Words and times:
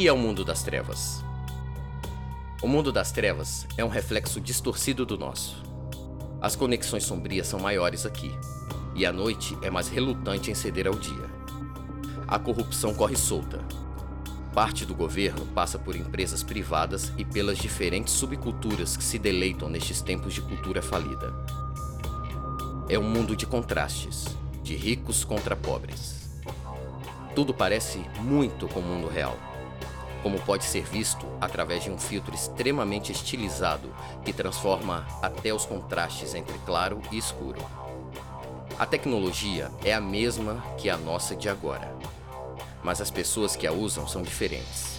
Que 0.00 0.08
é 0.08 0.12
o 0.14 0.16
mundo 0.16 0.46
das 0.46 0.62
trevas? 0.62 1.22
O 2.62 2.66
mundo 2.66 2.90
das 2.90 3.12
trevas 3.12 3.66
é 3.76 3.84
um 3.84 3.88
reflexo 3.88 4.40
distorcido 4.40 5.04
do 5.04 5.18
nosso. 5.18 5.62
As 6.40 6.56
conexões 6.56 7.04
sombrias 7.04 7.46
são 7.46 7.60
maiores 7.60 8.06
aqui, 8.06 8.34
e 8.94 9.04
a 9.04 9.12
noite 9.12 9.58
é 9.60 9.68
mais 9.68 9.88
relutante 9.88 10.50
em 10.50 10.54
ceder 10.54 10.86
ao 10.86 10.94
dia. 10.94 11.28
A 12.26 12.38
corrupção 12.38 12.94
corre 12.94 13.14
solta. 13.14 13.62
Parte 14.54 14.86
do 14.86 14.94
governo 14.94 15.44
passa 15.54 15.78
por 15.78 15.94
empresas 15.94 16.42
privadas 16.42 17.12
e 17.18 17.24
pelas 17.26 17.58
diferentes 17.58 18.14
subculturas 18.14 18.96
que 18.96 19.04
se 19.04 19.18
deleitam 19.18 19.68
nestes 19.68 20.00
tempos 20.00 20.32
de 20.32 20.40
cultura 20.40 20.80
falida. 20.80 21.30
É 22.88 22.98
um 22.98 23.04
mundo 23.04 23.36
de 23.36 23.44
contrastes, 23.44 24.24
de 24.62 24.74
ricos 24.74 25.24
contra 25.24 25.54
pobres. 25.54 26.30
Tudo 27.34 27.52
parece 27.52 27.98
muito 28.22 28.66
com 28.66 28.80
o 28.80 28.82
mundo 28.82 29.06
real, 29.06 29.36
como 30.22 30.40
pode 30.40 30.64
ser 30.64 30.84
visto 30.84 31.26
através 31.40 31.84
de 31.84 31.90
um 31.90 31.98
filtro 31.98 32.34
extremamente 32.34 33.12
estilizado 33.12 33.94
que 34.24 34.32
transforma 34.32 35.06
até 35.22 35.52
os 35.52 35.64
contrastes 35.64 36.34
entre 36.34 36.56
claro 36.60 37.00
e 37.10 37.18
escuro. 37.18 37.60
A 38.78 38.86
tecnologia 38.86 39.70
é 39.84 39.92
a 39.92 40.00
mesma 40.00 40.64
que 40.78 40.88
a 40.88 40.96
nossa 40.96 41.36
de 41.36 41.48
agora, 41.48 41.94
mas 42.82 43.00
as 43.00 43.10
pessoas 43.10 43.54
que 43.54 43.66
a 43.66 43.72
usam 43.72 44.06
são 44.08 44.22
diferentes, 44.22 44.98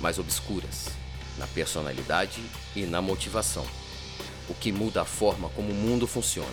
mais 0.00 0.18
obscuras, 0.18 0.88
na 1.36 1.46
personalidade 1.46 2.42
e 2.74 2.82
na 2.84 3.00
motivação, 3.00 3.64
o 4.48 4.54
que 4.54 4.72
muda 4.72 5.02
a 5.02 5.04
forma 5.04 5.48
como 5.50 5.70
o 5.70 5.74
mundo 5.74 6.06
funciona. 6.06 6.48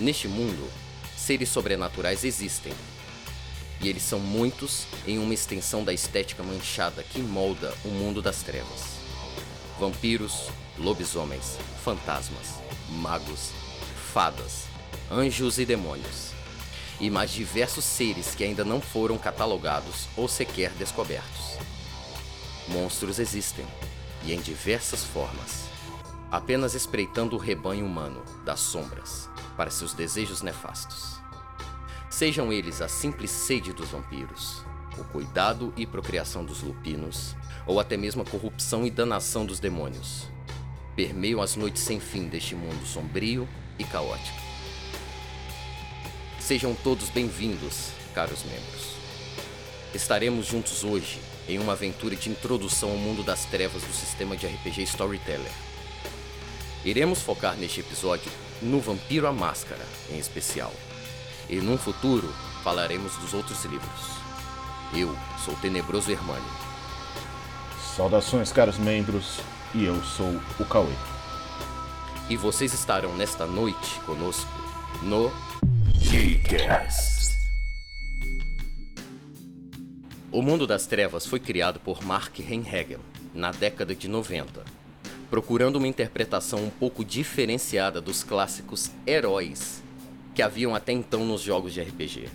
Neste 0.00 0.26
mundo, 0.26 0.68
seres 1.16 1.48
sobrenaturais 1.48 2.24
existem. 2.24 2.72
E 3.82 3.88
eles 3.88 4.02
são 4.04 4.20
muitos 4.20 4.86
em 5.06 5.18
uma 5.18 5.34
extensão 5.34 5.82
da 5.82 5.92
estética 5.92 6.42
manchada 6.42 7.02
que 7.02 7.18
molda 7.18 7.74
o 7.84 7.88
mundo 7.88 8.22
das 8.22 8.42
trevas. 8.42 9.00
Vampiros, 9.78 10.48
lobisomens, 10.78 11.58
fantasmas, 11.82 12.60
magos, 12.88 13.50
fadas, 14.12 14.66
anjos 15.10 15.58
e 15.58 15.66
demônios. 15.66 16.30
E 17.00 17.10
mais 17.10 17.32
diversos 17.32 17.84
seres 17.84 18.36
que 18.36 18.44
ainda 18.44 18.64
não 18.64 18.80
foram 18.80 19.18
catalogados 19.18 20.06
ou 20.16 20.28
sequer 20.28 20.70
descobertos. 20.72 21.58
Monstros 22.68 23.18
existem, 23.18 23.66
e 24.24 24.32
em 24.32 24.40
diversas 24.40 25.02
formas, 25.02 25.64
apenas 26.30 26.74
espreitando 26.74 27.34
o 27.34 27.38
rebanho 27.38 27.84
humano 27.84 28.22
das 28.44 28.60
sombras 28.60 29.28
para 29.56 29.70
seus 29.70 29.92
desejos 29.92 30.42
nefastos. 30.42 31.11
Sejam 32.12 32.52
eles 32.52 32.82
a 32.82 32.88
simples 32.88 33.30
sede 33.30 33.72
dos 33.72 33.88
vampiros, 33.88 34.62
o 34.98 35.04
cuidado 35.04 35.72
e 35.78 35.86
procriação 35.86 36.44
dos 36.44 36.62
lupinos, 36.62 37.34
ou 37.66 37.80
até 37.80 37.96
mesmo 37.96 38.20
a 38.20 38.24
corrupção 38.26 38.86
e 38.86 38.90
danação 38.90 39.46
dos 39.46 39.58
demônios, 39.58 40.28
permeiam 40.94 41.40
as 41.40 41.56
noites 41.56 41.82
sem 41.82 41.98
fim 41.98 42.28
deste 42.28 42.54
mundo 42.54 42.84
sombrio 42.84 43.48
e 43.78 43.84
caótico. 43.84 44.38
Sejam 46.38 46.74
todos 46.74 47.08
bem-vindos, 47.08 47.92
caros 48.14 48.44
membros. 48.44 48.92
Estaremos 49.94 50.44
juntos 50.44 50.84
hoje 50.84 51.18
em 51.48 51.58
uma 51.58 51.72
aventura 51.72 52.14
de 52.14 52.28
introdução 52.28 52.90
ao 52.90 52.98
mundo 52.98 53.22
das 53.22 53.46
trevas 53.46 53.82
do 53.82 53.92
sistema 53.94 54.36
de 54.36 54.46
RPG 54.46 54.82
Storyteller. 54.82 55.52
Iremos 56.84 57.22
focar 57.22 57.56
neste 57.56 57.80
episódio 57.80 58.30
no 58.60 58.80
Vampiro 58.80 59.26
à 59.26 59.32
Máscara, 59.32 59.86
em 60.10 60.18
especial. 60.18 60.74
E 61.48 61.56
num 61.56 61.76
futuro 61.76 62.28
falaremos 62.62 63.16
dos 63.16 63.34
outros 63.34 63.64
livros. 63.64 64.22
Eu 64.94 65.14
sou 65.44 65.54
o 65.54 65.56
Tenebroso 65.58 66.10
Hermânio. 66.10 66.42
Saudações, 67.96 68.52
caros 68.52 68.78
membros, 68.78 69.40
e 69.74 69.84
eu 69.84 70.02
sou 70.02 70.40
o 70.58 70.64
Cauê. 70.64 70.92
E 72.28 72.36
vocês 72.36 72.72
estarão 72.72 73.14
nesta 73.16 73.46
noite 73.46 74.00
conosco 74.06 74.50
no 75.02 75.30
Geekcast. 75.98 77.36
O 80.30 80.40
Mundo 80.40 80.66
das 80.66 80.86
Trevas 80.86 81.26
foi 81.26 81.40
criado 81.40 81.80
por 81.80 82.02
Mark 82.02 82.38
Heinhegel 82.38 83.00
na 83.34 83.50
década 83.50 83.94
de 83.94 84.08
90 84.08 84.82
procurando 85.32 85.76
uma 85.76 85.88
interpretação 85.88 86.62
um 86.62 86.68
pouco 86.68 87.02
diferenciada 87.02 88.02
dos 88.02 88.22
clássicos 88.22 88.90
heróis 89.06 89.81
que 90.34 90.42
haviam 90.42 90.74
até 90.74 90.92
então 90.92 91.24
nos 91.24 91.40
jogos 91.40 91.72
de 91.72 91.80
RPG. 91.80 92.28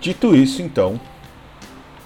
Dito 0.00 0.34
isso, 0.34 0.60
então, 0.60 1.00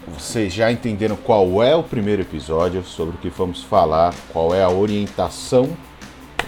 vocês 0.06 0.52
já 0.52 0.70
entenderam 0.70 1.16
qual 1.16 1.62
é 1.62 1.74
o 1.74 1.82
primeiro 1.82 2.22
episódio, 2.22 2.84
sobre 2.84 3.16
o 3.16 3.18
que 3.18 3.28
vamos 3.28 3.62
falar, 3.62 4.14
qual 4.32 4.54
é 4.54 4.62
a 4.62 4.70
orientação 4.70 5.76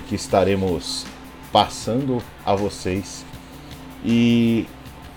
que 0.08 0.14
estaremos 0.14 1.04
passando 1.52 2.22
a 2.44 2.54
vocês. 2.54 3.24
E 4.04 4.66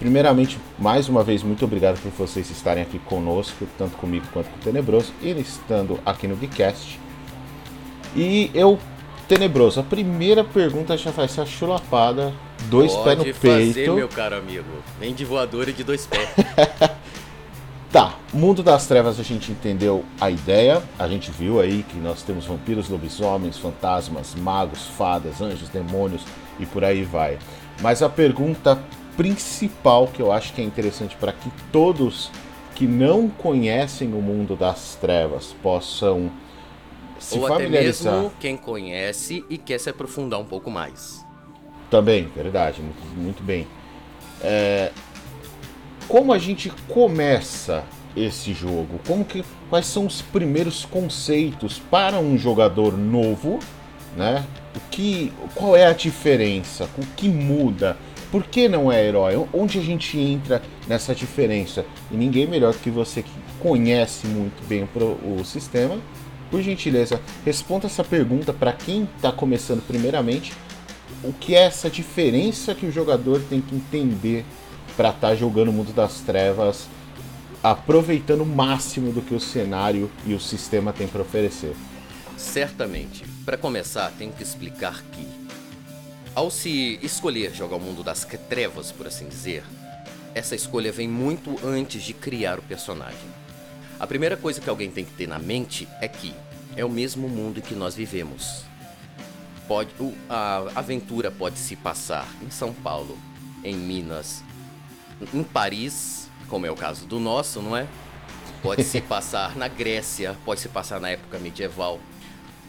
Primeiramente, 0.03 0.59
mais 0.77 1.07
uma 1.07 1.23
vez, 1.23 1.43
muito 1.43 1.63
obrigado 1.63 1.97
por 2.01 2.11
vocês 2.11 2.51
estarem 2.51 2.83
aqui 2.83 2.99
conosco, 2.99 3.65
tanto 3.77 3.95
comigo 3.95 4.25
quanto 4.33 4.49
com 4.49 4.57
o 4.57 4.59
Tenebroso, 4.59 5.13
e 5.21 5.29
estando 5.39 5.97
aqui 6.05 6.27
no 6.27 6.35
Geekcast. 6.35 6.99
E 8.13 8.51
eu, 8.53 8.77
Tenebroso, 9.27 9.79
a 9.79 9.83
primeira 9.83 10.43
pergunta 10.43 10.97
já 10.97 11.11
vai 11.11 11.27
ser 11.27 11.41
a 11.41 11.45
chulapada, 11.45 12.33
dois 12.69 12.93
pés 12.97 13.17
no 13.17 13.25
fazer, 13.33 13.73
peito. 13.73 13.93
meu 13.93 14.09
caro 14.09 14.35
amigo. 14.35 14.65
Vem 14.99 15.13
de 15.13 15.23
voador 15.23 15.69
e 15.69 15.73
de 15.73 15.83
dois 15.83 16.05
pés. 16.05 16.27
tá, 17.91 18.17
Mundo 18.33 18.61
das 18.61 18.85
Trevas 18.85 19.19
a 19.19 19.23
gente 19.23 19.51
entendeu 19.51 20.03
a 20.19 20.29
ideia, 20.29 20.81
a 20.99 21.07
gente 21.07 21.31
viu 21.31 21.59
aí 21.59 21.83
que 21.83 21.95
nós 21.97 22.21
temos 22.21 22.45
vampiros, 22.45 22.89
lobisomens, 22.89 23.57
fantasmas, 23.57 24.35
magos, 24.35 24.87
fadas, 24.97 25.41
anjos, 25.41 25.69
demônios 25.69 26.23
e 26.59 26.65
por 26.65 26.83
aí 26.83 27.03
vai. 27.03 27.37
Mas 27.81 28.01
a 28.01 28.09
pergunta 28.09 28.77
principal 29.15 30.07
que 30.07 30.21
eu 30.21 30.31
acho 30.31 30.51
que 30.53 30.61
é 30.61 30.63
interessante 30.63 31.15
para 31.15 31.31
que 31.31 31.49
todos 31.71 32.29
que 32.75 32.87
não 32.87 33.29
conhecem 33.29 34.13
o 34.13 34.21
mundo 34.21 34.55
das 34.55 34.95
trevas 34.99 35.55
possam 35.61 36.31
se 37.23 37.39
Ou 37.39 37.47
até 37.47 37.69
mesmo 37.69 38.33
quem 38.37 38.57
conhece 38.57 39.45
e 39.49 39.57
quer 39.57 39.79
se 39.79 39.89
aprofundar 39.89 40.41
um 40.41 40.45
pouco 40.45 40.69
mais. 40.69 41.25
Também, 41.89 42.27
verdade, 42.35 42.81
muito, 42.81 43.17
muito 43.17 43.43
bem. 43.43 43.65
É, 44.41 44.91
como 46.05 46.33
a 46.33 46.37
gente 46.37 46.69
começa 46.89 47.85
esse 48.15 48.51
jogo? 48.53 48.99
Como 49.07 49.23
que, 49.23 49.41
quais 49.69 49.85
são 49.85 50.05
os 50.05 50.21
primeiros 50.21 50.83
conceitos 50.83 51.79
para 51.79 52.19
um 52.19 52.37
jogador 52.37 52.97
novo, 52.97 53.59
né? 54.17 54.45
O 54.75 54.81
que, 54.91 55.31
qual 55.55 55.77
é 55.77 55.85
a 55.85 55.93
diferença? 55.93 56.89
O 56.97 57.05
que 57.15 57.29
muda? 57.29 57.95
Por 58.31 58.43
que 58.43 58.67
não 58.67 58.91
é 58.91 59.05
herói? 59.05 59.41
Onde 59.53 59.79
a 59.79 59.81
gente 59.81 60.19
entra 60.19 60.61
nessa 60.87 61.15
diferença? 61.15 61.85
E 62.11 62.17
ninguém 62.17 62.47
melhor 62.47 62.73
que 62.73 62.89
você 62.89 63.23
que 63.23 63.31
conhece 63.61 64.27
muito 64.27 64.61
bem 64.67 64.85
o, 64.93 65.39
o 65.39 65.45
sistema. 65.45 65.97
Por 66.53 66.61
gentileza, 66.61 67.19
responda 67.43 67.87
essa 67.87 68.03
pergunta 68.03 68.53
para 68.53 68.71
quem 68.71 69.09
está 69.15 69.31
começando 69.31 69.81
primeiramente. 69.87 70.53
O 71.23 71.33
que 71.33 71.55
é 71.55 71.63
essa 71.63 71.89
diferença 71.89 72.75
que 72.75 72.85
o 72.85 72.91
jogador 72.91 73.41
tem 73.49 73.59
que 73.59 73.73
entender 73.73 74.45
para 74.95 75.09
estar 75.09 75.29
tá 75.29 75.35
jogando 75.35 75.69
o 75.69 75.73
mundo 75.73 75.91
das 75.93 76.19
trevas, 76.19 76.87
aproveitando 77.63 78.41
o 78.41 78.45
máximo 78.45 79.11
do 79.11 79.19
que 79.19 79.33
o 79.33 79.39
cenário 79.39 80.11
e 80.27 80.35
o 80.35 80.39
sistema 80.39 80.93
tem 80.93 81.07
para 81.07 81.23
oferecer? 81.23 81.75
Certamente. 82.37 83.25
Para 83.43 83.57
começar, 83.57 84.11
tenho 84.11 84.31
que 84.31 84.43
explicar 84.43 85.01
que 85.11 85.27
ao 86.35 86.51
se 86.51 86.99
escolher 87.01 87.51
jogar 87.51 87.77
o 87.77 87.81
mundo 87.81 88.03
das 88.03 88.27
trevas, 88.47 88.91
por 88.91 89.07
assim 89.07 89.27
dizer, 89.27 89.63
essa 90.35 90.53
escolha 90.53 90.91
vem 90.91 91.07
muito 91.07 91.59
antes 91.65 92.03
de 92.03 92.13
criar 92.13 92.59
o 92.59 92.61
personagem. 92.61 93.33
A 93.99 94.05
primeira 94.05 94.35
coisa 94.35 94.59
que 94.59 94.69
alguém 94.69 94.91
tem 94.91 95.05
que 95.05 95.13
ter 95.13 95.27
na 95.27 95.39
mente 95.39 95.87
é 96.01 96.09
que 96.09 96.33
é 96.75 96.83
o 96.83 96.89
mesmo 96.89 97.27
mundo 97.27 97.59
em 97.59 97.61
que 97.61 97.75
nós 97.75 97.95
vivemos. 97.95 98.63
Pode, 99.67 99.91
a 100.29 100.65
aventura 100.75 101.31
pode 101.31 101.57
se 101.57 101.75
passar 101.75 102.27
em 102.41 102.49
São 102.49 102.73
Paulo, 102.73 103.17
em 103.63 103.75
Minas, 103.75 104.43
em 105.33 105.43
Paris, 105.43 106.29
como 106.47 106.65
é 106.65 106.71
o 106.71 106.75
caso 106.75 107.05
do 107.05 107.19
nosso, 107.19 107.61
não 107.61 107.75
é? 107.75 107.87
Pode 108.61 108.83
se 108.83 108.99
passar 109.01 109.55
na 109.55 109.67
Grécia, 109.67 110.37
pode 110.43 110.59
se 110.59 110.69
passar 110.69 110.99
na 110.99 111.09
época 111.09 111.39
medieval. 111.39 111.99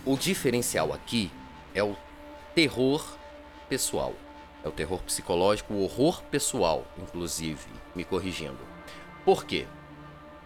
O 0.05 0.17
diferencial 0.17 0.93
aqui 0.93 1.31
é 1.75 1.83
o 1.83 1.97
terror 2.55 3.05
pessoal. 3.69 4.15
É 4.63 4.69
o 4.69 4.73
terror 4.73 5.03
psicológico, 5.03 5.75
o 5.75 5.83
horror 5.83 6.23
pessoal, 6.25 6.87
inclusive, 6.97 7.67
me 7.95 8.05
corrigindo. 8.05 8.59
Por 9.25 9.45
quê? 9.45 9.67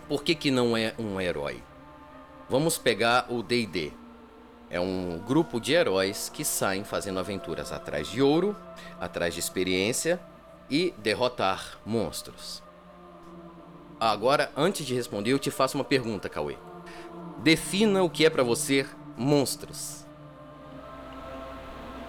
Por 0.09 0.25
que, 0.25 0.35
que 0.35 0.51
não 0.51 0.77
é 0.77 0.95
um 0.99 1.21
herói? 1.21 1.63
Vamos 2.49 2.79
pegar 2.79 3.27
o 3.29 3.43
D&D. 3.43 3.93
É 4.71 4.81
um 4.81 5.19
grupo 5.19 5.61
de 5.61 5.75
heróis 5.75 6.31
que 6.33 6.45
saem 6.45 6.83
fazendo 6.83 7.19
aventuras 7.19 7.73
atrás 7.73 8.09
de 8.09 8.23
ouro, 8.23 8.57
atrás 8.99 9.35
de 9.35 9.41
experiência 9.41 10.19
e 10.71 10.95
derrotar 10.97 11.79
monstros. 11.85 12.63
Agora, 14.01 14.51
antes 14.57 14.87
de 14.87 14.95
responder, 14.95 15.33
eu 15.33 15.39
te 15.39 15.51
faço 15.51 15.77
uma 15.77 15.85
pergunta, 15.85 16.29
Cauê. 16.29 16.57
Defina 17.43 18.03
o 18.03 18.09
que 18.09 18.25
é 18.25 18.31
para 18.31 18.43
você 18.43 18.87
monstros. 19.15 20.07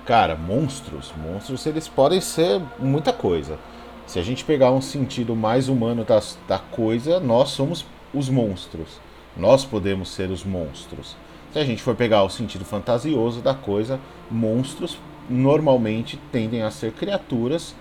Cara, 0.05 0.35
monstros, 0.35 1.13
monstros 1.17 1.65
eles 1.65 1.89
podem 1.89 2.21
ser 2.21 2.61
muita 2.79 3.11
coisa. 3.11 3.59
Se 4.07 4.17
a 4.17 4.23
gente 4.23 4.45
pegar 4.45 4.71
um 4.71 4.81
sentido 4.81 5.35
mais 5.35 5.67
humano 5.67 6.05
da, 6.05 6.21
da 6.47 6.59
coisa, 6.59 7.19
nós 7.19 7.49
somos 7.49 7.85
os 8.13 8.29
monstros. 8.29 9.01
Nós 9.37 9.65
podemos 9.65 10.09
ser 10.09 10.29
os 10.29 10.43
monstros. 10.43 11.15
Se 11.51 11.59
a 11.59 11.65
gente 11.65 11.81
for 11.81 11.95
pegar 11.95 12.23
o 12.23 12.29
sentido 12.29 12.63
fantasioso 12.63 13.41
da 13.41 13.53
coisa, 13.53 13.99
monstros 14.29 14.97
normalmente 15.29 16.17
tendem 16.31 16.61
a 16.61 16.71
ser 16.71 16.91
criaturas 16.91 17.75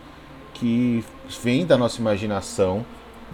que 0.55 1.05
vêm 1.43 1.67
da 1.67 1.77
nossa 1.77 2.01
imaginação, 2.01 2.85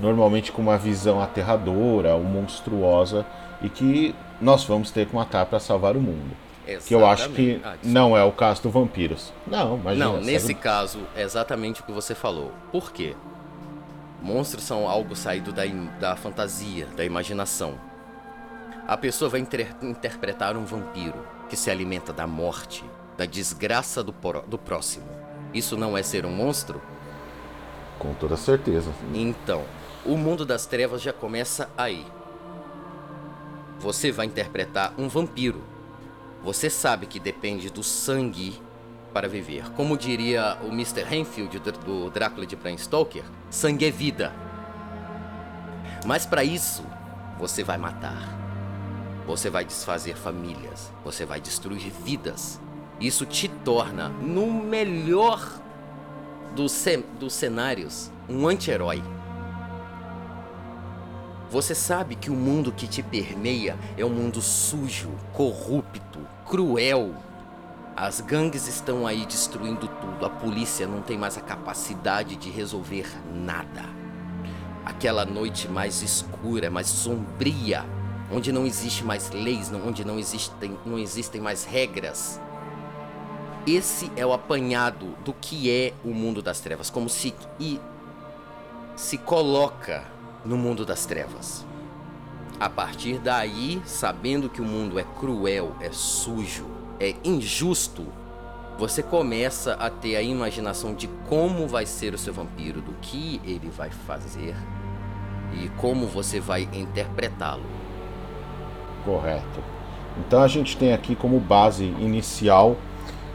normalmente 0.01 0.53
com 0.53 0.63
uma 0.63 0.77
visão 0.77 1.21
aterradora 1.21 2.15
ou 2.15 2.23
monstruosa 2.23 3.25
e 3.63 3.69
que 3.69 4.15
nós 4.41 4.65
vamos 4.65 4.91
ter 4.91 5.07
que 5.07 5.15
matar 5.15 5.47
para 5.47 5.61
salvar 5.61 5.97
o 5.97 6.01
mundo. 6.01 6.37
Exatamente. 6.67 6.89
Que 6.89 6.95
eu 6.95 7.07
acho 7.07 7.31
que 7.31 7.61
ah, 7.63 7.77
não 7.83 8.17
é 8.17 8.25
o 8.25 8.33
caso 8.33 8.63
do 8.63 8.71
vampiros. 8.71 9.33
Não, 9.47 9.77
imagina. 9.77 10.05
Não, 10.07 10.21
nesse 10.21 10.49
sabe? 10.49 10.59
caso, 10.59 10.99
é 11.15 11.23
exatamente 11.23 11.81
o 11.81 11.85
que 11.85 11.93
você 11.93 12.15
falou. 12.15 12.53
Por 12.73 12.91
quê? 12.91 13.15
Monstros 14.23 14.65
são 14.65 14.89
algo 14.89 15.15
saído 15.15 15.53
da, 15.53 15.65
da 16.01 16.17
fantasia, 16.17 16.87
da 16.97 17.05
imaginação. 17.05 17.75
A 18.87 18.97
pessoa 18.97 19.31
vai 19.31 19.41
inter 19.41 19.75
interpretar 19.83 20.57
um 20.57 20.65
vampiro 20.65 21.27
que 21.49 21.57
se 21.57 21.71
alimenta 21.71 22.13
da 22.13 22.27
morte, 22.27 22.85
da 23.17 23.25
desgraça 23.25 24.03
do, 24.03 24.15
do 24.47 24.59
próximo. 24.59 25.07
Isso 25.53 25.77
não 25.77 25.97
é 25.97 26.03
ser 26.03 26.27
um 26.27 26.31
monstro? 26.31 26.83
Com 27.99 28.13
toda 28.15 28.37
certeza. 28.37 28.93
Então, 29.15 29.65
o 30.05 30.17
mundo 30.17 30.45
das 30.45 30.67
trevas 30.67 31.01
já 31.01 31.13
começa 31.13 31.71
aí. 31.77 32.05
Você 33.79 34.11
vai 34.13 34.27
interpretar 34.27 34.93
um 34.99 35.09
vampiro 35.09 35.75
você 36.45 36.69
sabe 36.69 37.07
que 37.07 37.19
depende 37.19 37.71
do 37.71 37.83
sangue 37.83 38.61
para 39.15 39.27
viver. 39.27 39.71
Como 39.71 39.97
diria 39.97 40.59
o 40.63 40.67
Mr. 40.67 41.03
Renfield 41.03 41.59
do 41.59 42.11
Drácula 42.11 42.45
de 42.45 42.55
Bram 42.55 42.77
Stoker, 42.77 43.25
sangue 43.49 43.87
é 43.87 43.91
vida. 43.91 44.31
Mas 46.05 46.27
para 46.27 46.45
isso, 46.45 46.85
você 47.39 47.65
vai 47.65 47.79
matar. 47.79 48.44
Você 49.26 49.49
vai 49.49 49.65
desfazer 49.65 50.17
famílias. 50.17 50.93
Você 51.05 51.25
vai 51.25 51.41
destruir 51.41 51.91
vidas. 52.05 52.61
Isso 53.00 53.26
te 53.26 53.49
torna, 53.49 54.09
no 54.09 54.47
melhor 54.47 55.41
dos, 56.55 56.85
dos 57.19 57.32
cenários, 57.32 58.11
um 58.29 58.47
anti-herói. 58.47 59.03
Você 61.50 61.75
sabe 61.75 62.17
que 62.17 62.31
o 62.31 62.35
mundo 62.35 62.73
que 62.73 62.87
te 62.87 63.03
permeia 63.03 63.79
é 63.97 64.05
um 64.05 64.11
mundo 64.11 64.41
sujo, 64.43 65.11
corrupto, 65.32 66.20
cruel. 66.47 67.15
As 67.97 68.20
gangues 68.20 68.67
estão 68.67 69.06
aí 69.06 69.25
destruindo 69.25 69.87
tudo. 69.87 70.27
A 70.27 70.31
polícia 70.31 70.87
não 70.87 71.00
tem 71.00 71.17
mais 71.17 71.38
a 71.38 71.41
capacidade 71.41 72.37
de 72.37 72.50
resolver 72.50 73.06
nada. 73.32 73.85
Aquela 74.85 75.25
noite 75.25 75.69
mais 75.69 76.03
escura, 76.03 76.70
mais 76.70 76.88
sombria, 76.88 77.85
onde 78.31 78.53
não 78.53 78.67
existe 78.67 79.05
mais 79.05 79.31
leis, 79.31 79.71
onde 79.73 80.05
não 80.05 80.19
existem, 80.19 80.79
não 80.85 80.99
existem 80.99 81.41
mais 81.41 81.65
regras. 81.65 82.41
Esse 83.67 84.11
é 84.17 84.26
o 84.26 84.32
apanhado 84.32 85.17
do 85.25 85.32
que 85.32 85.71
é 85.71 85.94
o 86.05 86.11
mundo 86.11 86.43
das 86.43 86.61
trevas, 86.61 86.91
como 86.91 87.09
se 87.09 87.35
e 87.59 87.81
se 88.94 89.19
coloca 89.19 90.05
no 90.44 90.56
mundo 90.56 90.85
das 90.85 91.06
trevas. 91.06 91.65
A 92.61 92.69
partir 92.69 93.19
daí, 93.19 93.82
sabendo 93.85 94.49
que 94.49 94.61
o 94.61 94.65
mundo 94.65 94.99
é 94.99 95.05
cruel, 95.19 95.75
é 95.81 95.91
sujo, 95.91 96.67
é 97.00 97.15
injusto, 97.25 98.06
você 98.79 99.03
começa 99.03 99.75
a 99.75 99.88
ter 99.88 100.17
a 100.17 100.23
imaginação 100.23 100.94
de 100.94 101.06
como 101.29 101.67
vai 101.69 101.87
ser 101.87 102.12
o 102.12 102.19
seu 102.19 102.35
vampiro, 102.35 102.81
do 102.81 102.93
que 102.94 103.41
ele 103.44 103.70
vai 103.70 103.91
fazer 103.91 104.55
e 105.53 105.69
como 105.81 106.06
você 106.06 106.41
vai 106.41 106.69
interpretá-lo. 106.73 107.84
Correto. 109.05 109.62
Então 110.19 110.43
a 110.43 110.49
gente 110.49 110.77
tem 110.77 110.93
aqui 110.93 111.15
como 111.15 111.39
base 111.41 111.85
inicial 111.85 112.77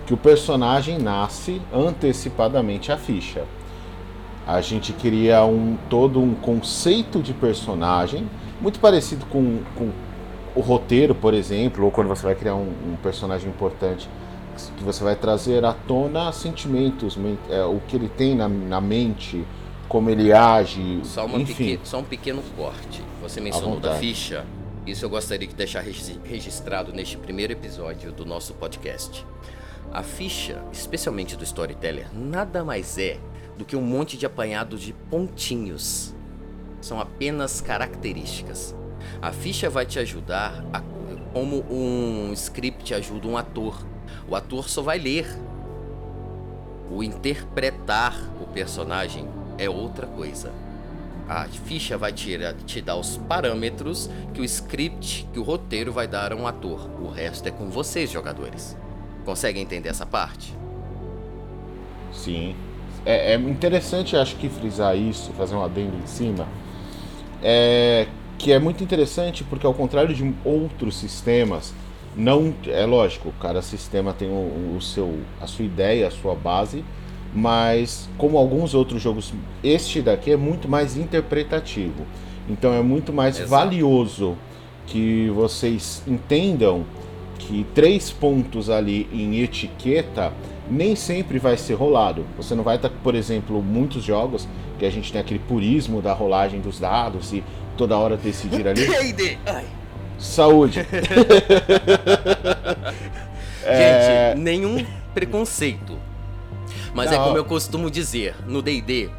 que 0.05 0.13
o 0.13 0.17
personagem 0.17 0.97
nasce 0.97 1.61
antecipadamente 1.73 2.91
a 2.91 2.97
ficha. 2.97 3.43
A 4.47 4.61
gente 4.61 4.93
cria 4.93 5.43
um 5.45 5.77
todo 5.89 6.19
um 6.19 6.33
conceito 6.33 7.21
de 7.21 7.33
personagem 7.33 8.27
muito 8.59 8.79
parecido 8.79 9.25
com, 9.27 9.59
com 9.75 9.91
o 10.55 10.61
roteiro, 10.61 11.13
por 11.13 11.33
exemplo, 11.33 11.85
ou 11.85 11.91
quando 11.91 12.07
você 12.07 12.23
vai 12.23 12.35
criar 12.35 12.55
um, 12.55 12.71
um 12.87 12.95
personagem 13.03 13.49
importante, 13.49 14.09
que 14.75 14.83
você 14.83 15.03
vai 15.03 15.15
trazer 15.15 15.63
à 15.63 15.73
tona 15.73 16.31
sentimentos, 16.31 17.17
é, 17.49 17.63
o 17.63 17.79
que 17.87 17.95
ele 17.95 18.09
tem 18.09 18.35
na, 18.35 18.47
na 18.47 18.81
mente, 18.81 19.45
como 19.87 20.09
ele 20.09 20.33
age, 20.33 20.99
só, 21.03 21.25
enfim. 21.27 21.79
só 21.83 21.99
um 21.99 22.03
pequeno 22.03 22.41
corte. 22.57 23.01
Você 23.21 23.39
mencionou 23.39 23.79
da 23.79 23.95
ficha. 23.95 24.45
Isso 24.89 25.05
eu 25.05 25.09
gostaria 25.09 25.47
de 25.47 25.53
deixar 25.53 25.83
registrado 26.23 26.91
neste 26.91 27.15
primeiro 27.15 27.53
episódio 27.53 28.11
do 28.11 28.25
nosso 28.25 28.55
podcast. 28.55 29.23
A 29.91 30.01
ficha, 30.01 30.63
especialmente 30.71 31.35
do 31.35 31.43
storyteller, 31.43 32.07
nada 32.11 32.63
mais 32.63 32.97
é 32.97 33.19
do 33.55 33.63
que 33.63 33.75
um 33.75 33.81
monte 33.81 34.17
de 34.17 34.25
apanhados 34.25 34.81
de 34.81 34.93
pontinhos 34.93 36.15
são 36.81 36.99
apenas 36.99 37.61
características. 37.61 38.75
A 39.21 39.31
ficha 39.31 39.69
vai 39.69 39.85
te 39.85 39.99
ajudar 39.99 40.65
a, 40.73 40.81
como 41.33 41.63
um 41.71 42.33
script 42.33 42.91
ajuda 42.91 43.27
um 43.27 43.37
ator. 43.37 43.85
O 44.27 44.35
ator 44.35 44.67
só 44.67 44.81
vai 44.81 44.97
ler. 44.97 45.27
O 46.89 47.03
interpretar 47.03 48.19
o 48.41 48.47
personagem 48.47 49.27
é 49.55 49.69
outra 49.69 50.07
coisa. 50.07 50.51
A 51.29 51.45
ficha 51.45 51.97
vai 51.97 52.11
te, 52.11 52.37
te 52.65 52.81
dar 52.81 52.95
os 52.95 53.17
parâmetros 53.17 54.09
que 54.33 54.41
o 54.41 54.43
script, 54.43 55.27
que 55.31 55.39
o 55.39 55.43
roteiro 55.43 55.93
vai 55.93 56.07
dar 56.07 56.33
a 56.33 56.35
um 56.35 56.47
ator. 56.47 56.89
O 56.99 57.07
resto 57.07 57.47
é 57.47 57.51
com 57.51 57.69
vocês, 57.69 58.09
jogadores. 58.09 58.75
Conseguem 59.23 59.61
entender 59.61 59.89
essa 59.89 60.05
parte? 60.05 60.53
Sim. 62.11 62.55
É, 63.05 63.33
é 63.33 63.35
interessante, 63.35 64.17
acho 64.17 64.35
que, 64.37 64.49
frisar 64.49 64.97
isso, 64.97 65.31
fazer 65.33 65.55
um 65.55 65.63
adendo 65.63 65.95
em 65.95 66.07
cima 66.07 66.47
é, 67.41 68.07
que 68.37 68.51
é 68.51 68.59
muito 68.59 68.83
interessante 68.83 69.43
porque 69.43 69.65
ao 69.65 69.73
contrário 69.73 70.13
de 70.13 70.33
outros 70.43 70.97
sistemas, 70.97 71.73
não 72.15 72.53
é 72.67 72.85
lógico, 72.85 73.33
cada 73.39 73.61
sistema 73.61 74.13
tem 74.13 74.29
o, 74.29 74.75
o 74.75 74.81
seu, 74.81 75.19
a 75.39 75.47
sua 75.47 75.65
ideia, 75.65 76.07
a 76.07 76.11
sua 76.11 76.35
base, 76.35 76.83
mas 77.33 78.09
como 78.17 78.37
alguns 78.37 78.73
outros 78.73 79.01
jogos, 79.01 79.33
este 79.63 80.01
daqui 80.01 80.31
é 80.31 80.37
muito 80.37 80.67
mais 80.67 80.97
interpretativo. 80.97 82.05
Então 82.49 82.73
é 82.73 82.81
muito 82.81 83.13
mais 83.13 83.35
Exato. 83.35 83.49
valioso 83.49 84.35
que 84.87 85.29
vocês 85.29 86.01
entendam 86.07 86.83
que 87.37 87.65
três 87.75 88.11
pontos 88.11 88.69
ali 88.69 89.07
em 89.13 89.39
etiqueta 89.41 90.33
nem 90.69 90.95
sempre 90.95 91.39
vai 91.39 91.57
ser 91.57 91.75
rolado. 91.75 92.25
Você 92.37 92.55
não 92.55 92.63
vai 92.63 92.75
estar, 92.75 92.89
por 92.89 93.15
exemplo, 93.15 93.61
muitos 93.61 94.03
jogos 94.03 94.47
que 94.77 94.85
a 94.85 94.89
gente 94.89 95.11
tem 95.11 95.19
aquele 95.21 95.39
purismo 95.39 96.01
da 96.01 96.13
rolagem 96.13 96.59
dos 96.59 96.79
dados 96.79 97.33
e 97.33 97.43
toda 97.77 97.97
hora 97.97 98.17
decidir 98.17 98.67
ali. 98.67 98.81
Saúde. 100.17 100.79
é... 103.63 104.33
Gente, 104.33 104.41
nenhum 104.41 104.85
preconceito. 105.13 106.08
Mas 106.93 107.11
é 107.11 107.15
não. 107.15 107.21
é 107.21 107.25
como 107.25 107.37
eu 107.37 107.45
costumo 107.45 107.89
dizer, 107.89 108.35
no 108.47 108.61
D&D, 108.61 109.09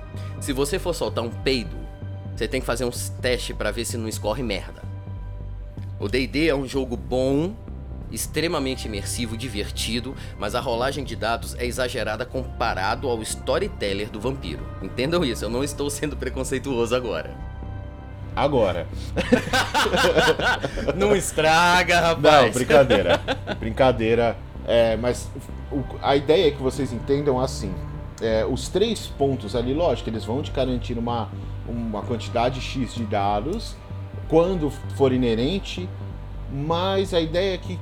se 0.41 0.53
você 0.53 0.79
for 0.79 0.95
soltar 0.95 1.25
um 1.25 1.31
peido, 1.31 1.77
você 2.35 2.49
tem 2.49 2.61
que 2.61 2.67
fazer 2.67 2.85
uns 2.85 3.11
testes 3.21 3.55
para 3.57 3.71
ver 3.71 3.85
se 3.85 3.97
não 3.97 4.09
escorre 4.09 4.43
merda. 4.43 4.83
O 5.99 6.09
D&D 6.09 6.49
é 6.49 6.55
um 6.55 6.67
jogo 6.67 6.97
bom 6.97 7.55
extremamente 8.11 8.87
imersivo, 8.87 9.37
divertido, 9.37 10.15
mas 10.39 10.55
a 10.55 10.61
rolagem 10.61 11.05
de 11.05 11.15
dados 11.15 11.55
é 11.55 11.65
exagerada 11.65 12.25
comparado 12.25 13.09
ao 13.09 13.23
storyteller 13.23 14.11
do 14.11 14.21
vampiro. 14.21 14.67
Entendam 14.83 15.25
isso, 15.25 15.45
eu 15.45 15.51
não 15.51 15.63
estou 15.63 15.89
sendo 15.91 16.17
preconceituoso 16.17 16.95
agora. 16.95 17.31
Agora. 18.35 18.87
não 20.97 21.15
estraga, 21.15 22.01
rapaz. 22.01 22.47
Não, 22.47 22.53
brincadeira. 22.53 23.21
brincadeira. 23.59 24.37
É, 24.71 24.97
mas 24.97 25.29
o, 25.73 25.83
a 26.01 26.15
ideia 26.15 26.47
é 26.47 26.51
que 26.53 26.63
vocês 26.63 26.93
entendam 26.93 27.41
assim. 27.41 27.75
É, 28.23 28.47
os 28.49 28.69
três 28.69 29.09
pontos 29.09 29.57
ali, 29.57 29.75
lógico, 29.75 30.09
eles 30.09 30.25
vão 30.25 30.41
te 30.43 30.53
garantir 30.53 30.97
uma, 30.97 31.29
uma 31.67 32.03
quantidade 32.03 32.61
X 32.61 32.95
de 32.95 33.03
dados 33.03 33.75
quando 34.29 34.71
for 34.95 35.13
inerente, 35.13 35.89
mas 36.53 37.13
a 37.13 37.21
ideia 37.21 37.55
é 37.55 37.59
que 37.59 37.81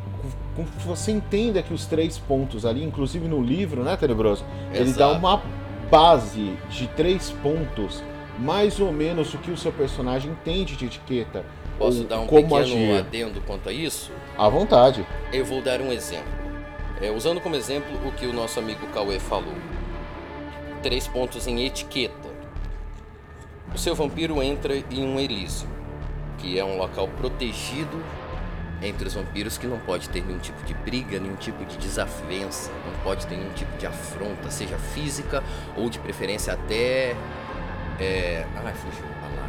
você 0.83 1.13
entenda 1.13 1.63
que 1.63 1.75
os 1.75 1.85
três 1.85 2.17
pontos 2.17 2.65
ali, 2.65 2.83
inclusive 2.83 3.29
no 3.29 3.43
livro, 3.43 3.83
né, 3.83 3.95
Tenebroso? 3.95 4.43
Exato. 4.73 4.83
Ele 4.83 4.93
dá 4.95 5.13
uma 5.13 5.43
base 5.91 6.57
de 6.71 6.87
três 6.89 7.31
pontos 7.43 8.03
mais 8.39 8.81
ou 8.81 8.91
menos 8.91 9.35
o 9.35 9.39
que 9.39 9.51
o 9.51 9.59
seu 9.59 9.73
personagem 9.73 10.31
entende 10.31 10.75
de 10.75 10.87
etiqueta. 10.87 11.45
Posso 11.79 12.05
dar 12.05 12.21
um 12.21 12.27
pequeno 12.27 12.57
agir. 12.57 12.97
adendo 12.97 13.43
quanto 13.43 13.69
a 13.69 13.73
isso? 13.73 14.11
À 14.39 14.49
vontade. 14.49 15.07
Eu 15.33 15.45
vou 15.45 15.61
dar 15.61 15.83
um 15.83 15.93
exemplo. 15.93 16.38
É, 17.01 17.11
usando 17.11 17.41
como 17.41 17.55
exemplo 17.55 17.95
o 18.07 18.13
que 18.13 18.27
o 18.27 18.33
nosso 18.33 18.59
amigo 18.59 18.87
Cauê 18.89 19.19
falou. 19.21 19.55
Três 20.83 21.07
pontos 21.07 21.47
em 21.47 21.65
etiqueta. 21.65 22.29
O 23.75 23.79
seu 23.79 23.95
vampiro 23.95 24.43
entra 24.43 24.77
em 24.77 25.05
um 25.05 25.21
Elísio, 25.21 25.69
que 26.39 26.59
é 26.59 26.65
um 26.65 26.77
local 26.77 27.07
protegido 27.09 28.03
entre 28.83 29.09
os 29.09 29.15
vampiros 29.15 29.59
que 29.59 29.67
não 29.67 29.79
pode 29.79 30.09
ter 30.09 30.25
nenhum 30.25 30.39
tipo 30.39 30.63
de 30.65 30.73
briga, 30.73 31.19
nenhum 31.19 31.37
tipo 31.37 31.65
de 31.65 31.77
desavença, 31.77 32.71
não 32.87 32.93
pode 33.03 33.27
ter 33.27 33.37
nenhum 33.37 33.53
tipo 33.53 33.77
de 33.77 33.87
afronta, 33.87 34.51
seja 34.51 34.79
física 34.79 35.43
ou 35.77 35.91
de 35.91 35.99
preferência 35.99 36.53
até. 36.53 37.17
É... 37.99 38.47
Ai, 38.65 38.75
fugiu 38.75 39.05
a 39.05 39.21
palavra. 39.21 39.49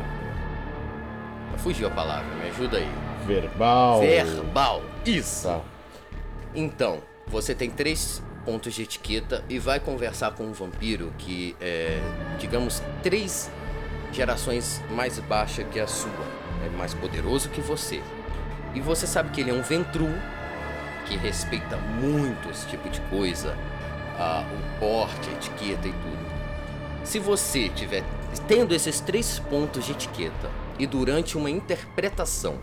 Fugiu 1.58 1.88
a 1.88 1.92
palavra, 1.92 2.36
me 2.36 2.50
ajuda 2.50 2.78
aí. 2.78 2.90
Verbal. 3.26 4.00
Verbal, 4.00 4.82
isso. 5.06 5.48
Tá. 5.48 5.62
Então, 6.56 7.00
você 7.30 7.54
tem 7.54 7.70
três 7.70 8.22
pontos 8.46 8.74
de 8.74 8.84
etiqueta 8.84 9.44
e 9.48 9.60
vai 9.60 9.80
conversar 9.80 10.32
com 10.32 10.44
um 10.44 10.54
vampiro 10.54 11.14
que 11.18 11.56
é, 11.62 12.00
digamos, 12.40 12.82
três 13.04 13.50
gerações 14.12 14.82
mais 14.92 15.20
baixa 15.20 15.64
que 15.64 15.80
a 15.80 15.88
sua. 15.88 16.40
É 16.66 16.78
mais 16.78 16.94
poderoso 16.94 17.48
que 17.50 17.62
você 17.62 18.02
e 18.76 18.82
você 18.82 19.08
sabe 19.08 19.30
que 19.30 19.42
ele 19.42 19.50
é 19.50 19.54
um 19.54 19.62
ventru 19.62 20.10
que 21.06 21.16
respeita 21.16 21.78
muito 21.78 22.50
esse 22.50 22.68
tipo 22.68 22.90
de 22.90 23.00
coisa, 23.02 23.58
o 24.52 24.80
porte, 24.80 25.30
a 25.30 25.34
etiqueta 25.34 25.88
e 25.88 25.92
tudo. 25.92 26.30
Se 27.04 27.18
você 27.18 27.70
tiver 27.70 28.04
tendo 28.48 28.76
esses 28.76 29.00
três 29.00 29.40
pontos 29.40 29.86
de 29.86 29.94
etiqueta 29.94 30.52
e 30.78 30.86
durante 30.86 31.38
uma 31.38 31.50
interpretação, 31.50 32.60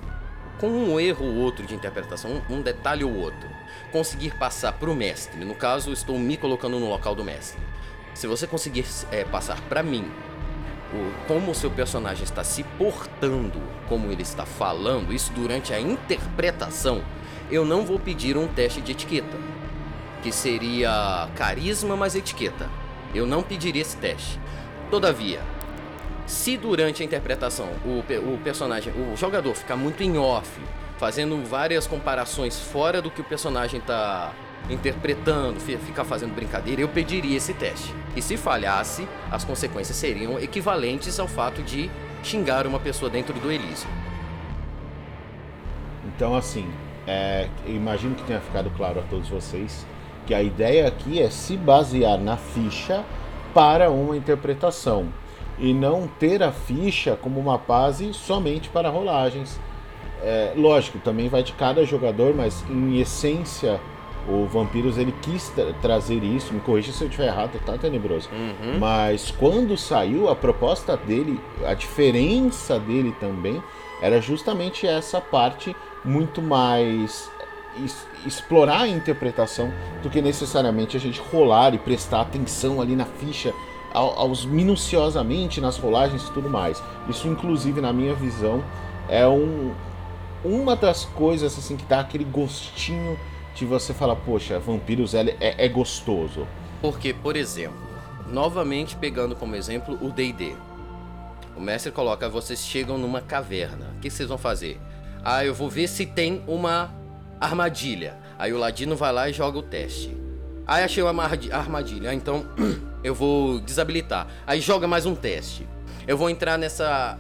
com 0.58 0.68
um 0.68 1.00
erro 1.00 1.25
ou 1.25 1.35
outro 1.37 1.66
de 1.66 1.75
interpretação, 1.75 2.42
um 2.49 2.61
detalhe 2.61 3.02
ou 3.02 3.14
outro, 3.14 3.49
conseguir 3.92 4.35
passar 4.37 4.73
para 4.73 4.90
o 4.90 4.94
mestre, 4.94 5.44
no 5.44 5.54
caso 5.54 5.92
estou 5.92 6.18
me 6.18 6.37
colocando 6.37 6.78
no 6.78 6.88
local 6.88 7.14
do 7.14 7.25
mestre. 7.25 7.61
Se 8.14 8.26
você 8.26 8.46
conseguir 8.46 8.87
é, 9.11 9.25
passar 9.25 9.61
para 9.62 9.82
mim 9.82 10.11
o, 10.92 11.26
como 11.26 11.50
o 11.50 11.54
seu 11.54 11.70
personagem 11.70 12.25
está 12.25 12.42
se 12.42 12.62
portando, 12.62 13.61
como 13.88 14.11
ele 14.11 14.23
está 14.23 14.46
falando, 14.46 15.12
isso 15.12 15.32
durante 15.32 15.73
a 15.73 15.80
interpretação, 15.80 17.02
eu 17.50 17.64
não 17.64 17.85
vou 17.85 17.99
pedir 17.99 18.37
um 18.37 18.49
teste 18.49 18.80
de 18.80 18.92
etiqueta, 18.92 19.37
que 20.23 20.32
seria 20.32 21.28
carisma 21.37 21.96
mais 21.96 22.14
etiqueta. 22.14 22.68
Eu 23.14 23.26
não 23.26 23.42
pediria 23.42 23.82
esse 23.82 23.96
teste. 23.96 24.40
Todavia, 24.90 25.40
se 26.26 26.56
durante 26.56 27.02
a 27.02 27.06
interpretação 27.06 27.68
o, 27.85 28.00
o 28.00 28.38
personagem, 28.42 28.92
o 28.92 29.16
jogador 29.16 29.54
ficar 29.54 29.76
muito 29.76 30.02
em 30.02 30.18
off, 30.18 30.50
fazendo 30.98 31.44
várias 31.44 31.86
comparações 31.86 32.58
fora 32.58 33.02
do 33.02 33.10
que 33.10 33.20
o 33.20 33.24
personagem 33.24 33.80
está 33.80 34.32
interpretando, 34.68 35.60
ficar 35.60 36.04
fazendo 36.04 36.34
brincadeira, 36.34 36.80
eu 36.80 36.88
pediria 36.88 37.36
esse 37.36 37.54
teste. 37.54 37.94
E 38.16 38.22
se 38.22 38.36
falhasse, 38.36 39.06
as 39.30 39.44
consequências 39.44 39.96
seriam 39.96 40.38
equivalentes 40.40 41.20
ao 41.20 41.28
fato 41.28 41.62
de 41.62 41.90
xingar 42.22 42.66
uma 42.66 42.80
pessoa 42.80 43.10
dentro 43.10 43.34
do 43.34 43.50
Elísio. 43.50 43.88
Então, 46.04 46.34
assim, 46.34 46.68
é, 47.06 47.48
imagino 47.66 48.14
que 48.14 48.24
tenha 48.24 48.40
ficado 48.40 48.70
claro 48.76 49.00
a 49.00 49.02
todos 49.02 49.28
vocês 49.28 49.86
que 50.26 50.34
a 50.34 50.42
ideia 50.42 50.88
aqui 50.88 51.22
é 51.22 51.30
se 51.30 51.56
basear 51.56 52.18
na 52.18 52.36
ficha 52.36 53.04
para 53.54 53.90
uma 53.90 54.16
interpretação 54.16 55.08
e 55.58 55.72
não 55.72 56.08
ter 56.08 56.42
a 56.42 56.50
ficha 56.50 57.16
como 57.16 57.38
uma 57.38 57.56
base 57.56 58.12
somente 58.12 58.68
para 58.68 58.90
rolagens. 58.90 59.60
É, 60.23 60.52
lógico, 60.56 60.99
também 60.99 61.28
vai 61.28 61.42
de 61.42 61.52
cada 61.52 61.85
jogador, 61.85 62.35
mas 62.35 62.64
em 62.68 62.99
essência 62.99 63.80
o 64.28 64.44
Vampiros 64.46 64.99
ele 64.99 65.14
quis 65.23 65.49
tra 65.50 65.73
trazer 65.75 66.23
isso, 66.25 66.52
me 66.52 66.61
corrija 66.61 66.92
se 66.92 67.02
eu 67.04 67.08
estiver 67.08 67.28
errado, 67.28 67.61
tá 67.64 67.78
tenebroso. 67.78 68.28
Uhum. 68.32 68.78
Mas 68.78 69.30
quando 69.30 69.76
saiu, 69.76 70.28
a 70.28 70.35
proposta 70.35 70.96
dele, 70.96 71.40
a 71.64 71.75
diferença 71.75 72.78
dele 72.78 73.14
também, 73.20 73.62
era 74.02 74.20
justamente 74.20 74.87
essa 74.87 75.20
parte 75.20 75.75
muito 76.04 76.42
mais 76.42 77.30
es 77.85 78.06
explorar 78.25 78.82
a 78.82 78.88
interpretação 78.88 79.73
do 80.02 80.08
que 80.08 80.23
necessariamente 80.23 80.96
a 80.96 81.00
gente 81.00 81.20
rolar 81.20 81.75
e 81.75 81.78
prestar 81.78 82.23
atenção 82.23 82.80
ali 82.80 82.96
na 82.96 83.04
ficha 83.04 83.52
ao, 83.92 84.18
aos 84.18 84.44
minuciosamente 84.44 85.61
nas 85.61 85.78
rolagens 85.78 86.23
e 86.26 86.32
tudo 86.32 86.49
mais. 86.49 86.82
Isso 87.08 87.28
inclusive 87.28 87.80
na 87.80 87.92
minha 87.92 88.14
visão 88.14 88.64
é 89.08 89.26
um, 89.26 89.73
uma 90.44 90.76
das 90.76 91.04
coisas 91.04 91.58
assim 91.58 91.76
que 91.76 91.84
dá 91.84 92.00
aquele 92.00 92.24
gostinho 92.24 93.18
de 93.54 93.64
você 93.64 93.94
falar, 93.94 94.16
poxa, 94.16 94.58
Vampiros 94.58 95.14
é, 95.14 95.36
é, 95.40 95.68
gostoso? 95.68 96.46
Porque, 96.80 97.14
por 97.14 97.36
exemplo, 97.36 97.86
novamente 98.28 98.94
pegando 98.96 99.34
como 99.34 99.56
exemplo 99.56 99.98
o 100.00 100.10
D&D. 100.10 100.54
O 101.56 101.60
mestre 101.60 101.90
coloca, 101.90 102.28
vocês 102.28 102.60
chegam 102.60 102.98
numa 102.98 103.22
caverna. 103.22 103.94
O 103.96 104.00
que 104.00 104.10
vocês 104.10 104.28
vão 104.28 104.36
fazer? 104.36 104.78
Ah, 105.24 105.44
eu 105.44 105.54
vou 105.54 105.70
ver 105.70 105.88
se 105.88 106.04
tem 106.04 106.42
uma 106.46 106.94
armadilha. 107.40 108.18
Aí 108.38 108.52
o 108.52 108.58
ladino 108.58 108.94
vai 108.94 109.12
lá 109.12 109.28
e 109.30 109.32
joga 109.32 109.58
o 109.58 109.62
teste. 109.62 110.14
Aí 110.66 110.84
achei 110.84 111.02
uma 111.02 111.24
armadilha, 111.52 112.12
então 112.12 112.44
eu 113.02 113.14
vou 113.14 113.60
desabilitar. 113.60 114.26
Aí 114.46 114.60
joga 114.60 114.86
mais 114.86 115.06
um 115.06 115.14
teste. 115.14 115.66
Eu 116.06 116.18
vou 116.18 116.28
entrar 116.28 116.58
nessa 116.58 117.18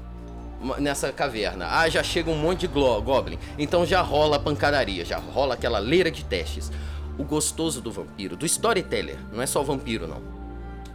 nessa 0.78 1.12
caverna. 1.12 1.68
Ah, 1.70 1.88
já 1.88 2.02
chega 2.02 2.30
um 2.30 2.36
monte 2.36 2.60
de 2.60 2.66
goblin. 2.68 3.38
Então 3.58 3.86
já 3.86 4.00
rola 4.00 4.36
a 4.36 4.40
pancadaria, 4.40 5.04
já 5.04 5.18
rola 5.18 5.54
aquela 5.54 5.78
leira 5.78 6.10
de 6.10 6.24
testes. 6.24 6.70
O 7.18 7.24
gostoso 7.24 7.80
do 7.80 7.90
vampiro, 7.90 8.36
do 8.36 8.44
storyteller, 8.44 9.18
não 9.32 9.40
é 9.40 9.46
só 9.46 9.60
o 9.60 9.64
vampiro 9.64 10.06
não. 10.06 10.20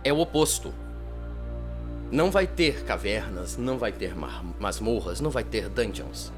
É 0.04 0.12
o 0.12 0.20
oposto. 0.20 0.74
Não 2.12 2.30
vai 2.30 2.46
ter 2.46 2.84
cavernas, 2.84 3.58
não 3.58 3.78
vai 3.78 3.92
ter 3.92 4.14
masmorras, 4.60 5.22
não 5.22 5.32
vai 5.32 5.44
ter 5.44 5.70
dungeons. 5.70 6.32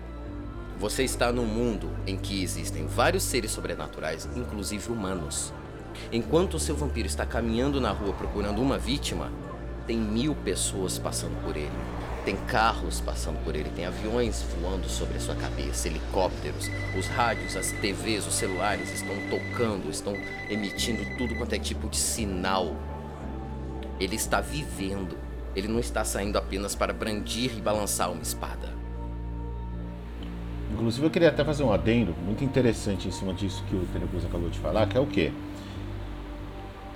Você 0.77 1.03
está 1.03 1.31
num 1.31 1.45
mundo 1.45 1.89
em 2.05 2.17
que 2.17 2.43
existem 2.43 2.85
vários 2.85 3.23
seres 3.23 3.51
sobrenaturais, 3.51 4.27
inclusive 4.35 4.91
humanos. 4.91 5.51
Enquanto 6.11 6.55
o 6.55 6.59
seu 6.59 6.75
vampiro 6.75 7.07
está 7.07 7.25
caminhando 7.25 7.81
na 7.81 7.91
rua 7.91 8.13
procurando 8.13 8.61
uma 8.61 8.77
vítima, 8.77 9.31
tem 9.87 9.97
mil 9.97 10.35
pessoas 10.35 10.97
passando 10.97 11.35
por 11.43 11.57
ele 11.57 12.02
tem 12.23 12.35
carros 12.35 13.01
passando 13.01 13.43
por 13.43 13.55
ele, 13.55 13.69
tem 13.69 13.85
aviões 13.85 14.45
voando 14.59 14.87
sobre 14.87 15.17
a 15.17 15.19
sua 15.19 15.35
cabeça, 15.35 15.87
helicópteros, 15.87 16.69
os 16.97 17.07
rádios, 17.07 17.55
as 17.55 17.71
TVs, 17.71 18.25
os 18.25 18.35
celulares 18.35 18.93
estão 18.93 19.15
tocando, 19.29 19.89
estão 19.89 20.13
emitindo 20.49 21.03
tudo 21.17 21.35
quanto 21.35 21.53
é 21.53 21.59
tipo 21.59 21.89
de 21.89 21.97
sinal. 21.97 22.75
Ele 23.99 24.15
está 24.15 24.39
vivendo. 24.41 25.17
Ele 25.55 25.67
não 25.67 25.79
está 25.79 26.03
saindo 26.03 26.37
apenas 26.37 26.73
para 26.73 26.93
brandir 26.93 27.51
e 27.57 27.61
balançar 27.61 28.11
uma 28.11 28.23
espada. 28.23 28.73
Inclusive 30.71 31.05
eu 31.05 31.11
queria 31.11 31.29
até 31.29 31.43
fazer 31.45 31.63
um 31.63 31.71
adendo 31.71 32.15
muito 32.25 32.43
interessante 32.43 33.07
em 33.07 33.11
cima 33.11 33.33
disso 33.33 33.63
que 33.69 33.75
o 33.75 33.85
Tenebroso 33.93 34.25
acabou 34.25 34.49
de 34.49 34.57
falar, 34.57 34.87
que 34.87 34.97
é 34.97 34.99
o 34.99 35.05
quê? 35.05 35.31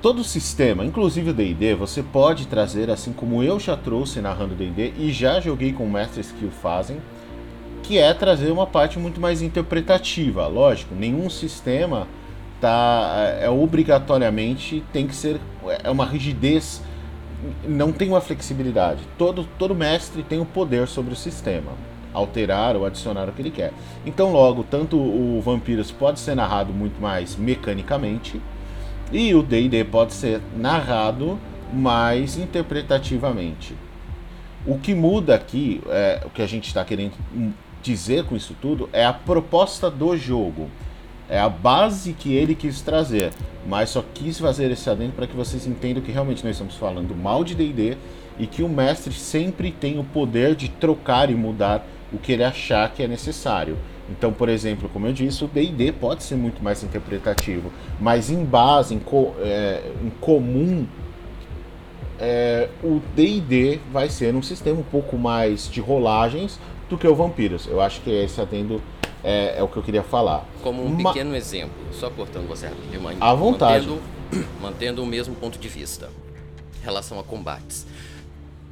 Todo 0.01 0.23
sistema, 0.23 0.85
inclusive 0.85 1.31
o 1.31 1.33
D&D, 1.33 1.75
você 1.75 2.03
pode 2.03 2.47
trazer, 2.47 2.89
assim 2.89 3.11
como 3.11 3.43
eu 3.43 3.59
já 3.59 3.75
trouxe 3.75 4.21
narrando 4.21 4.55
D&D 4.55 4.93
e 4.97 5.11
já 5.11 5.39
joguei 5.39 5.73
com 5.73 5.87
mestres 5.87 6.31
que 6.31 6.45
o 6.45 6.51
fazem, 6.51 6.97
que 7.83 7.97
é 7.97 8.13
trazer 8.13 8.51
uma 8.51 8.67
parte 8.67 8.99
muito 8.99 9.19
mais 9.19 9.41
interpretativa. 9.41 10.45
Lógico, 10.47 10.93
nenhum 10.93 11.29
sistema 11.29 12.07
tá 12.59 13.37
é 13.39 13.49
obrigatoriamente 13.49 14.83
tem 14.91 15.07
que 15.07 15.15
ser 15.15 15.39
é 15.83 15.89
uma 15.89 16.05
rigidez, 16.05 16.81
não 17.67 17.91
tem 17.91 18.09
uma 18.09 18.21
flexibilidade. 18.21 19.01
Todo 19.17 19.47
todo 19.57 19.73
mestre 19.73 20.23
tem 20.23 20.39
o 20.39 20.45
poder 20.45 20.87
sobre 20.87 21.13
o 21.13 21.15
sistema, 21.15 21.71
alterar 22.13 22.75
ou 22.75 22.85
adicionar 22.85 23.29
o 23.29 23.31
que 23.31 23.41
ele 23.41 23.51
quer. 23.51 23.71
Então, 24.05 24.31
logo, 24.31 24.63
tanto 24.63 24.97
o 24.97 25.41
Vampiros 25.41 25.91
pode 25.91 26.19
ser 26.19 26.35
narrado 26.35 26.73
muito 26.73 27.01
mais 27.01 27.35
mecanicamente, 27.35 28.41
e 29.11 29.33
o 29.33 29.41
D&D 29.41 29.83
pode 29.85 30.13
ser 30.13 30.41
narrado 30.55 31.39
mais 31.73 32.37
interpretativamente. 32.37 33.75
O 34.65 34.77
que 34.77 34.93
muda 34.93 35.35
aqui, 35.35 35.81
é, 35.87 36.21
o 36.25 36.29
que 36.29 36.41
a 36.41 36.47
gente 36.47 36.67
está 36.67 36.83
querendo 36.83 37.13
dizer 37.81 38.25
com 38.25 38.35
isso 38.35 38.55
tudo, 38.61 38.89
é 38.91 39.05
a 39.05 39.13
proposta 39.13 39.89
do 39.89 40.15
jogo. 40.17 40.69
É 41.29 41.39
a 41.39 41.49
base 41.49 42.13
que 42.13 42.33
ele 42.33 42.55
quis 42.55 42.81
trazer. 42.81 43.31
Mas 43.65 43.89
só 43.89 44.03
quis 44.13 44.39
fazer 44.39 44.71
esse 44.71 44.89
adendo 44.89 45.13
para 45.13 45.27
que 45.27 45.35
vocês 45.35 45.67
entendam 45.67 46.01
que 46.01 46.11
realmente 46.11 46.43
nós 46.43 46.53
estamos 46.53 46.75
falando 46.75 47.15
mal 47.15 47.43
de 47.43 47.53
D&D 47.55 47.97
e 48.39 48.47
que 48.47 48.63
o 48.63 48.69
mestre 48.69 49.13
sempre 49.13 49.71
tem 49.71 49.99
o 49.99 50.03
poder 50.03 50.55
de 50.55 50.69
trocar 50.69 51.29
e 51.29 51.35
mudar 51.35 51.85
o 52.11 52.17
que 52.17 52.31
ele 52.31 52.43
achar 52.43 52.93
que 52.93 53.03
é 53.03 53.07
necessário. 53.07 53.77
Então, 54.09 54.31
por 54.31 54.47
exemplo, 54.47 54.89
como 54.89 55.07
eu 55.07 55.13
disse, 55.13 55.43
o 55.43 55.47
D&D 55.47 55.91
pode 55.91 56.23
ser 56.23 56.35
muito 56.35 56.63
mais 56.63 56.83
interpretativo, 56.83 57.71
mas 57.99 58.29
em 58.29 58.43
base, 58.43 58.95
em, 58.95 58.99
co 58.99 59.33
é, 59.39 59.91
em 60.01 60.09
comum, 60.21 60.87
é, 62.19 62.69
o 62.83 63.01
D&D 63.15 63.79
vai 63.91 64.09
ser 64.09 64.33
um 64.33 64.41
sistema 64.41 64.79
um 64.79 64.83
pouco 64.83 65.17
mais 65.17 65.69
de 65.69 65.81
rolagens 65.81 66.59
do 66.89 66.97
que 66.97 67.07
o 67.07 67.13
Vampiros. 67.13 67.67
Eu 67.67 67.81
acho 67.81 68.01
que 68.01 68.09
esse 68.09 68.39
atendo 68.39 68.81
é, 69.23 69.55
é 69.57 69.63
o 69.63 69.67
que 69.67 69.77
eu 69.77 69.83
queria 69.83 70.03
falar. 70.03 70.45
Como 70.63 70.83
um 70.83 70.89
Ma 70.89 71.11
pequeno 71.11 71.35
exemplo, 71.35 71.75
só 71.91 72.09
cortando 72.09 72.47
você 72.47 72.67
rapidinho, 72.67 73.01
à 73.19 73.33
vontade. 73.33 73.87
Mantendo, 73.87 74.47
mantendo 74.61 75.03
o 75.03 75.05
mesmo 75.05 75.35
ponto 75.35 75.59
de 75.59 75.67
vista 75.67 76.09
em 76.81 76.85
relação 76.85 77.19
a 77.19 77.23
combates. 77.23 77.85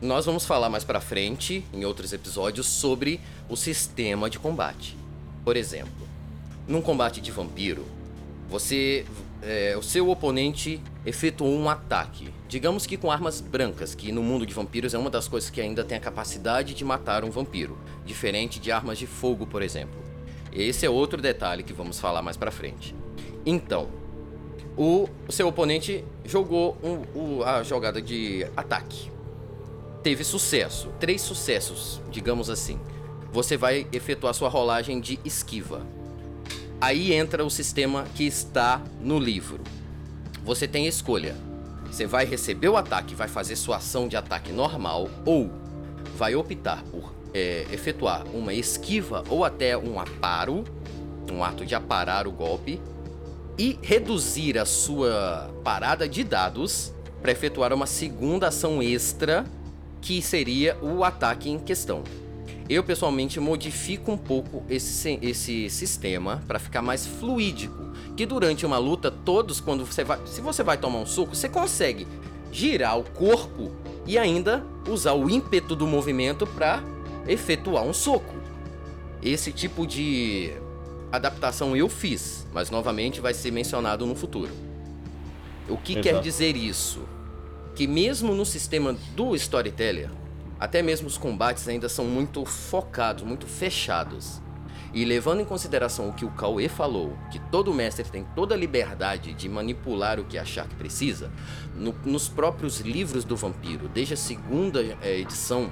Nós 0.01 0.25
vamos 0.25 0.45
falar 0.45 0.69
mais 0.69 0.83
para 0.83 0.99
frente, 0.99 1.63
em 1.73 1.85
outros 1.85 2.13
episódios, 2.13 2.67
sobre 2.67 3.19
o 3.49 3.55
sistema 3.55 4.29
de 4.29 4.37
combate. 4.37 4.95
Por 5.45 5.55
exemplo, 5.55 6.07
num 6.67 6.81
combate 6.81 7.21
de 7.21 7.31
vampiro, 7.31 7.85
você, 8.49 9.05
é, 9.43 9.75
o 9.77 9.83
seu 9.83 10.09
oponente 10.09 10.81
efetuou 11.05 11.55
um 11.55 11.69
ataque, 11.69 12.33
digamos 12.49 12.87
que 12.87 12.97
com 12.97 13.11
armas 13.11 13.39
brancas, 13.39 13.93
que 13.93 14.11
no 14.11 14.23
mundo 14.23 14.43
de 14.43 14.55
vampiros 14.55 14.95
é 14.95 14.97
uma 14.97 15.09
das 15.11 15.27
coisas 15.27 15.51
que 15.51 15.61
ainda 15.61 15.83
tem 15.83 15.97
a 15.97 16.01
capacidade 16.01 16.73
de 16.73 16.83
matar 16.83 17.23
um 17.23 17.29
vampiro, 17.29 17.77
diferente 18.03 18.59
de 18.59 18.71
armas 18.71 18.97
de 18.97 19.05
fogo, 19.05 19.45
por 19.45 19.61
exemplo. 19.61 20.03
Esse 20.51 20.83
é 20.85 20.89
outro 20.89 21.21
detalhe 21.21 21.61
que 21.61 21.73
vamos 21.73 21.99
falar 21.99 22.23
mais 22.23 22.35
para 22.35 22.49
frente. 22.49 22.95
Então, 23.45 23.87
o 24.75 25.07
seu 25.29 25.47
oponente 25.47 26.03
jogou 26.25 26.75
um, 26.83 27.43
a 27.43 27.61
jogada 27.61 28.01
de 28.01 28.47
ataque 28.57 29.15
teve 30.05 30.23
sucesso, 30.23 30.89
três 30.99 31.19
sucessos, 31.19 31.99
digamos 32.11 32.47
assim. 32.47 32.79
Você 33.35 33.57
vai 33.57 33.85
efetuar 33.91 34.33
sua 34.33 34.47
rolagem 34.47 35.01
de 35.01 35.19
esquiva. 35.25 35.85
Aí 36.79 37.11
entra 37.11 37.43
o 37.43 37.49
sistema 37.49 38.05
que 38.15 38.23
está 38.23 38.81
no 39.01 39.19
livro. 39.19 39.59
Você 40.45 40.65
tem 40.65 40.87
escolha. 40.87 41.35
Você 41.91 42.05
vai 42.05 42.23
receber 42.23 42.69
o 42.69 42.77
ataque, 42.77 43.13
vai 43.13 43.27
fazer 43.27 43.57
sua 43.57 43.75
ação 43.75 44.07
de 44.07 44.15
ataque 44.15 44.53
normal, 44.53 45.09
ou 45.25 45.51
vai 46.15 46.33
optar 46.33 46.81
por 46.83 47.13
é, 47.33 47.65
efetuar 47.73 48.25
uma 48.33 48.53
esquiva 48.53 49.21
ou 49.27 49.43
até 49.43 49.77
um 49.77 49.99
aparo, 49.99 50.63
um 51.29 51.43
ato 51.43 51.65
de 51.65 51.75
aparar 51.75 52.27
o 52.27 52.31
golpe, 52.31 52.79
e 53.59 53.77
reduzir 53.81 54.57
a 54.57 54.63
sua 54.63 55.53
parada 55.61 56.07
de 56.07 56.23
dados 56.23 56.93
para 57.21 57.33
efetuar 57.33 57.73
uma 57.73 57.85
segunda 57.85 58.47
ação 58.47 58.81
extra 58.81 59.43
que 59.99 60.21
seria 60.21 60.77
o 60.81 61.03
ataque 61.03 61.49
em 61.49 61.59
questão. 61.59 62.01
Eu 62.67 62.83
pessoalmente 62.83 63.39
modifico 63.39 64.11
um 64.11 64.17
pouco 64.17 64.63
esse, 64.69 65.19
esse 65.21 65.69
sistema 65.69 66.43
para 66.47 66.57
ficar 66.57 66.81
mais 66.81 67.05
fluídico. 67.05 67.91
Que 68.17 68.25
durante 68.25 68.65
uma 68.65 68.77
luta, 68.77 69.11
todos, 69.11 69.59
quando 69.59 69.85
você 69.85 70.03
vai. 70.03 70.19
Se 70.25 70.41
você 70.41 70.63
vai 70.63 70.77
tomar 70.77 70.99
um 70.99 71.05
soco, 71.05 71.35
você 71.35 71.47
consegue 71.47 72.07
girar 72.51 72.97
o 72.97 73.03
corpo 73.03 73.71
e 74.07 74.17
ainda 74.17 74.65
usar 74.89 75.13
o 75.13 75.29
ímpeto 75.29 75.75
do 75.75 75.85
movimento 75.85 76.47
para 76.47 76.83
efetuar 77.27 77.83
um 77.83 77.93
soco. 77.93 78.33
Esse 79.21 79.51
tipo 79.51 79.85
de 79.85 80.53
adaptação 81.11 81.75
eu 81.75 81.89
fiz, 81.89 82.47
mas 82.53 82.69
novamente 82.69 83.21
vai 83.21 83.33
ser 83.33 83.51
mencionado 83.51 84.05
no 84.05 84.15
futuro. 84.15 84.51
O 85.67 85.77
que 85.77 85.93
Exato. 85.93 86.03
quer 86.03 86.21
dizer 86.21 86.55
isso? 86.55 87.01
que 87.75 87.85
mesmo 87.85 88.33
no 88.33 88.45
sistema 88.45 88.95
do 89.15 89.35
storyteller, 89.35 90.09
até 90.59 90.81
mesmo 90.81 91.07
os 91.07 91.17
combates 91.17 91.67
ainda 91.67 91.89
são 91.89 92.05
muito 92.05 92.45
focados, 92.45 93.23
muito 93.23 93.45
fechados. 93.45 94.41
E 94.93 95.03
levando 95.03 95.41
em 95.41 95.45
consideração 95.45 96.07
o 96.07 96.13
que 96.13 96.23
o 96.23 96.31
Cauê 96.31 96.69
falou, 96.69 97.17
que 97.29 97.37
todo 97.37 97.73
mestre 97.73 98.09
tem 98.09 98.25
toda 98.33 98.55
a 98.55 98.57
liberdade 98.57 99.33
de 99.33 99.49
manipular 99.49 100.19
o 100.19 100.23
que 100.23 100.37
achar 100.37 100.67
que 100.67 100.75
precisa, 100.75 101.29
no, 101.75 101.93
nos 102.05 102.29
próprios 102.29 102.79
livros 102.79 103.25
do 103.25 103.35
vampiro, 103.35 103.89
desde 103.89 104.13
a 104.13 104.17
segunda 104.17 104.81
é, 105.01 105.19
edição, 105.19 105.69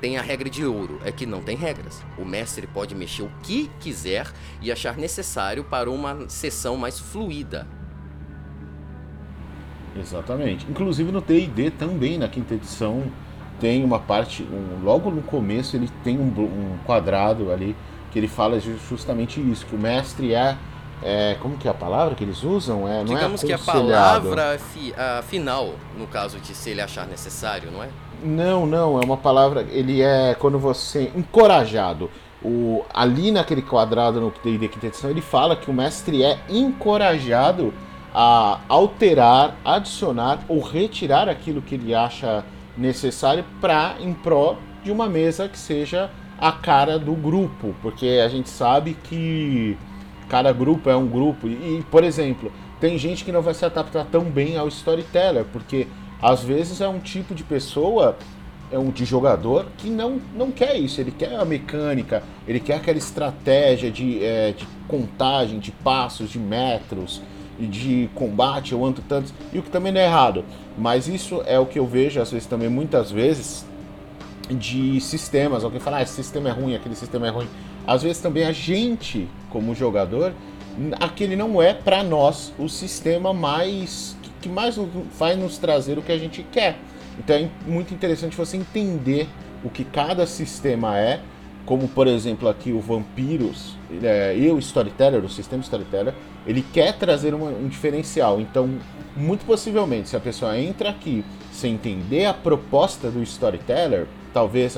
tem 0.00 0.16
a 0.16 0.22
regra 0.22 0.48
de 0.48 0.64
ouro, 0.64 1.00
é 1.04 1.10
que 1.10 1.26
não 1.26 1.42
tem 1.42 1.56
regras. 1.56 2.00
O 2.16 2.24
mestre 2.24 2.66
pode 2.66 2.94
mexer 2.94 3.22
o 3.22 3.32
que 3.42 3.68
quiser 3.80 4.30
e 4.62 4.70
achar 4.70 4.96
necessário 4.96 5.64
para 5.64 5.90
uma 5.90 6.28
sessão 6.28 6.76
mais 6.76 6.98
fluida. 6.98 7.66
Exatamente. 9.96 10.64
Inclusive 10.70 11.10
no 11.10 11.20
D&D 11.20 11.72
também, 11.72 12.16
na 12.16 12.28
quinta 12.28 12.54
edição, 12.54 13.10
tem 13.60 13.84
uma 13.84 13.98
parte, 13.98 14.42
um, 14.42 14.82
logo 14.82 15.10
no 15.10 15.22
começo 15.22 15.76
ele 15.76 15.88
tem 16.02 16.18
um, 16.18 16.28
um, 16.28 16.78
quadrado 16.84 17.52
ali 17.52 17.76
que 18.10 18.18
ele 18.18 18.26
fala 18.26 18.58
justamente 18.58 19.40
isso, 19.40 19.64
que 19.66 19.76
o 19.76 19.78
mestre 19.78 20.34
é, 20.34 20.56
é 21.02 21.36
como 21.40 21.56
que 21.56 21.68
é 21.68 21.70
a 21.70 21.74
palavra 21.74 22.16
que 22.16 22.24
eles 22.24 22.42
usam? 22.42 22.88
É, 22.88 23.04
não 23.04 23.12
é 23.12 23.14
Digamos 23.16 23.44
é 23.44 23.46
que 23.46 23.52
a 23.52 23.58
palavra 23.58 24.58
fi, 24.58 24.92
a 24.96 25.22
final, 25.22 25.74
no 25.96 26.08
caso 26.08 26.38
de 26.40 26.52
se 26.54 26.70
ele 26.70 26.80
achar 26.80 27.06
necessário, 27.06 27.70
não 27.70 27.84
é? 27.84 27.88
Não, 28.22 28.66
não, 28.66 29.00
é 29.00 29.04
uma 29.04 29.16
palavra, 29.16 29.64
ele 29.70 30.02
é 30.02 30.34
quando 30.34 30.58
você 30.58 31.12
encorajado. 31.14 32.10
O, 32.42 32.84
ali 32.92 33.30
naquele 33.30 33.60
quadrado 33.60 34.18
no 34.18 34.32
D&D 34.42 34.66
quinta 34.68 34.86
edição, 34.86 35.10
ele 35.10 35.20
fala 35.20 35.54
que 35.54 35.70
o 35.70 35.74
mestre 35.74 36.24
é 36.24 36.38
encorajado 36.48 37.72
a 38.14 38.60
alterar, 38.66 39.56
adicionar 39.64 40.40
ou 40.48 40.60
retirar 40.60 41.28
aquilo 41.28 41.62
que 41.62 41.74
ele 41.74 41.94
acha 41.94 42.26
necessário 42.28 42.59
para 43.60 43.96
em 44.00 44.12
pró 44.12 44.56
de 44.82 44.90
uma 44.90 45.08
mesa 45.08 45.48
que 45.48 45.58
seja 45.58 46.10
a 46.38 46.52
cara 46.52 46.98
do 46.98 47.12
grupo, 47.12 47.74
porque 47.82 48.20
a 48.24 48.28
gente 48.28 48.48
sabe 48.48 48.96
que 49.04 49.76
cada 50.28 50.52
grupo 50.52 50.88
é 50.88 50.96
um 50.96 51.06
grupo. 51.06 51.48
E, 51.48 51.84
por 51.90 52.02
exemplo, 52.02 52.50
tem 52.80 52.96
gente 52.96 53.24
que 53.24 53.32
não 53.32 53.42
vai 53.42 53.52
se 53.52 53.64
adaptar 53.64 54.06
tão 54.06 54.24
bem 54.24 54.56
ao 54.56 54.68
storyteller, 54.68 55.44
porque 55.52 55.86
às 56.22 56.42
vezes 56.42 56.80
é 56.80 56.88
um 56.88 56.98
tipo 56.98 57.34
de 57.34 57.44
pessoa 57.44 58.16
é 58.72 58.78
um 58.78 58.90
de 58.90 59.04
jogador 59.04 59.66
que 59.76 59.90
não, 59.90 60.20
não 60.34 60.50
quer 60.50 60.76
isso, 60.76 61.00
ele 61.00 61.10
quer 61.10 61.34
a 61.34 61.44
mecânica, 61.44 62.22
ele 62.46 62.60
quer 62.60 62.74
aquela 62.74 62.98
estratégia 62.98 63.90
de, 63.90 64.24
é, 64.24 64.52
de 64.52 64.66
contagem, 64.86 65.58
de 65.58 65.72
passos, 65.72 66.30
de 66.30 66.38
metros, 66.38 67.20
de 67.66 68.08
combate, 68.14 68.72
eu 68.72 68.84
ando 68.84 69.02
tantos, 69.02 69.32
e 69.52 69.58
o 69.58 69.62
que 69.62 69.70
também 69.70 69.92
não 69.92 70.00
é 70.00 70.06
errado. 70.06 70.44
Mas 70.78 71.08
isso 71.08 71.42
é 71.46 71.58
o 71.58 71.66
que 71.66 71.78
eu 71.78 71.86
vejo, 71.86 72.20
às 72.20 72.30
vezes, 72.30 72.46
também, 72.46 72.68
muitas 72.68 73.10
vezes, 73.10 73.66
de 74.48 75.00
sistemas. 75.00 75.64
Alguém 75.64 75.80
fala, 75.80 75.98
ah, 75.98 76.02
esse 76.02 76.14
sistema 76.14 76.48
é 76.48 76.52
ruim, 76.52 76.74
aquele 76.74 76.94
sistema 76.94 77.26
é 77.26 77.30
ruim. 77.30 77.48
Às 77.86 78.02
vezes 78.02 78.20
também 78.20 78.44
a 78.44 78.52
gente, 78.52 79.28
como 79.48 79.74
jogador, 79.74 80.32
aquele 81.00 81.36
não 81.36 81.60
é 81.60 81.74
para 81.74 82.02
nós 82.02 82.52
o 82.58 82.68
sistema 82.68 83.32
mais 83.32 84.16
que 84.40 84.48
mais 84.48 84.78
faz 85.12 85.38
nos 85.38 85.58
trazer 85.58 85.98
o 85.98 86.02
que 86.02 86.12
a 86.12 86.18
gente 86.18 86.42
quer. 86.50 86.78
Então 87.18 87.36
é 87.36 87.48
muito 87.66 87.92
interessante 87.92 88.36
você 88.36 88.56
entender 88.56 89.28
o 89.62 89.68
que 89.68 89.84
cada 89.84 90.26
sistema 90.26 90.98
é, 90.98 91.20
como 91.66 91.86
por 91.88 92.06
exemplo 92.06 92.48
aqui 92.48 92.72
o 92.72 92.80
Vampiros, 92.80 93.76
é, 94.02 94.34
e 94.36 94.50
o 94.50 94.58
Storyteller, 94.58 95.22
o 95.24 95.28
sistema 95.28 95.62
Storyteller, 95.62 96.14
ele 96.46 96.62
quer 96.72 96.96
trazer 96.96 97.34
uma, 97.34 97.50
um 97.50 97.68
diferencial. 97.68 98.40
Então, 98.40 98.78
muito 99.16 99.44
possivelmente, 99.44 100.08
se 100.08 100.16
a 100.16 100.20
pessoa 100.20 100.58
entra 100.58 100.90
aqui 100.90 101.24
sem 101.52 101.74
entender 101.74 102.26
a 102.26 102.34
proposta 102.34 103.10
do 103.10 103.22
storyteller, 103.22 104.06
talvez 104.32 104.76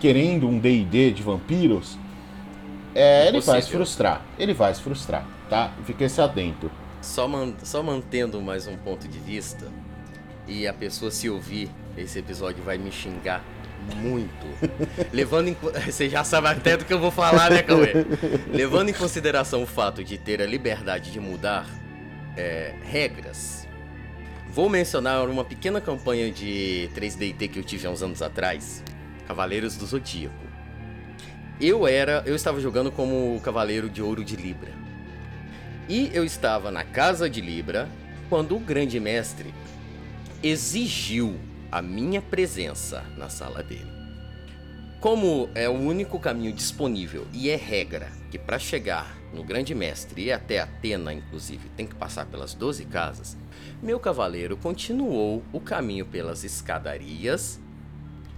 querendo 0.00 0.48
um 0.48 0.58
D&D 0.58 1.12
de 1.12 1.22
vampiros, 1.22 1.98
é, 2.94 3.28
ele 3.28 3.40
vai 3.40 3.62
se 3.62 3.70
frustrar. 3.70 4.22
Ele 4.38 4.54
vai 4.54 4.74
se 4.74 4.82
frustrar, 4.82 5.26
tá? 5.48 5.72
Fique 5.84 6.08
se 6.08 6.20
atento. 6.20 6.70
Só, 7.00 7.26
man 7.26 7.54
só 7.62 7.82
mantendo 7.82 8.40
mais 8.40 8.66
um 8.66 8.76
ponto 8.76 9.08
de 9.08 9.18
vista, 9.18 9.66
e 10.46 10.66
a 10.66 10.72
pessoa 10.72 11.10
se 11.10 11.28
ouvir 11.28 11.70
esse 11.96 12.18
episódio 12.18 12.62
vai 12.62 12.78
me 12.78 12.90
xingar 12.90 13.42
muito. 13.96 14.46
Levando 15.12 15.48
em, 15.48 15.56
você 15.86 16.08
já 16.08 16.24
sabe 16.24 16.48
até 16.48 16.76
do 16.76 16.84
que 16.84 16.92
eu 16.92 16.98
vou 16.98 17.10
falar, 17.10 17.50
né, 17.50 17.62
Cauê? 17.62 17.92
Levando 18.52 18.88
em 18.88 18.92
consideração 18.92 19.62
o 19.62 19.66
fato 19.66 20.02
de 20.02 20.18
ter 20.18 20.40
a 20.40 20.46
liberdade 20.46 21.10
de 21.10 21.20
mudar 21.20 21.66
é, 22.36 22.74
regras, 22.84 23.66
vou 24.48 24.68
mencionar 24.68 25.28
uma 25.28 25.44
pequena 25.44 25.80
campanha 25.80 26.30
de 26.30 26.90
3DT 26.94 27.50
que 27.50 27.58
eu 27.58 27.64
tive 27.64 27.86
há 27.86 27.90
uns 27.90 28.02
anos 28.02 28.22
atrás, 28.22 28.82
Cavaleiros 29.26 29.76
do 29.76 29.86
Zodíaco. 29.86 30.34
Eu 31.60 31.86
era, 31.86 32.22
eu 32.26 32.34
estava 32.34 32.60
jogando 32.60 32.90
como 32.90 33.40
Cavaleiro 33.40 33.88
de 33.88 34.02
Ouro 34.02 34.24
de 34.24 34.34
Libra. 34.36 34.72
E 35.88 36.10
eu 36.12 36.24
estava 36.24 36.70
na 36.70 36.82
casa 36.84 37.28
de 37.28 37.40
Libra 37.40 37.88
quando 38.28 38.56
o 38.56 38.60
grande 38.60 38.98
mestre 38.98 39.52
exigiu 40.42 41.38
a 41.72 41.80
minha 41.80 42.20
presença 42.20 43.02
na 43.16 43.30
sala 43.30 43.62
dele. 43.62 43.90
Como 45.00 45.48
é 45.54 45.66
o 45.68 45.72
único 45.72 46.20
caminho 46.20 46.52
disponível 46.52 47.26
e 47.32 47.48
é 47.48 47.56
regra 47.56 48.12
que 48.30 48.38
para 48.38 48.58
chegar 48.58 49.16
no 49.32 49.42
Grande 49.42 49.74
Mestre 49.74 50.24
e 50.24 50.32
até 50.32 50.60
Atena, 50.60 51.14
inclusive, 51.14 51.70
tem 51.70 51.86
que 51.86 51.94
passar 51.94 52.26
pelas 52.26 52.52
12 52.52 52.84
casas, 52.84 53.38
meu 53.82 53.98
cavaleiro 53.98 54.54
continuou 54.54 55.42
o 55.50 55.58
caminho 55.58 56.04
pelas 56.04 56.44
escadarias, 56.44 57.58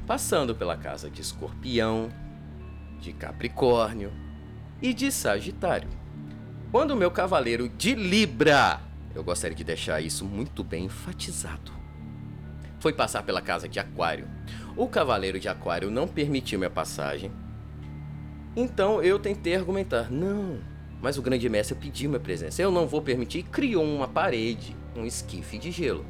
passando 0.06 0.54
pela 0.54 0.76
casa 0.76 1.10
de 1.10 1.20
Escorpião, 1.20 2.10
de 3.00 3.12
Capricórnio 3.12 4.12
e 4.80 4.94
de 4.94 5.10
Sagitário. 5.10 5.88
Quando 6.70 6.96
meu 6.96 7.10
cavaleiro 7.10 7.68
de 7.68 7.96
Libra, 7.96 8.80
eu 9.12 9.24
gostaria 9.24 9.56
de 9.56 9.64
deixar 9.64 10.00
isso 10.00 10.24
muito 10.24 10.62
bem 10.62 10.84
enfatizado, 10.84 11.72
foi 12.84 12.92
passar 12.92 13.22
pela 13.22 13.40
casa 13.40 13.66
de 13.66 13.80
Aquário. 13.80 14.28
O 14.76 14.86
cavaleiro 14.86 15.40
de 15.40 15.48
Aquário 15.48 15.90
não 15.90 16.06
permitiu 16.06 16.58
minha 16.58 16.68
passagem. 16.68 17.32
Então 18.54 19.02
eu 19.02 19.18
tentei 19.18 19.56
argumentar: 19.56 20.12
não, 20.12 20.58
mas 21.00 21.16
o 21.16 21.22
grande 21.22 21.48
mestre 21.48 21.74
pediu 21.74 22.10
minha 22.10 22.20
presença. 22.20 22.60
Eu 22.60 22.70
não 22.70 22.86
vou 22.86 23.00
permitir. 23.00 23.38
E 23.38 23.42
criou 23.42 23.82
uma 23.82 24.06
parede, 24.06 24.76
um 24.94 25.06
esquife 25.06 25.56
de 25.56 25.70
gelo. 25.70 26.04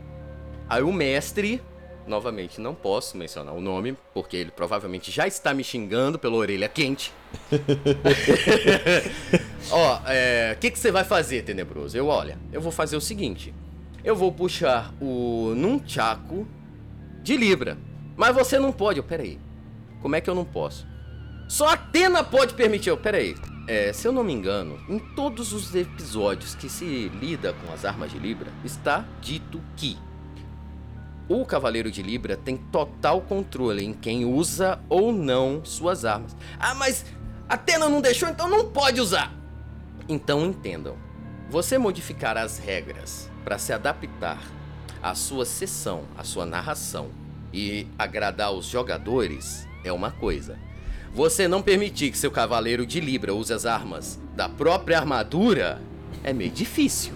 Aí 0.68 0.82
o 0.82 0.92
mestre, 0.92 1.62
novamente 2.08 2.60
não 2.60 2.74
posso 2.74 3.16
mencionar 3.16 3.54
o 3.54 3.60
nome, 3.60 3.96
porque 4.12 4.36
ele 4.36 4.50
provavelmente 4.50 5.12
já 5.12 5.28
está 5.28 5.54
me 5.54 5.62
xingando 5.62 6.18
pela 6.18 6.34
orelha 6.34 6.68
quente. 6.68 7.12
Ó, 9.70 9.96
o 9.96 10.00
é, 10.08 10.56
que, 10.60 10.72
que 10.72 10.78
você 10.80 10.90
vai 10.90 11.04
fazer, 11.04 11.44
Tenebroso? 11.44 11.96
Eu, 11.96 12.08
olha, 12.08 12.36
eu 12.52 12.60
vou 12.60 12.72
fazer 12.72 12.96
o 12.96 13.00
seguinte. 13.00 13.54
Eu 14.02 14.16
vou 14.16 14.32
puxar 14.32 14.92
o 15.00 15.54
Nunchaku 15.54 16.48
de 17.24 17.36
Libra. 17.36 17.78
Mas 18.16 18.34
você 18.34 18.58
não 18.58 18.70
pode. 18.70 18.98
Eu, 18.98 19.04
peraí. 19.04 19.40
Como 20.00 20.14
é 20.14 20.20
que 20.20 20.28
eu 20.30 20.34
não 20.34 20.44
posso? 20.44 20.86
Só 21.48 21.68
Atena 21.68 22.22
pode 22.22 22.54
permitir. 22.54 22.90
Eu, 22.90 22.96
peraí. 22.96 23.34
É, 23.66 23.92
se 23.94 24.06
eu 24.06 24.12
não 24.12 24.22
me 24.22 24.32
engano, 24.32 24.78
em 24.88 24.98
todos 24.98 25.54
os 25.54 25.74
episódios 25.74 26.54
que 26.54 26.68
se 26.68 27.08
lida 27.08 27.54
com 27.54 27.72
as 27.72 27.86
armas 27.86 28.12
de 28.12 28.18
Libra, 28.18 28.52
está 28.62 29.06
dito 29.22 29.58
que 29.74 29.96
o 31.26 31.46
Cavaleiro 31.46 31.90
de 31.90 32.02
Libra 32.02 32.36
tem 32.36 32.58
total 32.58 33.22
controle 33.22 33.82
em 33.82 33.94
quem 33.94 34.26
usa 34.26 34.78
ou 34.86 35.10
não 35.10 35.64
suas 35.64 36.04
armas. 36.04 36.36
Ah, 36.60 36.74
mas 36.74 37.06
Atena 37.48 37.88
não 37.88 38.02
deixou, 38.02 38.28
então 38.28 38.50
não 38.50 38.68
pode 38.68 39.00
usar. 39.00 39.32
Então 40.06 40.44
entendam. 40.44 40.96
Você 41.48 41.78
modificar 41.78 42.36
as 42.36 42.58
regras 42.58 43.30
para 43.42 43.58
se 43.58 43.72
adaptar 43.72 44.38
à 45.04 45.14
sua 45.14 45.44
sessão, 45.44 46.04
à 46.16 46.24
sua 46.24 46.46
narração 46.46 47.08
e 47.52 47.86
agradar 47.98 48.52
os 48.54 48.64
jogadores 48.64 49.68
é 49.84 49.92
uma 49.92 50.10
coisa. 50.10 50.56
Você 51.12 51.46
não 51.46 51.60
permitir 51.60 52.10
que 52.10 52.16
seu 52.16 52.30
cavaleiro 52.30 52.86
de 52.86 53.00
Libra 53.00 53.34
use 53.34 53.52
as 53.52 53.66
armas 53.66 54.18
da 54.34 54.48
própria 54.48 54.98
armadura 54.98 55.78
é 56.24 56.32
meio 56.32 56.50
difícil. 56.50 57.12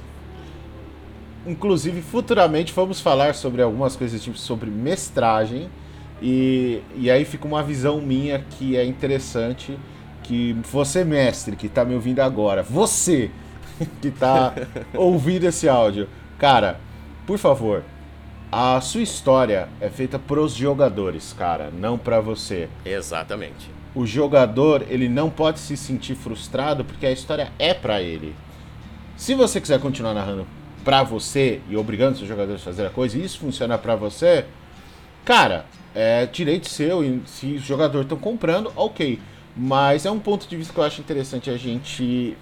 Inclusive, 1.46 2.02
futuramente 2.02 2.74
vamos 2.74 3.00
falar 3.00 3.34
sobre 3.34 3.62
algumas 3.62 3.96
coisas 3.96 4.22
tipo 4.22 4.36
sobre 4.36 4.70
mestragem. 4.70 5.70
E, 6.20 6.82
e 6.94 7.10
aí 7.10 7.24
fica 7.24 7.46
uma 7.46 7.62
visão 7.62 8.02
minha 8.02 8.44
que 8.50 8.76
é 8.76 8.84
interessante. 8.84 9.78
Que 10.22 10.54
você, 10.70 11.04
mestre, 11.04 11.56
que 11.56 11.68
está 11.68 11.86
me 11.86 11.94
ouvindo 11.94 12.20
agora, 12.20 12.62
você 12.62 13.30
que 14.02 14.08
está 14.08 14.52
ouvindo 14.94 15.44
esse 15.44 15.66
áudio, 15.66 16.06
cara, 16.38 16.78
por 17.28 17.38
favor, 17.38 17.84
a 18.50 18.80
sua 18.80 19.02
história 19.02 19.68
é 19.80 19.88
feita 19.88 20.18
pros 20.18 20.52
jogadores, 20.52 21.32
cara, 21.32 21.70
não 21.70 21.96
para 21.96 22.20
você. 22.20 22.68
Exatamente 22.84 23.78
o 23.98 24.06
jogador 24.06 24.86
ele 24.88 25.08
não 25.08 25.28
pode 25.28 25.58
se 25.58 25.76
sentir 25.76 26.14
frustrado 26.14 26.84
porque 26.84 27.04
a 27.04 27.10
história 27.10 27.50
é 27.58 27.74
para 27.74 28.00
ele. 28.00 28.32
Se 29.16 29.34
você 29.34 29.60
quiser 29.60 29.80
continuar 29.80 30.14
narrando 30.14 30.46
para 30.84 31.02
você 31.02 31.60
e 31.68 31.76
obrigando 31.76 32.16
seus 32.16 32.28
jogadores 32.28 32.62
a 32.62 32.64
fazer 32.64 32.86
a 32.86 32.90
coisa 32.90 33.18
e 33.18 33.24
isso 33.24 33.40
funciona 33.40 33.76
para 33.76 33.96
você, 33.96 34.44
cara, 35.24 35.66
é 35.94 36.26
direito 36.26 36.68
seu 36.68 37.02
e 37.02 37.20
se 37.26 37.54
os 37.54 37.62
jogadores 37.62 38.04
estão 38.04 38.18
comprando, 38.18 38.72
ok. 38.76 39.18
Mas 39.56 40.06
é 40.06 40.10
um 40.10 40.20
ponto 40.20 40.46
de 40.46 40.56
vista 40.56 40.72
que 40.72 40.78
eu 40.78 40.84
acho 40.84 41.00
interessante 41.00 41.50
a 41.50 41.56
gente 41.56 42.36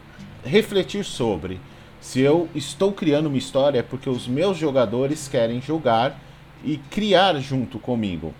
refletir 0.44 1.04
sobre. 1.04 1.58
Se 2.06 2.20
eu 2.20 2.48
estou 2.54 2.92
criando 2.92 3.26
uma 3.26 3.36
história 3.36 3.80
é 3.80 3.82
porque 3.82 4.08
os 4.08 4.28
meus 4.28 4.56
jogadores 4.56 5.26
querem 5.26 5.60
jogar 5.60 6.16
e 6.62 6.76
criar 6.76 7.36
junto 7.40 7.80
comigo. 7.80 8.32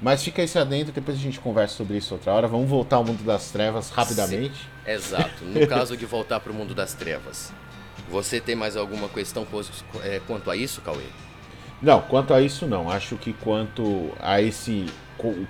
Mas 0.00 0.22
fica 0.22 0.40
esse 0.42 0.56
adentro, 0.56 0.92
depois 0.92 1.18
a 1.18 1.20
gente 1.20 1.40
conversa 1.40 1.74
sobre 1.74 1.96
isso 1.96 2.14
outra 2.14 2.32
hora. 2.32 2.46
Vamos 2.46 2.70
voltar 2.70 2.98
ao 2.98 3.04
mundo 3.04 3.24
das 3.24 3.50
trevas 3.50 3.90
rapidamente. 3.90 4.54
Sim, 4.54 4.92
exato. 4.92 5.44
No 5.44 5.66
caso 5.66 5.96
de 5.96 6.06
voltar 6.06 6.38
para 6.38 6.52
o 6.52 6.54
mundo 6.54 6.72
das 6.72 6.94
trevas, 6.94 7.52
você 8.08 8.40
tem 8.40 8.54
mais 8.54 8.76
alguma 8.76 9.08
questão 9.08 9.44
é, 10.04 10.20
quanto 10.24 10.48
a 10.48 10.54
isso, 10.54 10.80
Cauê? 10.80 11.02
Não, 11.82 12.00
quanto 12.02 12.32
a 12.32 12.40
isso 12.40 12.64
não. 12.68 12.88
Acho 12.88 13.16
que 13.16 13.32
quanto 13.32 14.12
a 14.20 14.40
esse 14.40 14.86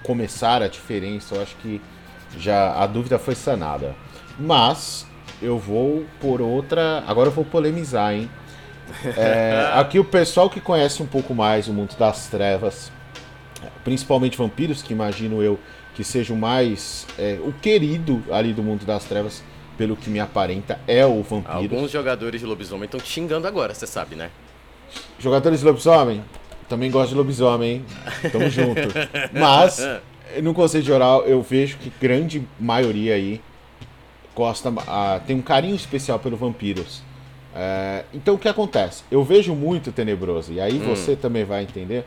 começar 0.03 0.63
a 0.63 0.67
diferença, 0.67 1.35
eu 1.35 1.43
acho 1.43 1.55
que 1.57 1.79
já 2.39 2.83
a 2.83 2.87
dúvida 2.87 3.19
foi 3.19 3.35
sanada. 3.35 3.95
Mas 4.39 5.07
eu 5.41 5.59
vou 5.59 6.05
por 6.21 6.41
outra. 6.41 7.03
Agora 7.07 7.29
eu 7.29 7.33
vou 7.33 7.45
polemizar, 7.45 8.15
hein? 8.15 8.31
É, 9.17 9.71
aqui 9.79 9.99
o 9.99 10.05
pessoal 10.05 10.51
que 10.51 10.61
conhece 10.61 11.03
um 11.03 11.07
pouco 11.07 11.35
mais 11.35 11.69
o 11.69 11.73
mundo 11.73 11.97
das 11.97 12.27
trevas 12.29 12.91
principalmente 13.85 14.37
vampiros, 14.37 14.83
que 14.83 14.93
imagino 14.93 15.43
eu 15.43 15.59
que 15.95 16.05
seja 16.05 16.33
o 16.33 16.37
mais. 16.37 17.07
É, 17.19 17.39
o 17.43 17.53
querido 17.53 18.23
ali 18.31 18.53
do 18.53 18.63
mundo 18.63 18.85
das 18.85 19.05
trevas, 19.05 19.43
pelo 19.77 19.97
que 19.97 20.09
me 20.09 20.21
aparenta, 20.21 20.79
é 20.87 21.05
o 21.05 21.23
vampiro. 21.23 21.75
Alguns 21.75 21.91
jogadores 21.91 22.41
de 22.41 22.47
lobisomem 22.47 22.85
estão 22.85 23.01
te 23.01 23.09
xingando 23.09 23.47
agora, 23.47 23.75
você 23.75 23.87
sabe, 23.87 24.15
né? 24.15 24.31
Jogadores 25.19 25.61
de 25.61 25.67
lobisomem? 25.67 26.23
Também 26.69 26.91
gosto 26.91 27.11
de 27.11 27.17
lobisomem, 27.17 27.73
hein? 27.73 27.85
Tamo 28.31 28.49
junto. 28.49 28.81
Mas, 29.33 29.81
no 30.43 30.55
conceito 30.55 30.87
geral, 30.87 31.25
eu 31.27 31.43
vejo 31.43 31.79
que 31.79 31.93
grande 32.01 32.47
maioria 32.59 33.15
aí 33.15 33.41
gosta, 34.35 34.73
ah, 34.87 35.21
tem 35.27 35.37
um 35.37 35.43
carinho 35.43 35.75
especial 35.75 36.19
pelo 36.19 36.37
vampiros. 36.37 37.03
É, 37.55 38.05
então 38.15 38.35
o 38.35 38.39
que 38.39 38.49
acontece? 38.49 39.03
Eu 39.11 39.25
vejo 39.25 39.55
muito 39.55 39.91
tenebroso, 39.91 40.53
e 40.53 40.61
aí 40.61 40.79
hum. 40.79 40.85
você 40.87 41.17
também 41.17 41.45
vai 41.45 41.63
entender 41.63 42.05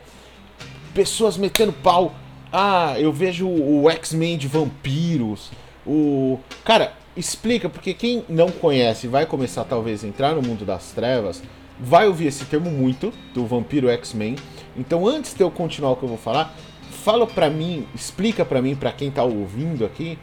pessoas 0.94 1.36
metendo 1.36 1.72
pau. 1.72 2.14
Ah, 2.52 2.94
eu 2.98 3.12
vejo 3.12 3.48
o 3.48 3.90
X-Men 3.90 4.38
de 4.38 4.46
vampiros. 4.46 5.50
O. 5.84 6.38
Cara, 6.64 6.92
explica, 7.16 7.68
porque 7.68 7.92
quem 7.92 8.24
não 8.28 8.50
conhece 8.50 9.08
vai 9.08 9.26
começar 9.26 9.64
talvez 9.64 10.04
a 10.04 10.06
entrar 10.08 10.34
no 10.34 10.42
mundo 10.42 10.64
das 10.64 10.92
trevas, 10.92 11.42
vai 11.78 12.06
ouvir 12.06 12.26
esse 12.26 12.44
termo 12.44 12.70
muito, 12.70 13.12
do 13.34 13.44
vampiro 13.44 13.88
X-Men. 13.88 14.36
Então, 14.76 15.06
antes 15.06 15.34
de 15.34 15.42
eu 15.42 15.50
continuar 15.50 15.92
o 15.92 15.96
que 15.96 16.04
eu 16.04 16.08
vou 16.08 16.18
falar, 16.18 16.54
fala 16.90 17.26
pra 17.26 17.50
mim, 17.50 17.86
explica 17.94 18.44
pra 18.44 18.62
mim, 18.62 18.74
pra 18.74 18.92
quem 18.92 19.10
tá 19.10 19.24
ouvindo 19.24 19.84
aqui 19.84 20.18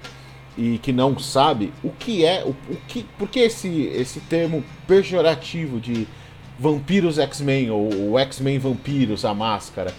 e 0.57 0.77
que 0.77 0.91
não 0.91 1.17
sabe, 1.17 1.73
o 1.83 1.89
que 1.91 2.25
é, 2.25 2.43
o, 2.43 2.49
o 2.49 2.77
que, 2.87 3.03
por 3.17 3.29
que 3.29 3.39
esse, 3.39 3.83
esse 3.87 4.19
termo 4.21 4.63
pejorativo 4.87 5.79
de 5.79 6.07
vampiros 6.59 7.17
X-Men 7.17 7.71
ou 7.71 8.19
X-Men 8.19 8.59
vampiros, 8.59 9.25
a 9.25 9.33
máscara? 9.33 9.93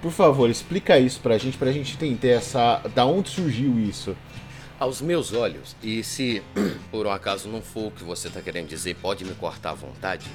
Por 0.00 0.12
favor, 0.12 0.48
explica 0.48 0.98
isso 0.98 1.20
pra 1.20 1.38
gente, 1.38 1.56
pra 1.56 1.72
gente 1.72 1.94
entender 1.94 2.28
essa. 2.28 2.80
Da 2.94 3.04
onde 3.04 3.30
surgiu 3.30 3.78
isso? 3.78 4.16
Aos 4.78 5.00
meus 5.00 5.32
olhos, 5.32 5.74
e 5.82 6.04
se 6.04 6.42
por 6.92 7.06
um 7.06 7.10
acaso 7.10 7.48
não 7.48 7.62
for 7.62 7.86
o 7.86 7.90
que 7.90 8.04
você 8.04 8.28
está 8.28 8.42
querendo 8.42 8.68
dizer, 8.68 8.94
pode 8.96 9.24
me 9.24 9.34
cortar 9.34 9.70
à 9.70 9.74
vontade. 9.74 10.26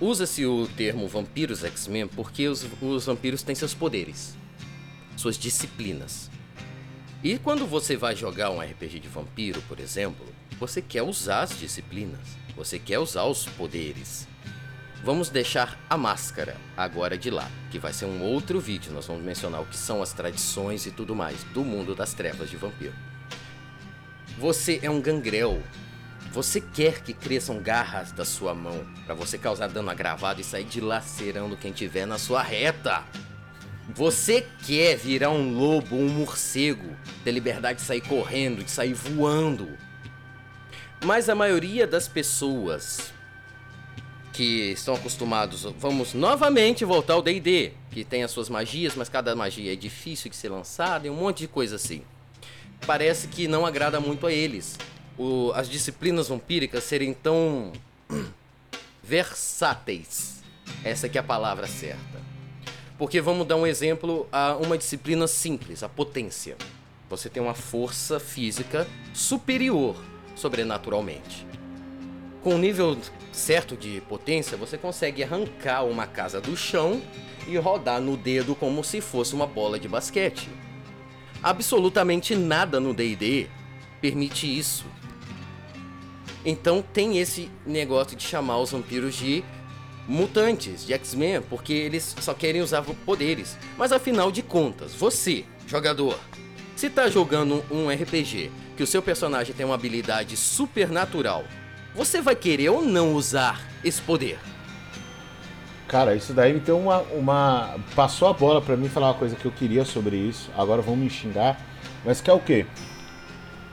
Usa-se 0.00 0.44
o 0.44 0.66
termo 0.76 1.06
vampiros 1.06 1.62
X-Men 1.62 2.08
porque 2.08 2.48
os, 2.48 2.66
os 2.82 3.06
vampiros 3.06 3.44
têm 3.44 3.54
seus 3.54 3.72
poderes, 3.72 4.36
suas 5.16 5.38
disciplinas. 5.38 6.31
E 7.22 7.38
quando 7.38 7.68
você 7.68 7.96
vai 7.96 8.16
jogar 8.16 8.50
um 8.50 8.60
RPG 8.60 8.98
de 8.98 9.06
vampiro, 9.06 9.62
por 9.68 9.78
exemplo, 9.78 10.26
você 10.58 10.82
quer 10.82 11.02
usar 11.02 11.42
as 11.42 11.56
disciplinas, 11.56 12.18
você 12.56 12.80
quer 12.80 12.98
usar 12.98 13.24
os 13.26 13.46
poderes. 13.46 14.26
Vamos 15.04 15.28
deixar 15.28 15.78
a 15.88 15.96
máscara 15.96 16.56
agora 16.76 17.16
de 17.16 17.30
lá, 17.30 17.48
que 17.70 17.78
vai 17.78 17.92
ser 17.92 18.06
um 18.06 18.22
outro 18.22 18.58
vídeo. 18.58 18.92
Nós 18.92 19.06
vamos 19.06 19.22
mencionar 19.22 19.62
o 19.62 19.66
que 19.66 19.76
são 19.76 20.02
as 20.02 20.12
tradições 20.12 20.84
e 20.84 20.90
tudo 20.90 21.14
mais 21.14 21.44
do 21.44 21.64
mundo 21.64 21.94
das 21.94 22.12
trevas 22.12 22.50
de 22.50 22.56
vampiro. 22.56 22.94
Você 24.36 24.80
é 24.82 24.90
um 24.90 25.00
gangrel. 25.00 25.62
Você 26.32 26.60
quer 26.60 27.02
que 27.02 27.12
cresçam 27.12 27.62
garras 27.62 28.10
da 28.10 28.24
sua 28.24 28.52
mão 28.52 28.84
para 29.06 29.14
você 29.14 29.38
causar 29.38 29.68
dano 29.68 29.90
agravado 29.90 30.40
e 30.40 30.44
sair 30.44 30.64
dilacerando 30.64 31.56
quem 31.56 31.70
tiver 31.70 32.04
na 32.04 32.18
sua 32.18 32.42
reta. 32.42 33.04
Você 33.94 34.46
quer 34.64 34.96
virar 34.96 35.28
um 35.30 35.52
lobo, 35.54 35.96
um 35.96 36.08
morcego, 36.08 36.96
ter 37.22 37.30
liberdade 37.30 37.80
de 37.80 37.84
sair 37.84 38.00
correndo, 38.00 38.64
de 38.64 38.70
sair 38.70 38.94
voando. 38.94 39.68
Mas 41.04 41.28
a 41.28 41.34
maioria 41.34 41.86
das 41.86 42.08
pessoas 42.08 43.12
que 44.32 44.72
estão 44.72 44.94
acostumados, 44.94 45.64
vamos 45.78 46.14
novamente 46.14 46.86
voltar 46.86 47.14
ao 47.14 47.22
D&D, 47.22 47.72
que 47.90 48.02
tem 48.02 48.22
as 48.22 48.30
suas 48.30 48.48
magias, 48.48 48.94
mas 48.94 49.10
cada 49.10 49.36
magia 49.36 49.74
é 49.74 49.76
difícil 49.76 50.30
de 50.30 50.36
ser 50.36 50.48
lançada 50.48 51.06
e 51.06 51.10
um 51.10 51.16
monte 51.16 51.40
de 51.40 51.48
coisa 51.48 51.76
assim. 51.76 52.02
Parece 52.86 53.28
que 53.28 53.46
não 53.46 53.66
agrada 53.66 54.00
muito 54.00 54.26
a 54.26 54.32
eles. 54.32 54.78
O, 55.18 55.52
as 55.54 55.68
disciplinas 55.68 56.28
vampíricas 56.28 56.82
serem 56.84 57.12
tão 57.12 57.72
versáteis. 59.04 60.42
Essa 60.82 61.10
que 61.10 61.18
é 61.18 61.20
a 61.20 61.24
palavra 61.24 61.66
certa. 61.66 62.31
Porque 63.02 63.20
vamos 63.20 63.48
dar 63.48 63.56
um 63.56 63.66
exemplo 63.66 64.28
a 64.30 64.54
uma 64.54 64.78
disciplina 64.78 65.26
simples, 65.26 65.82
a 65.82 65.88
potência. 65.88 66.56
Você 67.10 67.28
tem 67.28 67.42
uma 67.42 67.52
força 67.52 68.20
física 68.20 68.86
superior 69.12 69.96
sobrenaturalmente. 70.36 71.44
com 72.44 72.54
um 72.54 72.58
nível 72.58 72.96
certo 73.32 73.76
de 73.76 74.00
potência, 74.02 74.56
você 74.56 74.78
consegue 74.78 75.24
arrancar 75.24 75.82
uma 75.82 76.06
casa 76.06 76.40
do 76.40 76.56
chão 76.56 77.02
e 77.48 77.56
rodar 77.56 78.00
no 78.00 78.16
dedo 78.16 78.54
como 78.54 78.84
se 78.84 79.00
fosse 79.00 79.34
uma 79.34 79.48
bola 79.48 79.80
de 79.80 79.88
basquete. 79.88 80.48
Absolutamente 81.42 82.36
nada 82.36 82.78
no 82.78 82.94
D&D 82.94 83.48
permite 84.00 84.46
isso. 84.46 84.86
Então 86.44 86.80
tem 86.92 87.18
esse 87.18 87.50
negócio 87.66 88.16
de 88.16 88.22
chamar 88.22 88.58
os 88.58 88.70
vampiros 88.70 89.16
de 89.16 89.42
mutantes, 90.06 90.84
de 90.84 90.92
X-Men, 90.92 91.42
porque 91.42 91.72
eles 91.72 92.14
só 92.20 92.34
querem 92.34 92.60
usar 92.60 92.82
poderes. 92.82 93.56
Mas 93.76 93.92
afinal 93.92 94.30
de 94.32 94.42
contas, 94.42 94.94
você, 94.94 95.44
jogador, 95.66 96.18
se 96.76 96.90
tá 96.90 97.08
jogando 97.08 97.64
um 97.70 97.88
RPG 97.88 98.50
que 98.76 98.82
o 98.82 98.86
seu 98.86 99.02
personagem 99.02 99.54
tem 99.54 99.64
uma 99.64 99.74
habilidade 99.74 100.36
supernatural, 100.36 101.44
você 101.94 102.20
vai 102.20 102.34
querer 102.34 102.70
ou 102.70 102.82
não 102.82 103.14
usar 103.14 103.60
esse 103.84 104.00
poder? 104.00 104.38
Cara, 105.86 106.14
isso 106.14 106.32
daí 106.32 106.54
me 106.54 106.60
deu 106.60 106.78
uma, 106.78 107.00
uma. 107.12 107.76
Passou 107.94 108.26
a 108.26 108.32
bola 108.32 108.62
para 108.62 108.76
mim 108.78 108.88
falar 108.88 109.08
uma 109.08 109.14
coisa 109.14 109.36
que 109.36 109.44
eu 109.44 109.52
queria 109.52 109.84
sobre 109.84 110.16
isso. 110.16 110.50
Agora 110.56 110.80
vão 110.80 110.96
me 110.96 111.10
xingar. 111.10 111.60
Mas 112.02 112.18
que 112.18 112.30
é 112.30 112.32
o 112.32 112.40
quê? 112.40 112.64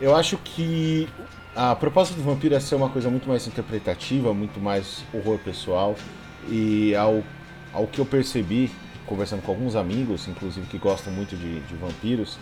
Eu 0.01 0.13
acho 0.13 0.37
que 0.37 1.07
a 1.55 1.73
proposta 1.75 2.13
do 2.13 2.21
vampiro 2.21 2.53
é 2.55 2.59
ser 2.59 2.75
uma 2.75 2.89
coisa 2.89 3.09
muito 3.09 3.27
mais 3.27 3.47
interpretativa, 3.47 4.33
muito 4.33 4.59
mais 4.59 5.03
horror 5.13 5.39
pessoal. 5.39 5.95
E 6.49 6.95
ao, 6.95 7.23
ao 7.73 7.87
que 7.87 7.99
eu 7.99 8.05
percebi, 8.05 8.71
conversando 9.05 9.41
com 9.41 9.51
alguns 9.51 9.75
amigos, 9.75 10.27
inclusive 10.27 10.67
que 10.67 10.77
gostam 10.77 11.11
muito 11.13 11.35
de, 11.35 11.59
de 11.61 11.75
vampiros, 11.75 12.37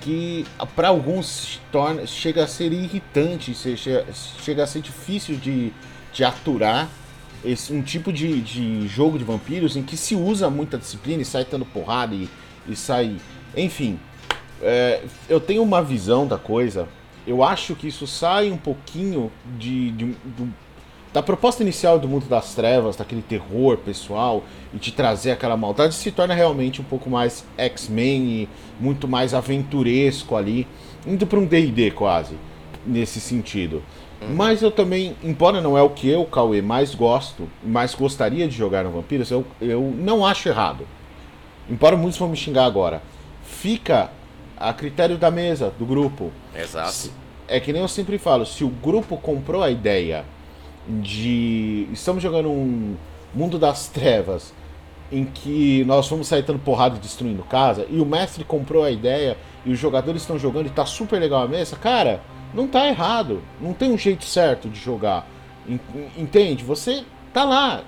que 0.00 0.46
para 0.76 0.88
alguns 0.88 1.60
torna, 1.72 2.06
chega 2.06 2.44
a 2.44 2.46
ser 2.46 2.72
irritante, 2.72 3.54
chega, 3.54 4.06
chega 4.12 4.62
a 4.62 4.66
ser 4.66 4.80
difícil 4.80 5.36
de, 5.36 5.72
de 6.12 6.24
aturar 6.24 6.88
esse, 7.44 7.72
um 7.72 7.82
tipo 7.82 8.12
de, 8.12 8.40
de 8.40 8.88
jogo 8.88 9.18
de 9.18 9.24
vampiros 9.24 9.76
em 9.76 9.82
que 9.82 9.96
se 9.96 10.14
usa 10.14 10.50
muita 10.50 10.78
disciplina 10.78 11.22
e 11.22 11.24
sai 11.24 11.44
dando 11.44 11.64
porrada 11.64 12.14
e, 12.14 12.28
e 12.68 12.76
sai. 12.76 13.16
Enfim, 13.56 13.98
é, 14.62 15.02
eu 15.28 15.40
tenho 15.40 15.62
uma 15.62 15.82
visão 15.82 16.26
da 16.26 16.38
coisa. 16.38 16.88
Eu 17.26 17.42
acho 17.42 17.74
que 17.74 17.88
isso 17.88 18.06
sai 18.06 18.50
um 18.50 18.56
pouquinho 18.56 19.30
de, 19.58 19.90
de, 19.92 20.12
de 20.12 20.48
da 21.18 21.22
proposta 21.22 21.64
inicial 21.64 21.98
do 21.98 22.06
mundo 22.06 22.26
das 22.26 22.54
trevas, 22.54 22.94
daquele 22.94 23.22
terror 23.22 23.76
pessoal 23.78 24.44
e 24.72 24.78
te 24.78 24.92
trazer 24.92 25.32
aquela 25.32 25.56
maldade, 25.56 25.92
se 25.96 26.12
torna 26.12 26.32
realmente 26.32 26.80
um 26.80 26.84
pouco 26.84 27.10
mais 27.10 27.44
X-Men 27.56 28.22
e 28.22 28.48
muito 28.78 29.08
mais 29.08 29.34
aventuresco 29.34 30.36
ali, 30.36 30.64
indo 31.04 31.26
para 31.26 31.40
um 31.40 31.44
D&D 31.44 31.90
quase, 31.90 32.36
nesse 32.86 33.20
sentido. 33.20 33.82
Uhum. 34.22 34.36
Mas 34.36 34.62
eu 34.62 34.70
também, 34.70 35.16
embora 35.20 35.60
não 35.60 35.76
é 35.76 35.82
o 35.82 35.90
que 35.90 36.08
eu, 36.08 36.24
Cauê, 36.24 36.62
mais 36.62 36.94
gosto, 36.94 37.50
mais 37.64 37.96
gostaria 37.96 38.46
de 38.46 38.56
jogar 38.56 38.84
no 38.84 38.92
Vampiros, 38.92 39.32
eu, 39.32 39.44
eu 39.60 39.92
não 39.98 40.24
acho 40.24 40.48
errado. 40.48 40.86
Embora 41.68 41.96
muitos 41.96 42.16
vão 42.16 42.28
me 42.28 42.36
xingar 42.36 42.64
agora. 42.64 43.02
Fica 43.42 44.08
a 44.56 44.72
critério 44.72 45.18
da 45.18 45.32
mesa, 45.32 45.72
do 45.76 45.84
grupo. 45.84 46.30
Exato. 46.54 47.10
É 47.48 47.58
que 47.58 47.72
nem 47.72 47.82
eu 47.82 47.88
sempre 47.88 48.18
falo, 48.18 48.46
se 48.46 48.62
o 48.62 48.68
grupo 48.68 49.16
comprou 49.16 49.64
a 49.64 49.70
ideia 49.70 50.24
de. 50.88 51.88
Estamos 51.92 52.22
jogando 52.22 52.48
um 52.48 52.96
mundo 53.34 53.58
das 53.58 53.88
trevas 53.88 54.54
em 55.10 55.24
que 55.24 55.84
nós 55.86 56.08
vamos 56.08 56.26
sair 56.26 56.42
dando 56.42 56.58
porrada 56.58 56.96
e 56.96 56.98
destruindo 56.98 57.42
casa, 57.42 57.86
e 57.88 58.00
o 58.00 58.06
mestre 58.06 58.44
comprou 58.44 58.84
a 58.84 58.90
ideia 58.90 59.36
e 59.64 59.72
os 59.72 59.78
jogadores 59.78 60.22
estão 60.22 60.38
jogando 60.38 60.66
e 60.66 60.70
tá 60.70 60.84
super 60.84 61.18
legal 61.18 61.42
a 61.42 61.48
mesa, 61.48 61.76
cara, 61.76 62.20
não 62.54 62.66
tá 62.66 62.86
errado. 62.86 63.42
Não 63.60 63.72
tem 63.72 63.92
um 63.92 63.98
jeito 63.98 64.24
certo 64.24 64.68
de 64.68 64.78
jogar. 64.78 65.26
Entende? 66.16 66.64
Você 66.64 67.04
tá 67.32 67.44
lá, 67.44 67.82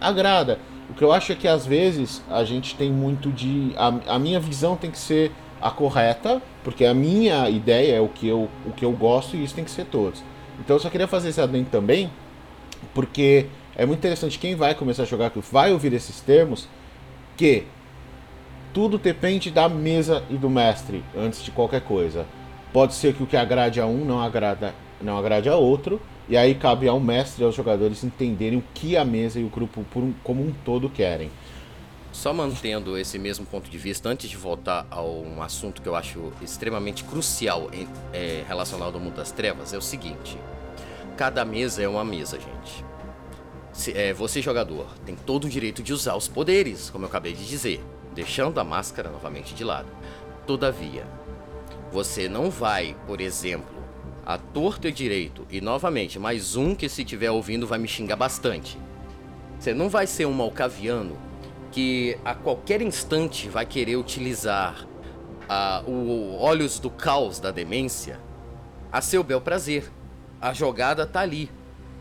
agrada. 0.00 0.58
O 0.88 0.94
que 0.94 1.02
eu 1.02 1.12
acho 1.12 1.32
é 1.32 1.34
que 1.34 1.48
às 1.48 1.66
vezes 1.66 2.22
a 2.30 2.44
gente 2.44 2.76
tem 2.76 2.92
muito 2.92 3.32
de. 3.32 3.72
A, 3.76 4.14
a 4.14 4.18
minha 4.18 4.38
visão 4.38 4.76
tem 4.76 4.90
que 4.90 4.98
ser 4.98 5.32
a 5.60 5.70
correta, 5.70 6.42
porque 6.62 6.84
a 6.84 6.92
minha 6.92 7.48
ideia 7.48 7.96
é 7.96 8.00
o 8.00 8.08
que 8.08 8.28
eu, 8.28 8.48
o 8.66 8.70
que 8.72 8.84
eu 8.84 8.92
gosto 8.92 9.34
e 9.34 9.42
isso 9.42 9.54
tem 9.54 9.64
que 9.64 9.70
ser 9.70 9.86
todos. 9.86 10.22
Então 10.60 10.76
eu 10.76 10.80
só 10.80 10.90
queria 10.90 11.08
fazer 11.08 11.30
esse 11.30 11.40
adendo 11.40 11.68
também 11.70 12.10
porque 12.94 13.46
é 13.76 13.84
muito 13.84 13.98
interessante 13.98 14.38
quem 14.38 14.54
vai 14.54 14.74
começar 14.74 15.02
a 15.02 15.06
jogar, 15.06 15.32
vai 15.50 15.72
ouvir 15.72 15.92
esses 15.92 16.20
termos, 16.20 16.68
que 17.36 17.64
tudo 18.72 18.98
depende 18.98 19.50
da 19.50 19.68
mesa 19.68 20.22
e 20.30 20.34
do 20.34 20.48
mestre 20.48 21.02
antes 21.16 21.42
de 21.42 21.50
qualquer 21.50 21.80
coisa. 21.82 22.26
Pode 22.72 22.94
ser 22.94 23.14
que 23.14 23.22
o 23.22 23.26
que 23.26 23.36
agrade 23.36 23.80
a 23.80 23.86
um 23.86 24.04
não 24.04 24.20
agrada, 24.20 24.74
não 25.00 25.16
agrade 25.16 25.48
a 25.48 25.56
outro, 25.56 26.00
e 26.28 26.36
aí 26.36 26.54
cabe 26.54 26.88
ao 26.88 26.98
mestre 26.98 27.42
e 27.42 27.46
aos 27.46 27.54
jogadores 27.54 28.02
entenderem 28.02 28.58
o 28.58 28.64
que 28.72 28.96
a 28.96 29.04
mesa 29.04 29.38
e 29.38 29.44
o 29.44 29.48
grupo 29.48 29.84
como 30.22 30.42
um 30.42 30.52
todo 30.64 30.88
querem. 30.88 31.30
Só 32.12 32.32
mantendo 32.32 32.96
esse 32.96 33.18
mesmo 33.18 33.44
ponto 33.44 33.68
de 33.68 33.76
vista, 33.76 34.08
antes 34.08 34.30
de 34.30 34.36
voltar 34.36 34.86
a 34.88 35.02
um 35.02 35.42
assunto 35.42 35.82
que 35.82 35.88
eu 35.88 35.96
acho 35.96 36.32
extremamente 36.40 37.02
crucial 37.02 37.68
em, 37.72 37.88
é, 38.12 38.44
relacionado 38.46 38.94
ao 38.94 39.00
mundo 39.00 39.16
das 39.16 39.32
trevas, 39.32 39.74
é 39.74 39.76
o 39.76 39.82
seguinte: 39.82 40.38
Cada 41.16 41.44
mesa 41.44 41.82
é 41.82 41.88
uma 41.88 42.04
mesa, 42.04 42.40
gente. 42.40 42.84
Se, 43.72 43.92
é, 43.92 44.12
você, 44.12 44.42
jogador, 44.42 44.86
tem 45.06 45.14
todo 45.14 45.44
o 45.44 45.48
direito 45.48 45.82
de 45.82 45.92
usar 45.92 46.16
os 46.16 46.26
poderes, 46.26 46.90
como 46.90 47.04
eu 47.04 47.08
acabei 47.08 47.32
de 47.32 47.46
dizer, 47.46 47.80
deixando 48.14 48.58
a 48.58 48.64
máscara 48.64 49.10
novamente 49.10 49.54
de 49.54 49.62
lado. 49.62 49.88
Todavia, 50.44 51.06
você 51.92 52.28
não 52.28 52.50
vai, 52.50 52.96
por 53.06 53.20
exemplo, 53.20 53.74
a 54.26 54.38
torto 54.38 54.88
e 54.88 54.92
direito, 54.92 55.46
e 55.50 55.60
novamente, 55.60 56.18
mais 56.18 56.56
um 56.56 56.74
que 56.74 56.88
se 56.88 57.02
estiver 57.02 57.30
ouvindo 57.30 57.66
vai 57.66 57.78
me 57.78 57.86
xingar 57.86 58.16
bastante. 58.16 58.76
Você 59.58 59.72
não 59.72 59.88
vai 59.88 60.06
ser 60.06 60.26
um 60.26 60.32
malcaviano 60.32 61.16
que 61.70 62.18
a 62.24 62.34
qualquer 62.34 62.82
instante 62.82 63.48
vai 63.48 63.66
querer 63.66 63.96
utilizar 63.96 64.84
uh, 65.48 65.88
o 65.88 66.36
olhos 66.40 66.80
do 66.80 66.90
caos 66.90 67.38
da 67.38 67.50
demência 67.50 68.18
a 68.90 69.00
seu 69.00 69.22
bel 69.22 69.40
prazer 69.40 69.90
a 70.44 70.52
jogada 70.52 71.06
tá 71.06 71.20
ali. 71.20 71.50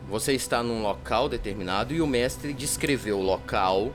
Você 0.10 0.34
está 0.34 0.62
num 0.62 0.82
local 0.82 1.30
determinado 1.30 1.94
e 1.94 2.02
o 2.02 2.06
mestre 2.06 2.52
descreveu 2.52 3.18
o 3.18 3.24
local. 3.24 3.94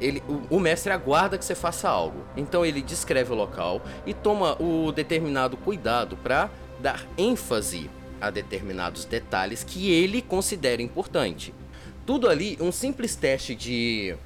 Ele, 0.00 0.22
o, 0.26 0.56
o, 0.56 0.58
mestre 0.58 0.90
aguarda 0.90 1.36
que 1.36 1.44
você 1.44 1.54
faça 1.54 1.86
algo. 1.86 2.24
Então 2.38 2.64
ele 2.64 2.80
descreve 2.80 3.32
o 3.32 3.34
local 3.34 3.82
e 4.06 4.14
toma 4.14 4.56
o 4.62 4.90
determinado 4.92 5.58
cuidado 5.58 6.16
para 6.16 6.48
dar 6.80 7.06
ênfase 7.18 7.90
a 8.18 8.30
determinados 8.30 9.04
detalhes 9.04 9.62
que 9.62 9.92
ele 9.92 10.22
considera 10.22 10.80
importante. 10.80 11.52
Tudo 12.06 12.30
ali 12.30 12.56
um 12.58 12.72
simples 12.72 13.14
teste 13.14 13.54
de 13.54 14.16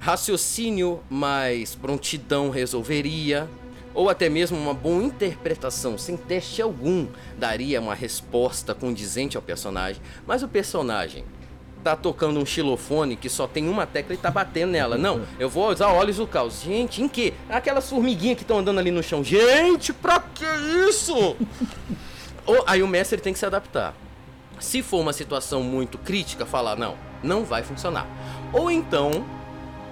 raciocínio 0.00 1.00
mais 1.08 1.76
prontidão 1.76 2.50
resolveria, 2.50 3.48
ou 3.94 4.08
até 4.08 4.28
mesmo 4.28 4.56
uma 4.56 4.74
boa 4.74 5.02
interpretação 5.02 5.98
sem 5.98 6.16
teste 6.16 6.62
algum 6.62 7.06
daria 7.38 7.80
uma 7.80 7.94
resposta 7.94 8.74
condizente 8.74 9.36
ao 9.36 9.42
personagem, 9.42 10.02
mas 10.26 10.42
o 10.42 10.48
personagem 10.48 11.24
tá 11.82 11.96
tocando 11.96 12.38
um 12.38 12.46
xilofone 12.46 13.16
que 13.16 13.28
só 13.28 13.46
tem 13.46 13.68
uma 13.68 13.86
tecla 13.86 14.14
e 14.14 14.18
tá 14.18 14.30
batendo 14.30 14.70
nela. 14.70 14.96
Não, 14.96 15.22
eu 15.38 15.48
vou 15.48 15.68
usar 15.70 15.88
olhos 15.88 16.16
do 16.16 16.26
caos. 16.26 16.62
Gente, 16.62 17.02
em 17.02 17.08
que? 17.08 17.34
Aquelas 17.48 17.88
formiguinhas 17.90 18.36
que 18.36 18.44
estão 18.44 18.58
andando 18.58 18.78
ali 18.78 18.90
no 18.90 19.02
chão. 19.02 19.22
Gente, 19.24 19.92
pra 19.92 20.20
que 20.20 20.44
isso? 20.88 21.36
Ou, 22.46 22.64
aí 22.66 22.82
o 22.82 22.88
mestre 22.88 23.20
tem 23.20 23.32
que 23.32 23.38
se 23.38 23.46
adaptar. 23.46 23.94
Se 24.58 24.80
for 24.80 25.00
uma 25.00 25.12
situação 25.12 25.62
muito 25.62 25.98
crítica, 25.98 26.46
falar, 26.46 26.76
não, 26.76 26.96
não 27.22 27.44
vai 27.44 27.62
funcionar. 27.62 28.06
Ou 28.52 28.70
então, 28.70 29.24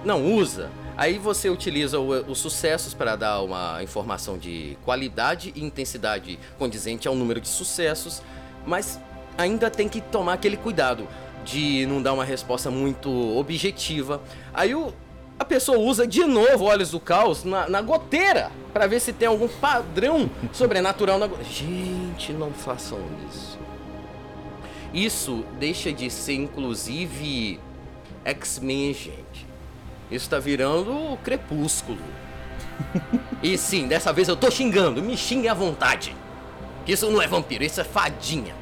não 0.03 0.33
usa, 0.33 0.69
Aí 1.01 1.17
você 1.17 1.49
utiliza 1.49 1.99
os 1.99 2.37
sucessos 2.37 2.93
para 2.93 3.15
dar 3.15 3.41
uma 3.41 3.81
informação 3.81 4.37
de 4.37 4.77
qualidade 4.85 5.51
e 5.55 5.65
intensidade 5.65 6.37
condizente 6.59 7.07
ao 7.07 7.15
número 7.15 7.41
de 7.41 7.47
sucessos, 7.47 8.21
mas 8.67 8.99
ainda 9.35 9.67
tem 9.71 9.89
que 9.89 9.99
tomar 9.99 10.33
aquele 10.33 10.55
cuidado 10.55 11.07
de 11.43 11.87
não 11.87 12.03
dar 12.03 12.13
uma 12.13 12.23
resposta 12.23 12.69
muito 12.69 13.09
objetiva. 13.35 14.21
Aí 14.53 14.75
o, 14.75 14.93
a 15.39 15.43
pessoa 15.43 15.79
usa 15.79 16.05
de 16.05 16.23
novo 16.23 16.65
olhos 16.65 16.91
do 16.91 16.99
caos 16.99 17.43
na, 17.43 17.67
na 17.67 17.81
goteira 17.81 18.51
para 18.71 18.85
ver 18.85 18.99
se 18.99 19.11
tem 19.11 19.27
algum 19.27 19.47
padrão 19.47 20.29
sobrenatural 20.53 21.17
na 21.17 21.27
Gente, 21.49 22.31
não 22.31 22.51
façam 22.51 22.99
isso. 23.27 23.57
Isso 24.93 25.43
deixa 25.59 25.91
de 25.91 26.11
ser 26.11 26.35
inclusive 26.35 27.59
X-Men, 28.23 28.93
gente. 28.93 29.30
Isso 30.11 30.29
tá 30.29 30.39
virando 30.39 31.13
o 31.13 31.17
crepúsculo. 31.17 31.99
e 33.41 33.57
sim, 33.57 33.87
dessa 33.87 34.11
vez 34.11 34.27
eu 34.27 34.35
tô 34.35 34.51
xingando. 34.51 35.01
Me 35.01 35.15
xingue 35.15 35.47
à 35.47 35.53
vontade. 35.53 36.15
Que 36.85 36.91
isso 36.91 37.09
não 37.09 37.21
é 37.21 37.27
vampiro, 37.27 37.63
isso 37.63 37.79
é 37.79 37.83
fadinha. 37.83 38.53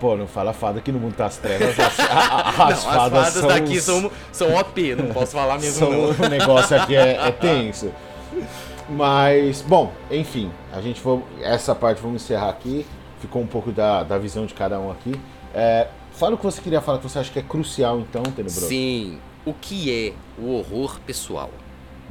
Pô, 0.00 0.16
não 0.16 0.26
fala 0.26 0.52
fada 0.52 0.80
que 0.80 0.90
no 0.90 0.98
mundo 0.98 1.14
das 1.14 1.36
trevas. 1.36 1.78
As, 1.78 2.00
a, 2.00 2.04
a, 2.04 2.68
as, 2.68 2.84
não, 2.84 2.92
fadas, 2.92 3.36
as 3.36 3.42
fadas 3.42 3.42
daqui 3.42 3.76
os... 3.76 3.84
são, 3.84 4.10
são 4.32 4.54
OP, 4.54 4.96
não 4.96 5.12
posso 5.12 5.32
falar 5.32 5.58
mesmo 5.58 5.78
são, 5.78 5.90
não. 5.92 6.26
O 6.26 6.28
negócio 6.28 6.76
aqui 6.80 6.96
é, 6.96 7.12
é 7.12 7.30
tenso. 7.32 7.92
Mas, 8.88 9.62
bom, 9.62 9.92
enfim, 10.10 10.50
a 10.72 10.80
gente 10.80 11.00
foi. 11.00 11.22
Essa 11.40 11.74
parte 11.74 12.00
vamos 12.02 12.22
encerrar 12.22 12.48
aqui. 12.48 12.86
ficou 13.20 13.42
um 13.42 13.46
pouco 13.46 13.70
da, 13.70 14.02
da 14.02 14.18
visão 14.18 14.44
de 14.46 14.54
cada 14.54 14.80
um 14.80 14.90
aqui. 14.90 15.14
É, 15.54 15.86
fala 16.12 16.34
o 16.34 16.38
que 16.38 16.44
você 16.44 16.60
queria 16.60 16.80
falar, 16.80 16.98
que 16.98 17.08
você 17.08 17.18
acha 17.18 17.30
que 17.30 17.38
é 17.38 17.42
crucial, 17.42 18.00
então, 18.00 18.22
Tenebroso. 18.22 18.66
Sim. 18.66 19.20
O 19.44 19.52
que 19.52 19.90
é 19.90 20.14
o 20.40 20.52
horror 20.52 21.00
pessoal? 21.00 21.50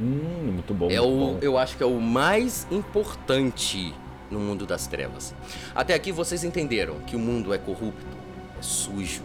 Hum, 0.00 0.52
muito 0.52 0.74
bom. 0.74 0.90
É 0.90 1.00
muito 1.00 1.14
o, 1.14 1.18
bom. 1.34 1.38
eu 1.40 1.56
acho 1.56 1.76
que 1.76 1.82
é 1.82 1.86
o 1.86 2.00
mais 2.00 2.66
importante 2.70 3.94
no 4.30 4.38
mundo 4.38 4.66
das 4.66 4.86
trevas. 4.86 5.34
Até 5.74 5.94
aqui 5.94 6.12
vocês 6.12 6.44
entenderam 6.44 7.00
que 7.00 7.16
o 7.16 7.18
mundo 7.18 7.54
é 7.54 7.58
corrupto, 7.58 8.16
é 8.58 8.62
sujo, 8.62 9.22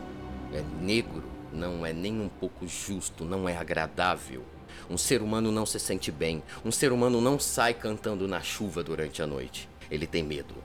é 0.53 0.63
negro, 0.81 1.23
não 1.51 1.85
é 1.85 1.91
nem 1.91 2.21
um 2.21 2.29
pouco 2.29 2.67
justo, 2.67 3.25
não 3.25 3.47
é 3.47 3.57
agradável. 3.57 4.43
Um 4.89 4.97
ser 4.97 5.21
humano 5.21 5.51
não 5.51 5.65
se 5.65 5.79
sente 5.79 6.11
bem. 6.11 6.41
Um 6.63 6.71
ser 6.71 6.91
humano 6.91 7.19
não 7.19 7.39
sai 7.39 7.73
cantando 7.73 8.27
na 8.27 8.41
chuva 8.41 8.83
durante 8.83 9.21
a 9.21 9.27
noite. 9.27 9.67
Ele 9.89 10.07
tem 10.07 10.23
medo. 10.23 10.55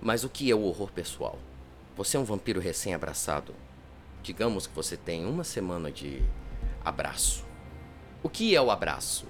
Mas 0.00 0.24
o 0.24 0.28
que 0.28 0.50
é 0.50 0.54
o 0.54 0.62
horror 0.62 0.90
pessoal? 0.92 1.38
Você 1.96 2.16
é 2.16 2.20
um 2.20 2.24
vampiro 2.24 2.60
recém-abraçado. 2.60 3.54
Digamos 4.24 4.66
que 4.66 4.74
você 4.74 4.96
tem 4.96 5.26
uma 5.26 5.44
semana 5.44 5.92
de 5.92 6.22
abraço. 6.82 7.44
O 8.22 8.28
que 8.30 8.56
é 8.56 8.62
o 8.62 8.70
abraço? 8.70 9.26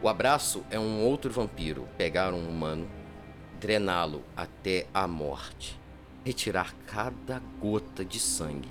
O 0.00 0.08
abraço 0.08 0.64
é 0.70 0.78
um 0.78 1.02
outro 1.04 1.28
vampiro 1.28 1.88
pegar 1.98 2.32
um 2.32 2.48
humano, 2.48 2.88
drená-lo 3.58 4.22
até 4.36 4.86
a 4.94 5.08
morte, 5.08 5.76
retirar 6.24 6.72
cada 6.86 7.42
gota 7.60 8.04
de 8.04 8.20
sangue. 8.20 8.70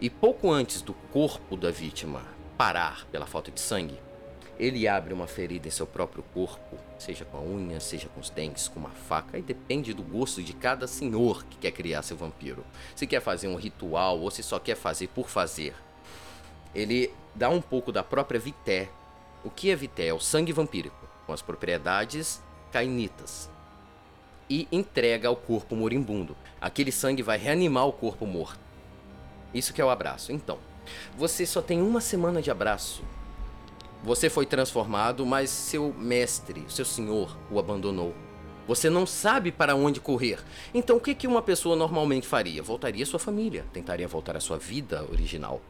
E 0.00 0.08
pouco 0.08 0.50
antes 0.50 0.80
do 0.80 0.94
corpo 0.94 1.54
da 1.54 1.70
vítima 1.70 2.22
parar 2.56 3.04
pela 3.12 3.26
falta 3.26 3.50
de 3.50 3.60
sangue, 3.60 4.00
ele 4.58 4.86
abre 4.86 5.14
uma 5.14 5.26
ferida 5.26 5.66
em 5.66 5.70
seu 5.70 5.86
próprio 5.86 6.22
corpo, 6.34 6.76
seja 6.98 7.24
com 7.24 7.38
a 7.38 7.40
unha, 7.40 7.80
seja 7.80 8.08
com 8.08 8.20
os 8.20 8.30
dentes, 8.30 8.68
com 8.68 8.78
uma 8.78 8.90
faca, 8.90 9.38
e 9.38 9.42
depende 9.42 9.92
do 9.92 10.02
gosto 10.02 10.42
de 10.42 10.52
cada 10.52 10.86
senhor 10.86 11.44
que 11.44 11.56
quer 11.56 11.72
criar 11.72 12.02
seu 12.02 12.16
vampiro. 12.16 12.64
Se 12.94 13.06
quer 13.06 13.20
fazer 13.20 13.48
um 13.48 13.56
ritual 13.56 14.20
ou 14.20 14.30
se 14.30 14.42
só 14.42 14.58
quer 14.58 14.76
fazer 14.76 15.08
por 15.08 15.28
fazer. 15.28 15.74
Ele 16.74 17.12
dá 17.34 17.48
um 17.48 17.60
pouco 17.60 17.90
da 17.90 18.02
própria 18.02 18.38
vité. 18.38 18.88
O 19.44 19.50
que 19.50 19.70
é 19.70 19.76
vité? 19.76 20.06
É 20.06 20.14
o 20.14 20.20
sangue 20.20 20.52
vampírico, 20.52 21.08
com 21.26 21.32
as 21.32 21.42
propriedades 21.42 22.40
cainitas. 22.70 23.50
E 24.48 24.68
entrega 24.70 25.28
ao 25.28 25.36
corpo 25.36 25.74
moribundo. 25.74 26.36
Aquele 26.60 26.92
sangue 26.92 27.22
vai 27.22 27.38
reanimar 27.38 27.86
o 27.86 27.92
corpo 27.92 28.26
morto. 28.26 28.60
Isso 29.52 29.72
que 29.72 29.80
é 29.80 29.84
o 29.84 29.90
abraço. 29.90 30.30
Então, 30.32 30.58
você 31.16 31.44
só 31.46 31.60
tem 31.60 31.80
uma 31.80 32.00
semana 32.00 32.40
de 32.40 32.50
abraço. 32.50 33.02
Você 34.02 34.28
foi 34.28 34.44
transformado, 34.44 35.24
mas 35.24 35.48
seu 35.48 35.92
mestre, 35.92 36.64
seu 36.68 36.84
senhor, 36.84 37.36
o 37.50 37.58
abandonou. 37.58 38.14
Você 38.66 38.90
não 38.90 39.06
sabe 39.06 39.52
para 39.52 39.76
onde 39.76 40.00
correr. 40.00 40.40
Então, 40.74 40.96
o 40.96 41.00
que 41.00 41.26
uma 41.26 41.42
pessoa 41.42 41.76
normalmente 41.76 42.26
faria? 42.26 42.62
Voltaria 42.62 43.02
à 43.02 43.06
sua 43.06 43.18
família, 43.18 43.64
tentaria 43.72 44.08
voltar 44.08 44.36
à 44.36 44.40
sua 44.40 44.58
vida 44.58 45.04
original. 45.10 45.60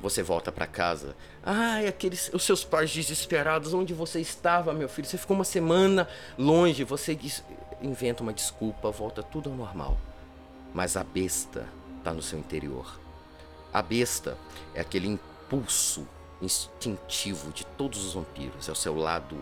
Você 0.00 0.22
volta 0.22 0.52
para 0.52 0.66
casa. 0.66 1.16
Ai, 1.42 1.86
aqueles 1.86 2.30
os 2.32 2.42
seus 2.42 2.64
pais 2.64 2.92
desesperados, 2.92 3.72
onde 3.72 3.94
você 3.94 4.20
estava, 4.20 4.72
meu 4.72 4.88
filho? 4.88 5.06
Você 5.06 5.16
ficou 5.16 5.36
uma 5.36 5.44
semana 5.44 6.08
longe, 6.36 6.84
você 6.84 7.18
inventa 7.80 8.22
uma 8.22 8.32
desculpa, 8.32 8.90
volta 8.90 9.22
tudo 9.22 9.50
ao 9.50 9.56
normal. 9.56 9.96
Mas 10.74 10.96
a 10.96 11.04
besta 11.04 11.66
está 11.98 12.12
no 12.12 12.22
seu 12.22 12.38
interior. 12.38 13.00
A 13.72 13.80
besta 13.80 14.36
é 14.74 14.80
aquele 14.80 15.08
impulso 15.08 16.06
instintivo 16.44 17.50
de 17.52 17.64
todos 17.64 18.04
os 18.04 18.14
vampiros. 18.14 18.68
É 18.68 18.72
o 18.72 18.76
seu 18.76 18.94
lado 18.96 19.36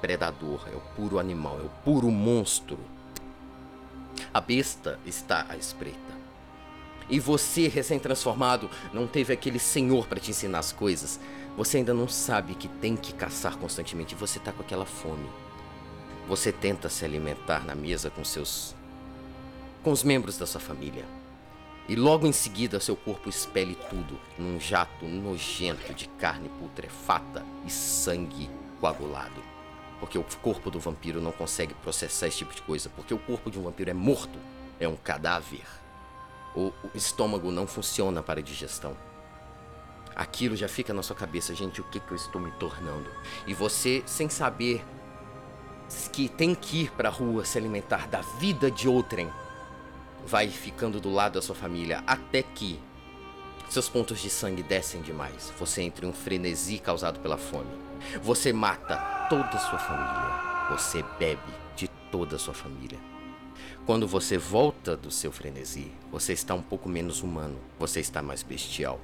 predador, 0.00 0.66
é 0.72 0.76
o 0.76 0.80
puro 0.96 1.18
animal, 1.18 1.58
é 1.58 1.62
o 1.62 1.70
puro 1.84 2.10
monstro. 2.10 2.78
A 4.34 4.40
besta 4.40 4.98
está 5.06 5.46
à 5.48 5.56
espreita. 5.56 5.98
E 7.08 7.18
você, 7.18 7.68
recém-transformado, 7.68 8.70
não 8.92 9.06
teve 9.06 9.32
aquele 9.32 9.58
senhor 9.58 10.06
para 10.06 10.20
te 10.20 10.30
ensinar 10.30 10.60
as 10.60 10.72
coisas. 10.72 11.18
Você 11.56 11.78
ainda 11.78 11.92
não 11.92 12.06
sabe 12.06 12.54
que 12.54 12.68
tem 12.68 12.96
que 12.96 13.12
caçar 13.12 13.56
constantemente. 13.56 14.14
Você 14.14 14.38
tá 14.38 14.52
com 14.52 14.62
aquela 14.62 14.86
fome. 14.86 15.28
Você 16.28 16.52
tenta 16.52 16.88
se 16.88 17.04
alimentar 17.04 17.64
na 17.64 17.74
mesa 17.74 18.10
com 18.10 18.24
seus. 18.24 18.74
com 19.82 19.90
os 19.90 20.04
membros 20.04 20.38
da 20.38 20.46
sua 20.46 20.60
família. 20.60 21.04
E 21.90 21.96
logo 21.96 22.24
em 22.24 22.30
seguida 22.30 22.78
seu 22.78 22.94
corpo 22.94 23.28
expele 23.28 23.74
tudo 23.74 24.16
num 24.38 24.60
jato 24.60 25.04
nojento 25.06 25.92
de 25.92 26.06
carne 26.06 26.48
putrefata 26.48 27.44
e 27.66 27.70
sangue 27.70 28.48
coagulado. 28.80 29.42
Porque 29.98 30.16
o 30.16 30.24
corpo 30.40 30.70
do 30.70 30.78
vampiro 30.78 31.20
não 31.20 31.32
consegue 31.32 31.74
processar 31.74 32.28
esse 32.28 32.38
tipo 32.38 32.54
de 32.54 32.62
coisa. 32.62 32.88
Porque 32.90 33.12
o 33.12 33.18
corpo 33.18 33.50
de 33.50 33.58
um 33.58 33.64
vampiro 33.64 33.90
é 33.90 33.92
morto, 33.92 34.38
é 34.78 34.86
um 34.86 34.94
cadáver. 34.94 35.66
O, 36.54 36.72
o 36.84 36.90
estômago 36.94 37.50
não 37.50 37.66
funciona 37.66 38.22
para 38.22 38.40
digestão. 38.40 38.96
Aquilo 40.14 40.54
já 40.54 40.68
fica 40.68 40.94
na 40.94 41.02
sua 41.02 41.16
cabeça, 41.16 41.56
gente, 41.56 41.80
o 41.80 41.84
que, 41.90 41.98
que 41.98 42.12
eu 42.12 42.16
estou 42.16 42.40
me 42.40 42.52
tornando? 42.52 43.10
E 43.48 43.52
você, 43.52 44.04
sem 44.06 44.28
saber 44.28 44.84
que 46.12 46.28
tem 46.28 46.54
que 46.54 46.82
ir 46.82 46.92
para 46.92 47.08
a 47.08 47.12
rua 47.12 47.44
se 47.44 47.58
alimentar 47.58 48.06
da 48.06 48.20
vida 48.20 48.70
de 48.70 48.88
outrem, 48.88 49.28
vai 50.30 50.48
ficando 50.48 51.00
do 51.00 51.10
lado 51.10 51.34
da 51.34 51.42
sua 51.42 51.56
família 51.56 52.04
até 52.06 52.40
que 52.40 52.78
seus 53.68 53.88
pontos 53.88 54.20
de 54.20 54.30
sangue 54.30 54.62
descem 54.62 55.02
demais. 55.02 55.52
Você 55.58 55.82
entra 55.82 56.06
em 56.06 56.08
um 56.08 56.12
frenesi 56.12 56.78
causado 56.78 57.18
pela 57.18 57.36
fome. 57.36 57.70
Você 58.22 58.52
mata 58.52 58.96
toda 59.28 59.48
a 59.48 59.58
sua 59.58 59.78
família. 59.78 60.70
Você 60.70 61.04
bebe 61.18 61.52
de 61.74 61.88
toda 62.12 62.36
a 62.36 62.38
sua 62.38 62.54
família. 62.54 62.98
Quando 63.84 64.06
você 64.06 64.38
volta 64.38 64.96
do 64.96 65.10
seu 65.10 65.32
frenesi, 65.32 65.90
você 66.12 66.32
está 66.32 66.54
um 66.54 66.62
pouco 66.62 66.88
menos 66.88 67.22
humano, 67.22 67.58
você 67.78 67.98
está 67.98 68.22
mais 68.22 68.42
bestial. 68.42 69.00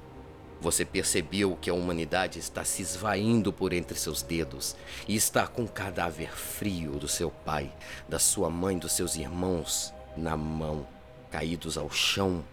Você 0.61 0.85
percebeu 0.85 1.57
que 1.61 1.69
a 1.69 1.73
humanidade 1.73 2.39
está 2.39 2.63
se 2.63 2.81
esvaindo 2.81 3.51
por 3.51 3.73
entre 3.73 3.97
seus 3.97 4.21
dedos 4.21 4.75
e 5.07 5.15
está 5.15 5.45
com 5.45 5.63
o 5.63 5.69
cadáver 5.69 6.31
frio 6.31 6.93
do 6.93 7.07
seu 7.07 7.29
pai, 7.29 7.71
da 8.07 8.17
sua 8.17 8.49
mãe, 8.49 8.77
dos 8.77 8.93
seus 8.93 9.15
irmãos 9.15 9.93
na 10.15 10.35
mão, 10.35 10.87
caídos 11.31 11.77
ao 11.77 11.89
chão 11.89 12.43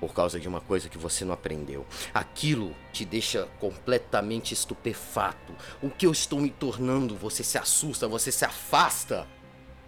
por 0.00 0.12
causa 0.12 0.38
de 0.38 0.46
uma 0.46 0.60
coisa 0.60 0.88
que 0.88 0.98
você 0.98 1.24
não 1.24 1.32
aprendeu. 1.32 1.86
Aquilo 2.12 2.74
te 2.92 3.04
deixa 3.04 3.48
completamente 3.58 4.52
estupefato. 4.52 5.54
O 5.82 5.88
que 5.88 6.06
eu 6.06 6.12
estou 6.12 6.40
me 6.40 6.50
tornando? 6.50 7.16
Você 7.16 7.42
se 7.42 7.56
assusta, 7.56 8.06
você 8.06 8.30
se 8.30 8.44
afasta 8.44 9.26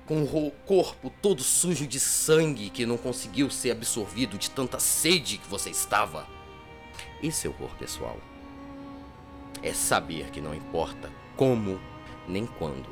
com 0.07 0.23
o 0.23 0.51
corpo 0.65 1.13
todo 1.21 1.43
sujo 1.43 1.87
de 1.87 1.99
sangue 1.99 2.71
que 2.71 2.87
não 2.87 2.97
conseguiu 2.97 3.51
ser 3.51 3.73
absorvido 3.73 4.39
de 4.39 4.51
tanta 4.51 4.79
sede 4.79 5.37
que 5.37 5.49
você 5.49 5.69
estava. 5.69 6.27
Esse 7.23 7.47
é 7.47 7.51
o 7.51 7.53
horror 7.53 7.77
pessoal. 7.77 8.17
É 9.63 9.75
saber 9.75 10.31
que 10.31 10.41
não 10.41 10.55
importa 10.55 11.11
como 11.37 11.81
nem 12.29 12.47
quando. 12.47 12.89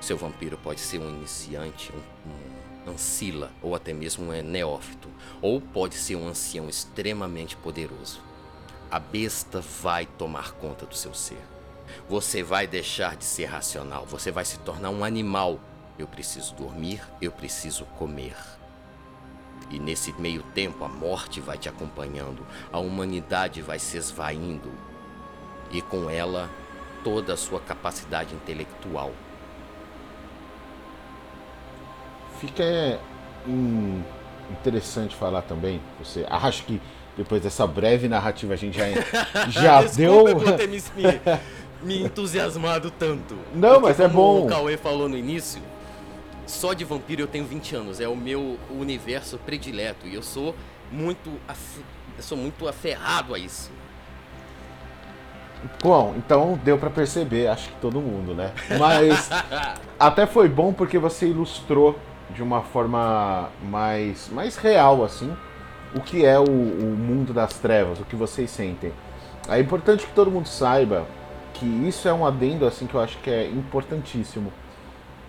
Seu 0.00 0.18
vampiro 0.18 0.58
pode 0.58 0.80
ser 0.80 0.98
um 0.98 1.08
iniciante, 1.08 1.90
um, 1.92 2.30
um 2.30 2.43
ancila 2.86 3.50
ou 3.62 3.74
até 3.74 3.92
mesmo 3.92 4.32
um 4.32 4.42
neófito, 4.42 5.08
ou 5.40 5.60
pode 5.60 5.94
ser 5.94 6.16
um 6.16 6.28
ancião 6.28 6.68
extremamente 6.68 7.56
poderoso. 7.56 8.20
A 8.90 8.98
besta 8.98 9.60
vai 9.82 10.06
tomar 10.06 10.52
conta 10.52 10.86
do 10.86 10.94
seu 10.94 11.14
ser. 11.14 11.40
Você 12.08 12.42
vai 12.42 12.66
deixar 12.66 13.16
de 13.16 13.24
ser 13.24 13.46
racional, 13.46 14.06
você 14.06 14.30
vai 14.30 14.44
se 14.44 14.58
tornar 14.58 14.90
um 14.90 15.04
animal. 15.04 15.58
Eu 15.98 16.06
preciso 16.06 16.54
dormir, 16.54 17.02
eu 17.20 17.30
preciso 17.30 17.84
comer. 17.84 18.36
E 19.70 19.78
nesse 19.78 20.12
meio 20.14 20.42
tempo 20.54 20.84
a 20.84 20.88
morte 20.88 21.40
vai 21.40 21.56
te 21.56 21.68
acompanhando, 21.68 22.46
a 22.72 22.78
humanidade 22.78 23.62
vai 23.62 23.78
se 23.78 23.96
esvaindo 23.96 24.70
e 25.70 25.80
com 25.80 26.10
ela 26.10 26.50
toda 27.02 27.34
a 27.34 27.36
sua 27.36 27.60
capacidade 27.60 28.34
intelectual. 28.34 29.12
Fica 32.46 32.62
é, 32.62 32.98
interessante 34.50 35.14
falar 35.14 35.42
também. 35.42 35.80
Você 36.02 36.26
acho 36.28 36.64
que 36.64 36.80
depois 37.16 37.42
dessa 37.42 37.66
breve 37.66 38.08
narrativa 38.08 38.54
a 38.54 38.56
gente 38.56 38.76
já, 38.78 38.84
já 39.48 39.82
deu. 39.82 40.24
Por 40.24 40.52
ter 40.52 40.68
me, 40.68 40.82
me, 40.96 41.20
me 41.82 42.02
entusiasmado 42.04 42.90
tanto. 42.90 43.36
Não, 43.54 43.80
mas 43.80 43.98
é 44.00 44.08
como 44.08 44.14
bom. 44.16 44.46
O 44.46 44.48
Cauê 44.48 44.76
falou 44.76 45.08
no 45.08 45.16
início. 45.16 45.62
Só 46.46 46.74
de 46.74 46.84
vampiro 46.84 47.22
eu 47.22 47.26
tenho 47.26 47.46
20 47.46 47.74
anos, 47.74 48.00
é 48.00 48.06
o 48.08 48.14
meu 48.14 48.58
universo 48.70 49.38
predileto 49.38 50.06
e 50.06 50.14
eu 50.14 50.22
sou 50.22 50.54
muito 50.92 51.30
af- 51.48 51.80
eu 52.18 52.22
sou 52.22 52.36
muito 52.36 52.68
aferrado 52.68 53.34
a 53.34 53.38
isso. 53.38 53.70
Bom, 55.82 56.14
então 56.18 56.60
deu 56.62 56.76
pra 56.76 56.90
perceber, 56.90 57.46
acho 57.46 57.70
que 57.70 57.76
todo 57.76 57.98
mundo, 57.98 58.34
né? 58.34 58.52
Mas 58.78 59.30
até 59.98 60.26
foi 60.26 60.46
bom 60.46 60.72
porque 60.74 60.98
você 60.98 61.28
ilustrou 61.28 61.98
de 62.30 62.42
uma 62.42 62.62
forma 62.62 63.50
mais, 63.62 64.28
mais 64.32 64.56
real, 64.56 65.04
assim, 65.04 65.34
o 65.94 66.00
que 66.00 66.24
é 66.24 66.38
o, 66.38 66.44
o 66.44 66.96
mundo 66.98 67.32
das 67.32 67.54
trevas, 67.54 68.00
o 68.00 68.04
que 68.04 68.16
vocês 68.16 68.50
sentem. 68.50 68.92
É 69.48 69.60
importante 69.60 70.06
que 70.06 70.12
todo 70.12 70.30
mundo 70.30 70.46
saiba 70.46 71.06
que 71.52 71.66
isso 71.66 72.08
é 72.08 72.12
um 72.12 72.26
adendo, 72.26 72.66
assim, 72.66 72.86
que 72.86 72.94
eu 72.94 73.00
acho 73.00 73.18
que 73.18 73.30
é 73.30 73.48
importantíssimo. 73.48 74.52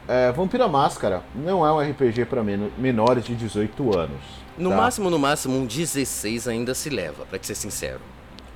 é, 0.07 0.31
Vampira 0.31 0.67
Máscara 0.67 1.21
não 1.35 1.65
é 1.65 1.71
um 1.71 1.79
RPG 1.79 2.25
para 2.25 2.43
men 2.43 2.71
menores 2.77 3.25
de 3.25 3.35
18 3.35 3.97
anos. 3.97 4.21
No 4.57 4.69
tá? 4.69 4.77
máximo, 4.77 5.09
no 5.09 5.19
máximo, 5.19 5.57
um 5.57 5.65
16 5.65 6.47
ainda 6.47 6.73
se 6.73 6.89
leva, 6.89 7.25
para 7.25 7.37
ser 7.41 7.55
sincero. 7.55 8.01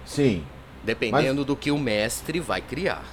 Sim. 0.05 0.43
Dependendo 0.83 1.41
mas... 1.41 1.45
do 1.45 1.55
que 1.55 1.71
o 1.71 1.77
mestre 1.77 2.39
vai 2.39 2.61
criar. 2.61 3.03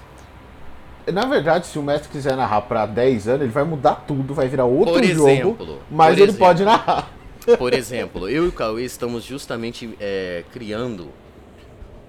Na 1.12 1.24
verdade, 1.24 1.66
se 1.66 1.78
o 1.78 1.82
mestre 1.82 2.09
quiser 2.11 2.36
narrar 2.36 2.62
para 2.62 2.84
10 2.84 3.28
anos, 3.28 3.42
ele 3.42 3.52
vai 3.52 3.64
mudar 3.64 3.94
tudo, 4.07 4.34
vai 4.34 4.48
virar 4.48 4.64
outro 4.64 4.98
exemplo, 5.04 5.57
jogo, 5.66 5.80
mas 5.90 6.12
ele 6.14 6.24
exemplo, 6.24 6.38
pode 6.38 6.64
narrar. 6.64 7.11
Por 7.59 7.72
exemplo, 7.72 8.28
eu 8.28 8.44
e 8.44 8.48
o 8.48 8.52
Cauê 8.52 8.84
estamos 8.84 9.22
justamente 9.22 9.96
é, 10.00 10.42
criando 10.52 11.12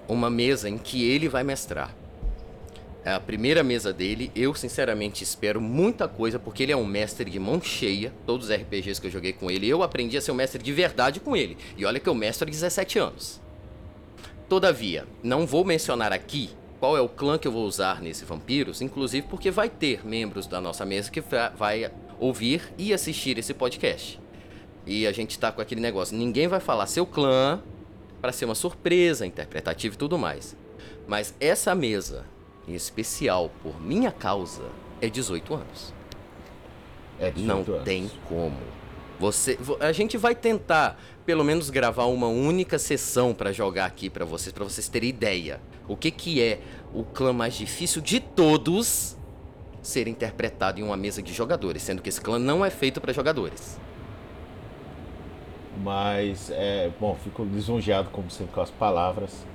uma 0.08 0.32
mesa 0.32 0.68
em 0.68 0.80
que 0.80 1.08
ele 1.08 1.30
vai 1.30 1.44
mestrar. 1.44 1.94
É 3.06 3.14
a 3.14 3.20
primeira 3.20 3.64
mesa 3.64 3.94
dele, 3.94 4.32
eu 4.36 4.54
sinceramente 4.56 5.24
espero 5.24 5.62
muita 5.62 6.08
coisa, 6.08 6.40
porque 6.40 6.64
ele 6.64 6.72
é 6.72 6.76
um 6.76 6.86
mestre 6.86 7.30
de 7.30 7.40
mão 7.40 7.62
cheia. 7.62 8.12
Todos 8.26 8.50
os 8.50 8.56
RPGs 8.56 9.00
que 9.00 9.08
eu 9.08 9.12
joguei 9.12 9.32
com 9.32 9.50
ele, 9.50 9.68
eu 9.68 9.84
aprendi 9.84 10.18
a 10.18 10.22
ser 10.22 10.32
um 10.32 10.36
mestre 10.36 10.62
de 10.62 10.74
verdade 10.74 11.20
com 11.20 11.38
ele. 11.38 11.56
E 11.78 11.86
olha 11.86 12.00
que 12.00 12.10
eu 12.10 12.16
mestro 12.16 12.48
há 12.48 12.52
17 12.52 13.00
anos. 13.00 13.40
Todavia, 14.50 15.06
não 15.22 15.46
vou 15.46 15.64
mencionar 15.64 16.12
aqui 16.12 16.50
qual 16.80 16.96
é 16.98 17.02
o 17.02 17.10
clã 17.10 17.38
que 17.38 17.48
eu 17.48 17.52
vou 17.52 17.66
usar 17.66 18.02
nesse 18.02 18.24
Vampiros, 18.26 18.82
inclusive 18.82 19.28
porque 19.28 19.50
vai 19.50 19.70
ter 19.70 20.06
membros 20.06 20.48
da 20.48 20.62
nossa 20.62 20.86
mesa 20.86 21.10
que 21.12 21.22
vai 21.56 21.92
ouvir 22.20 22.74
e 22.78 22.94
assistir 22.94 23.38
esse 23.38 23.54
podcast. 23.54 24.20
E 24.86 25.06
a 25.06 25.12
gente 25.12 25.38
tá 25.38 25.52
com 25.52 25.62
aquele 25.62 25.82
negócio, 25.82 26.16
ninguém 26.18 26.48
vai 26.48 26.60
falar 26.60 26.88
seu 26.88 27.06
clã 27.06 27.62
para 28.22 28.32
ser 28.32 28.46
uma 28.46 28.56
surpresa 28.56 29.26
interpretativa 29.26 29.94
e 29.96 29.98
tudo 29.98 30.18
mais. 30.18 30.56
Mas 31.08 31.34
essa 31.40 31.74
mesa, 31.76 32.26
em 32.68 32.74
especial 32.74 33.52
por 33.62 33.82
minha 33.82 34.12
causa, 34.12 34.64
é 35.02 35.10
18 35.10 35.54
anos. 35.54 35.94
É 37.20 37.32
18 37.32 37.46
Não 37.68 37.74
anos. 37.76 37.86
tem 37.86 38.12
como. 38.28 38.58
Você, 39.20 39.58
a 39.80 39.92
gente 39.92 40.16
vai 40.18 40.36
tentar 40.36 41.00
pelo 41.26 41.44
menos 41.44 41.70
gravar 41.70 42.06
uma 42.06 42.28
única 42.28 42.78
sessão 42.78 43.34
para 43.34 43.52
jogar 43.52 43.86
aqui 43.86 44.10
para 44.10 44.24
vocês, 44.24 44.54
para 44.54 44.64
vocês 44.64 44.88
terem 44.88 45.10
ideia. 45.10 45.60
O 45.88 45.98
que 45.98 46.12
que 46.12 46.42
é 46.42 46.60
o 46.94 47.04
clã 47.04 47.34
mais 47.34 47.56
difícil 47.56 48.02
de 48.02 48.20
todos 48.20 49.18
ser 49.82 50.08
interpretado 50.08 50.80
em 50.80 50.84
uma 50.84 50.98
mesa 50.98 51.22
de 51.22 51.34
jogadores, 51.34 51.82
sendo 51.82 52.02
que 52.02 52.10
esse 52.10 52.22
clã 52.22 52.38
não 52.38 52.64
é 52.64 52.70
feito 52.70 53.00
para 53.00 53.12
jogadores. 53.14 53.80
Mas, 55.84 56.52
é, 56.52 56.92
bom, 57.00 57.16
fico 57.24 57.44
lisonjeado 57.44 58.10
como 58.10 58.30
sempre 58.30 58.54
com 58.54 58.62
as 58.62 58.70
palavras. 58.72 59.46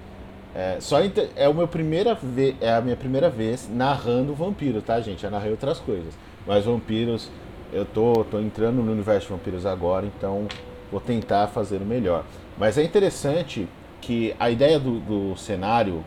É, 0.54 0.78
só 0.80 0.98
é, 1.34 1.48
o 1.48 1.54
meu 1.54 1.66
primeira 1.66 2.18
é 2.60 2.74
a 2.74 2.80
minha 2.80 2.96
primeira 2.96 3.30
vez 3.30 3.68
narrando 3.70 4.34
vampiro, 4.34 4.82
tá, 4.82 5.00
gente? 5.00 5.22
Já 5.22 5.30
narrei 5.30 5.50
outras 5.50 5.78
coisas. 5.78 6.14
Mas 6.46 6.64
vampiros, 6.64 7.30
eu 7.72 7.84
tô, 7.86 8.24
tô 8.24 8.38
entrando 8.38 8.82
no 8.82 8.92
universo 8.92 9.28
de 9.28 9.32
vampiros 9.32 9.64
agora, 9.64 10.06
então 10.06 10.46
vou 10.90 11.00
tentar 11.00 11.48
fazer 11.48 11.78
o 11.78 11.86
melhor. 11.86 12.24
Mas 12.58 12.76
é 12.76 12.84
interessante 12.84 13.66
que 14.00 14.34
a 14.38 14.50
ideia 14.50 14.78
do, 14.78 15.00
do 15.00 15.36
cenário, 15.36 16.04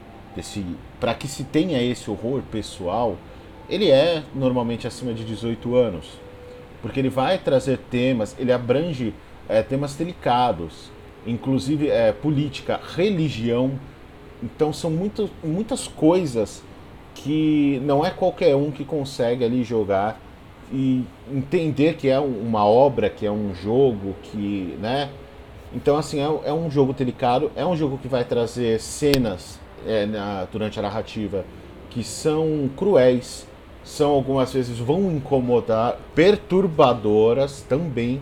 para 0.99 1.15
que 1.15 1.27
se 1.27 1.43
tenha 1.43 1.81
esse 1.81 2.09
horror 2.11 2.41
pessoal, 2.51 3.17
ele 3.67 3.89
é 3.89 4.21
normalmente 4.35 4.85
acima 4.85 5.13
de 5.13 5.23
18 5.23 5.75
anos. 5.75 6.05
Porque 6.81 6.99
ele 6.99 7.09
vai 7.09 7.39
trazer 7.39 7.79
temas, 7.89 8.35
ele 8.37 8.51
abrange 8.51 9.13
é, 9.49 9.63
temas 9.63 9.95
delicados, 9.95 10.91
inclusive 11.25 11.89
é, 11.89 12.11
política, 12.11 12.79
religião. 12.95 13.71
Então 14.43 14.71
são 14.71 14.91
muito, 14.91 15.29
muitas 15.43 15.87
coisas 15.87 16.63
que 17.15 17.81
não 17.83 18.05
é 18.05 18.11
qualquer 18.11 18.55
um 18.55 18.69
que 18.69 18.83
consegue 18.83 19.43
ali 19.43 19.63
jogar 19.63 20.19
e 20.71 21.03
entender 21.31 21.95
que 21.95 22.09
é 22.09 22.19
uma 22.19 22.65
obra, 22.65 23.09
que 23.09 23.25
é 23.25 23.31
um 23.31 23.53
jogo, 23.53 24.15
que, 24.23 24.77
né? 24.81 25.09
Então, 25.73 25.97
assim, 25.97 26.19
é, 26.19 26.49
é 26.49 26.53
um 26.53 26.69
jogo 26.69 26.93
delicado, 26.93 27.51
é 27.55 27.65
um 27.65 27.75
jogo 27.75 27.97
que 27.97 28.07
vai 28.07 28.23
trazer 28.23 28.79
cenas 28.79 29.59
é, 29.85 30.05
na, 30.05 30.45
durante 30.51 30.79
a 30.79 30.81
narrativa 30.81 31.45
que 31.89 32.03
são 32.03 32.69
cruéis, 32.75 33.47
são 33.83 34.11
algumas 34.11 34.51
vezes 34.51 34.77
vão 34.77 35.11
incomodar, 35.11 35.97
perturbadoras 36.13 37.61
também. 37.61 38.21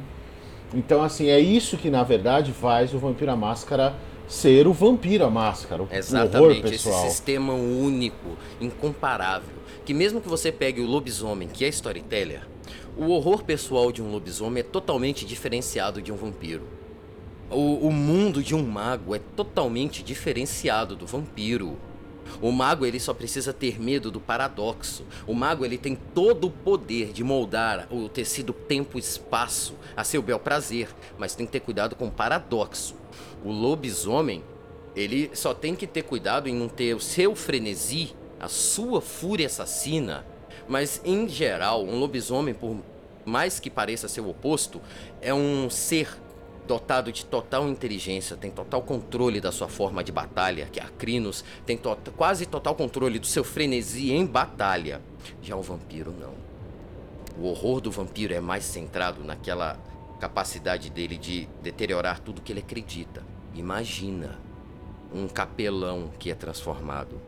Então, 0.74 1.02
assim, 1.02 1.30
é 1.30 1.40
isso 1.40 1.78
que 1.78 1.90
na 1.90 2.04
verdade 2.04 2.52
faz 2.52 2.94
o 2.94 3.00
Vampira 3.00 3.36
Máscara 3.36 3.96
ser 4.28 4.68
o 4.68 4.74
Vampiro 4.74 5.26
a 5.26 5.30
Máscara, 5.30 5.84
o 5.84 5.88
Exatamente, 5.92 6.38
horror 6.38 6.62
pessoal. 6.62 7.06
esse 7.06 7.10
sistema 7.10 7.54
único, 7.54 8.38
incomparável, 8.60 9.56
que 9.86 9.94
mesmo 9.94 10.22
que 10.22 10.30
você 10.30 10.52
pegue 10.52 10.82
o 10.82 10.86
lobisomem, 10.86 11.48
que 11.48 11.66
é 11.66 11.68
storyteller, 11.68 12.48
o 12.96 13.10
horror 13.10 13.44
pessoal 13.44 13.92
de 13.92 14.02
um 14.02 14.12
lobisomem 14.12 14.62
é 14.62 14.64
totalmente 14.64 15.26
diferenciado 15.26 16.02
de 16.02 16.12
um 16.12 16.16
vampiro. 16.16 16.68
O, 17.50 17.88
o 17.88 17.92
mundo 17.92 18.42
de 18.42 18.56
um 18.56 18.66
mago 18.66 19.14
é 19.14 19.20
totalmente 19.20 20.02
diferenciado 20.04 20.96
do 20.96 21.06
vampiro. 21.06 21.78
O 22.42 22.52
mago 22.52 22.86
ele 22.86 23.00
só 23.00 23.14
precisa 23.14 23.52
ter 23.52 23.80
medo 23.80 24.10
do 24.10 24.20
paradoxo. 24.20 25.06
O 25.28 25.34
mago 25.34 25.66
ele 25.66 25.78
tem 25.78 25.96
todo 25.96 26.48
o 26.48 26.52
poder 26.52 27.12
de 27.12 27.24
moldar 27.24 27.88
o 27.92 28.08
tecido 28.08 28.54
tempo-espaço 28.54 29.76
a 29.96 30.04
seu 30.04 30.22
bel 30.22 30.40
prazer, 30.40 30.90
mas 31.18 31.36
tem 31.36 31.46
que 31.46 31.52
ter 31.52 31.60
cuidado 31.60 31.96
com 31.96 32.08
o 32.08 32.12
paradoxo. 32.12 32.96
O 33.44 33.52
lobisomem 33.52 34.44
ele 34.96 35.32
só 35.34 35.54
tem 35.54 35.76
que 35.76 35.88
ter 35.88 36.04
cuidado 36.04 36.48
em 36.48 36.56
não 36.56 36.70
ter 36.70 36.96
o 36.96 37.00
seu 37.00 37.36
frenesi, 37.36 38.14
a 38.40 38.48
sua 38.48 39.02
fúria 39.02 39.48
assassina. 39.48 40.26
Mas 40.68 41.02
em 41.04 41.28
geral, 41.28 41.84
um 41.84 42.00
lobisomem, 42.00 42.54
por 42.54 42.78
mais 43.26 43.60
que 43.60 43.70
pareça 43.70 44.08
ser 44.08 44.22
o 44.22 44.30
oposto, 44.30 44.82
é 45.22 45.34
um 45.34 45.70
ser 45.70 46.10
dotado 46.68 47.12
de 47.12 47.26
total 47.26 47.68
inteligência, 47.68 48.38
tem 48.38 48.50
total 48.50 48.82
controle 48.82 49.42
da 49.42 49.52
sua 49.52 49.68
forma 49.68 50.04
de 50.04 50.12
batalha, 50.12 50.68
que 50.72 50.80
é 50.80 50.84
a 50.84 50.88
Crinos, 50.88 51.44
tem 51.66 51.78
to 51.78 51.98
quase 52.16 52.46
total 52.46 52.76
controle 52.76 53.20
do 53.20 53.28
seu 53.28 53.44
frenesi 53.44 54.12
em 54.12 54.26
batalha. 54.26 55.02
Já 55.42 55.56
o 55.56 55.62
vampiro 55.62 56.14
não. 56.18 56.34
O 57.38 57.48
horror 57.48 57.82
do 57.82 57.92
vampiro 57.92 58.34
é 58.34 58.40
mais 58.40 58.64
centrado 58.64 59.24
naquela 59.24 59.78
capacidade 60.20 60.90
dele 60.90 61.18
de 61.18 61.50
deteriorar 61.62 62.20
tudo 62.20 62.42
que 62.42 62.54
ele 62.54 62.62
acredita. 62.62 63.24
Imagina 63.54 64.40
um 65.14 65.28
capelão 65.28 66.12
que 66.18 66.32
é 66.32 66.36
transformado, 66.36 67.20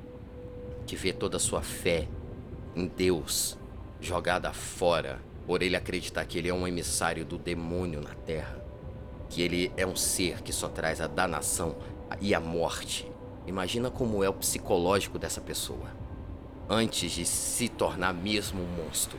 que 0.85 0.95
vê 0.95 1.11
toda 1.11 1.37
a 1.37 1.39
sua 1.39 1.61
fé 1.61 2.07
em 2.75 2.87
Deus 2.87 3.57
jogada 3.99 4.51
fora 4.53 5.19
por 5.45 5.61
ele 5.61 5.75
acreditar 5.75 6.25
que 6.25 6.37
ele 6.37 6.49
é 6.49 6.53
um 6.53 6.67
emissário 6.67 7.25
do 7.25 7.37
demônio 7.37 8.01
na 8.01 8.13
terra 8.13 8.65
que 9.29 9.41
ele 9.41 9.71
é 9.75 9.85
um 9.85 9.95
ser 9.95 10.41
que 10.41 10.53
só 10.53 10.67
traz 10.67 11.01
a 11.01 11.07
danação 11.07 11.75
e 12.21 12.33
a 12.33 12.39
morte. 12.39 13.11
Imagina 13.45 13.89
como 13.89 14.23
é 14.23 14.29
o 14.29 14.33
psicológico 14.33 15.19
dessa 15.19 15.41
pessoa 15.41 15.89
antes 16.69 17.11
de 17.11 17.25
se 17.25 17.69
tornar 17.69 18.13
mesmo 18.13 18.61
um 18.61 18.83
monstro. 18.83 19.17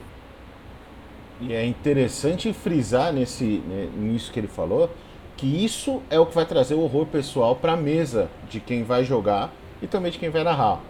E 1.40 1.52
é 1.52 1.64
interessante 1.64 2.52
frisar 2.52 3.12
nesse 3.12 3.44
né, 3.44 3.90
nisso 3.94 4.32
que 4.32 4.40
ele 4.40 4.48
falou 4.48 4.90
que 5.36 5.64
isso 5.64 6.02
é 6.08 6.18
o 6.18 6.24
que 6.24 6.34
vai 6.34 6.46
trazer 6.46 6.74
o 6.74 6.80
horror 6.80 7.06
pessoal 7.06 7.54
para 7.54 7.74
a 7.74 7.76
mesa 7.76 8.30
de 8.48 8.58
quem 8.58 8.82
vai 8.82 9.04
jogar 9.04 9.52
e 9.82 9.86
também 9.86 10.10
de 10.10 10.18
quem 10.18 10.30
vai 10.30 10.42
narrar. 10.42 10.80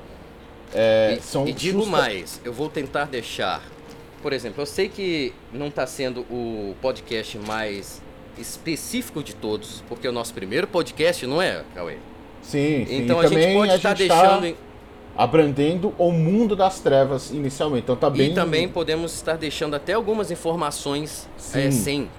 É, 0.74 1.16
e, 1.18 1.22
são 1.22 1.46
e 1.46 1.52
digo 1.52 1.80
justa... 1.80 1.90
mais, 1.90 2.40
eu 2.44 2.52
vou 2.52 2.68
tentar 2.68 3.06
deixar, 3.06 3.62
por 4.22 4.32
exemplo, 4.32 4.62
eu 4.62 4.66
sei 4.66 4.88
que 4.88 5.32
não 5.52 5.68
está 5.68 5.86
sendo 5.86 6.20
o 6.22 6.74
podcast 6.80 7.38
mais 7.38 8.02
específico 8.38 9.22
de 9.22 9.34
todos, 9.34 9.82
porque 9.88 10.06
é 10.06 10.10
o 10.10 10.12
nosso 10.12 10.34
primeiro 10.34 10.66
podcast, 10.66 11.26
não 11.26 11.40
é, 11.40 11.64
Cauê? 11.74 11.96
Sim, 12.42 12.86
sim. 12.86 13.02
Então 13.02 13.22
e 13.22 13.26
a 13.26 13.28
gente 13.28 13.54
pode 13.54 13.72
estar 13.72 13.88
tá 13.88 13.94
deixando. 13.94 14.52
Tá 14.52 14.66
abrandendo 15.16 15.94
o 15.96 16.12
mundo 16.12 16.54
das 16.54 16.80
trevas 16.80 17.30
inicialmente. 17.30 17.84
Então 17.84 17.96
tá 17.96 18.10
bem. 18.10 18.32
E 18.32 18.34
também 18.34 18.68
podemos 18.68 19.14
estar 19.14 19.36
deixando 19.36 19.74
até 19.74 19.94
algumas 19.94 20.30
informações 20.30 21.26
é, 21.54 21.70
sem, 21.70 22.10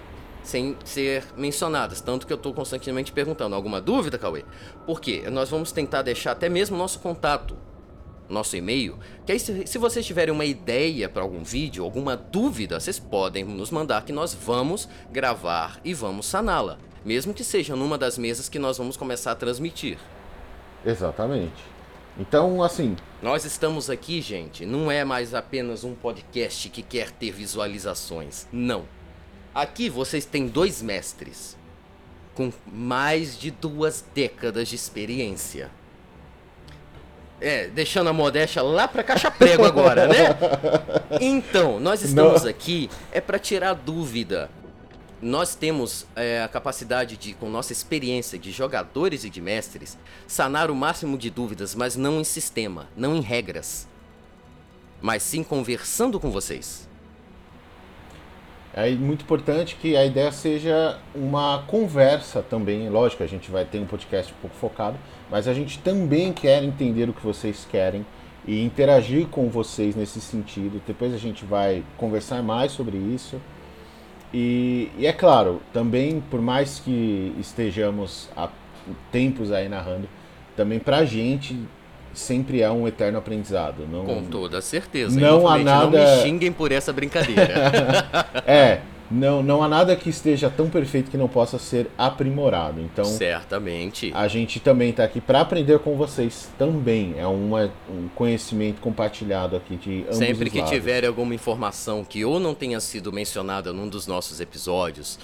sem 0.43 0.75
ser 0.83 1.23
mencionadas. 1.37 2.01
Tanto 2.01 2.25
que 2.25 2.33
eu 2.33 2.37
estou 2.37 2.53
constantemente 2.53 3.11
perguntando: 3.11 3.55
alguma 3.55 3.79
dúvida, 3.79 4.17
Cauê? 4.17 4.43
Por 4.85 4.99
quê? 4.99 5.23
Nós 5.31 5.49
vamos 5.49 5.71
tentar 5.71 6.01
deixar 6.01 6.31
até 6.31 6.49
mesmo 6.49 6.75
nosso 6.75 6.99
contato 6.99 7.55
nosso 8.29 8.55
e-mail. 8.55 8.97
Que 9.25 9.31
aí, 9.31 9.39
se, 9.39 9.65
se 9.65 9.77
vocês 9.77 10.05
tiverem 10.05 10.33
uma 10.33 10.45
ideia 10.45 11.07
para 11.07 11.21
algum 11.21 11.43
vídeo, 11.43 11.83
alguma 11.83 12.15
dúvida, 12.15 12.79
vocês 12.79 12.99
podem 12.99 13.43
nos 13.43 13.71
mandar 13.71 14.05
que 14.05 14.11
nós 14.11 14.33
vamos 14.33 14.87
gravar 15.11 15.79
e 15.83 15.93
vamos 15.93 16.25
saná-la. 16.25 16.77
Mesmo 17.05 17.33
que 17.33 17.43
seja 17.43 17.75
numa 17.75 17.97
das 17.97 18.17
mesas 18.17 18.49
que 18.49 18.59
nós 18.59 18.77
vamos 18.77 18.97
começar 18.97 19.31
a 19.31 19.35
transmitir. 19.35 19.97
Exatamente. 20.85 21.63
Então, 22.19 22.63
assim. 22.63 22.95
Nós 23.21 23.45
estamos 23.45 23.89
aqui, 23.89 24.21
gente, 24.21 24.65
não 24.65 24.91
é 24.91 25.05
mais 25.05 25.33
apenas 25.33 25.83
um 25.83 25.93
podcast 25.93 26.69
que 26.69 26.81
quer 26.81 27.11
ter 27.11 27.31
visualizações. 27.31 28.47
Não. 28.51 28.85
Aqui 29.53 29.89
vocês 29.89 30.25
têm 30.25 30.47
dois 30.47 30.81
mestres 30.81 31.57
com 32.35 32.51
mais 32.67 33.37
de 33.39 33.49
duas 33.49 34.05
décadas 34.13 34.67
de 34.67 34.75
experiência 34.75 35.71
É, 37.39 37.67
deixando 37.67 38.09
a 38.09 38.13
modéstia 38.13 38.63
lá 38.63 38.87
pra 38.87 39.03
caixa 39.03 39.29
prego 39.29 39.63
agora, 39.63 40.07
né? 40.07 40.35
Então, 41.21 41.79
nós 41.79 42.01
estamos 42.01 42.43
Não. 42.43 42.49
aqui 42.49 42.89
é 43.11 43.21
para 43.21 43.37
tirar 43.37 43.73
dúvida. 43.75 44.49
Nós 45.21 45.55
temos 45.55 46.05
é, 46.15 46.41
a 46.43 46.47
capacidade 46.47 47.15
de, 47.17 47.33
com 47.33 47.49
nossa 47.49 47.71
experiência 47.71 48.37
de 48.37 48.51
jogadores 48.51 49.23
e 49.23 49.29
de 49.29 49.41
mestres, 49.41 49.97
sanar 50.27 50.69
o 50.69 50.75
máximo 50.75 51.17
de 51.17 51.29
dúvidas, 51.29 51.73
mas 51.73 51.95
não 51.95 52.19
em 52.19 52.23
sistema, 52.23 52.87
não 52.95 53.15
em 53.15 53.21
regras, 53.21 53.87
mas 55.01 55.23
sim 55.23 55.43
conversando 55.43 56.19
com 56.19 56.29
vocês. 56.31 56.87
É 58.73 58.91
muito 58.91 59.23
importante 59.23 59.75
que 59.75 59.97
a 59.97 60.05
ideia 60.05 60.31
seja 60.31 60.99
uma 61.15 61.63
conversa 61.65 62.43
também. 62.43 62.87
Lógico, 62.89 63.23
a 63.23 63.27
gente 63.27 63.49
vai 63.49 63.65
ter 63.65 63.79
um 63.79 63.87
podcast 63.87 64.31
um 64.31 64.35
pouco 64.39 64.55
focado, 64.55 64.99
mas 65.29 65.47
a 65.47 65.53
gente 65.53 65.79
também 65.79 66.31
quer 66.31 66.63
entender 66.63 67.09
o 67.09 67.13
que 67.13 67.23
vocês 67.23 67.67
querem 67.69 68.05
e 68.45 68.63
interagir 68.63 69.27
com 69.27 69.49
vocês 69.49 69.95
nesse 69.95 70.21
sentido. 70.21 70.81
Depois 70.87 71.13
a 71.13 71.17
gente 71.17 71.43
vai 71.43 71.83
conversar 71.97 72.41
mais 72.41 72.71
sobre 72.71 72.97
isso. 72.97 73.39
E, 74.33 74.89
e 74.97 75.05
é 75.05 75.13
claro, 75.13 75.61
também 75.73 76.21
por 76.29 76.41
mais 76.41 76.79
que 76.79 77.33
estejamos 77.39 78.29
há 78.35 78.49
tempos 79.11 79.51
aí 79.51 79.67
narrando, 79.67 80.07
também 80.55 80.79
pra 80.79 81.05
gente 81.05 81.57
sempre 82.13 82.61
é 82.61 82.71
um 82.71 82.87
eterno 82.87 83.17
aprendizado. 83.19 83.87
Não, 83.89 84.05
com 84.05 84.23
toda 84.23 84.61
certeza. 84.61 85.19
Não 85.19 85.47
há 85.47 85.57
nada. 85.57 85.85
Não 85.85 85.91
me 85.91 86.23
xinguem 86.23 86.51
por 86.51 86.71
essa 86.71 86.91
brincadeira. 86.91 87.53
é, 88.45 88.81
não, 89.09 89.41
não 89.41 89.63
há 89.63 89.69
nada 89.69 89.95
que 89.95 90.09
esteja 90.09 90.49
tão 90.49 90.69
perfeito 90.69 91.09
que 91.09 91.17
não 91.17 91.27
possa 91.27 91.57
ser 91.57 91.89
aprimorado. 91.97 92.81
Então, 92.81 93.05
certamente. 93.05 94.11
A 94.13 94.27
gente 94.27 94.59
também 94.59 94.89
está 94.89 95.03
aqui 95.03 95.21
para 95.21 95.41
aprender 95.41 95.79
com 95.79 95.95
vocês 95.95 96.49
também. 96.57 97.15
É 97.17 97.25
uma, 97.25 97.71
um 97.89 98.07
conhecimento 98.09 98.81
compartilhado 98.81 99.55
aqui 99.55 99.77
de 99.77 100.03
ambos 100.03 100.17
Sempre 100.17 100.49
que 100.49 100.57
lados. 100.57 100.71
tiver 100.71 101.05
alguma 101.05 101.33
informação 101.33 102.03
que 102.03 102.25
ou 102.25 102.39
não 102.39 102.53
tenha 102.53 102.79
sido 102.79 103.11
mencionada 103.11 103.71
num 103.71 103.87
dos 103.87 104.07
nossos 104.07 104.41
episódios, 104.41 105.17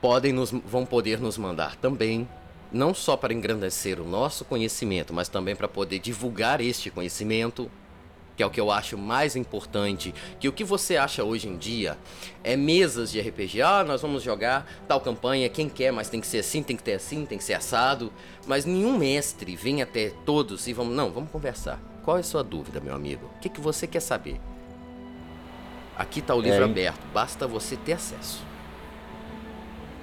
podem 0.00 0.32
nos, 0.32 0.50
vão 0.50 0.86
poder 0.86 1.20
nos 1.20 1.36
mandar 1.36 1.76
também. 1.76 2.26
Não 2.72 2.92
só 2.92 3.16
para 3.16 3.32
engrandecer 3.32 4.00
o 4.00 4.04
nosso 4.04 4.44
conhecimento, 4.44 5.14
mas 5.14 5.28
também 5.28 5.54
para 5.54 5.68
poder 5.68 6.00
divulgar 6.00 6.60
este 6.60 6.90
conhecimento 6.90 7.70
que 8.36 8.42
é 8.42 8.46
o 8.46 8.50
que 8.50 8.60
eu 8.60 8.70
acho 8.70 8.98
mais 8.98 9.36
importante, 9.36 10.14
que 10.40 10.48
o 10.48 10.52
que 10.52 10.64
você 10.64 10.96
acha 10.96 11.22
hoje 11.22 11.48
em 11.48 11.56
dia 11.56 11.96
é 12.42 12.56
mesas 12.56 13.10
de 13.10 13.20
RPG. 13.20 13.62
Ah, 13.62 13.84
nós 13.84 14.02
vamos 14.02 14.22
jogar 14.22 14.66
tal 14.88 15.00
campanha, 15.00 15.48
quem 15.48 15.68
quer, 15.68 15.92
mas 15.92 16.08
tem 16.08 16.20
que 16.20 16.26
ser 16.26 16.38
assim, 16.38 16.62
tem 16.62 16.76
que 16.76 16.82
ter 16.82 16.94
assim, 16.94 17.24
tem 17.24 17.38
que 17.38 17.44
ser 17.44 17.54
assado. 17.54 18.12
Mas 18.46 18.64
nenhum 18.64 18.96
mestre 18.98 19.54
vem 19.56 19.82
até 19.82 20.10
todos 20.24 20.66
e 20.66 20.72
vamos, 20.72 20.94
não, 20.94 21.10
vamos 21.10 21.30
conversar. 21.30 21.80
Qual 22.04 22.16
é 22.16 22.20
a 22.20 22.24
sua 22.24 22.42
dúvida, 22.42 22.80
meu 22.80 22.94
amigo? 22.94 23.30
O 23.36 23.40
que, 23.40 23.48
que 23.48 23.60
você 23.60 23.86
quer 23.86 24.00
saber? 24.00 24.40
Aqui 25.96 26.18
está 26.18 26.34
o 26.34 26.40
livro 26.40 26.60
é, 26.60 26.64
aberto, 26.64 27.00
basta 27.12 27.46
você 27.46 27.76
ter 27.76 27.92
acesso. 27.92 28.42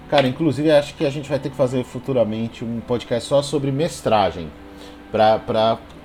Cara, 0.10 0.28
inclusive 0.28 0.72
acho 0.72 0.96
que 0.96 1.06
a 1.06 1.10
gente 1.10 1.30
vai 1.30 1.40
ter 1.40 1.50
que 1.50 1.56
fazer 1.56 1.84
futuramente 1.84 2.66
um 2.66 2.80
podcast 2.82 3.28
só 3.30 3.42
sobre 3.42 3.72
mestragem. 3.72 4.50
Pra, 5.12 5.40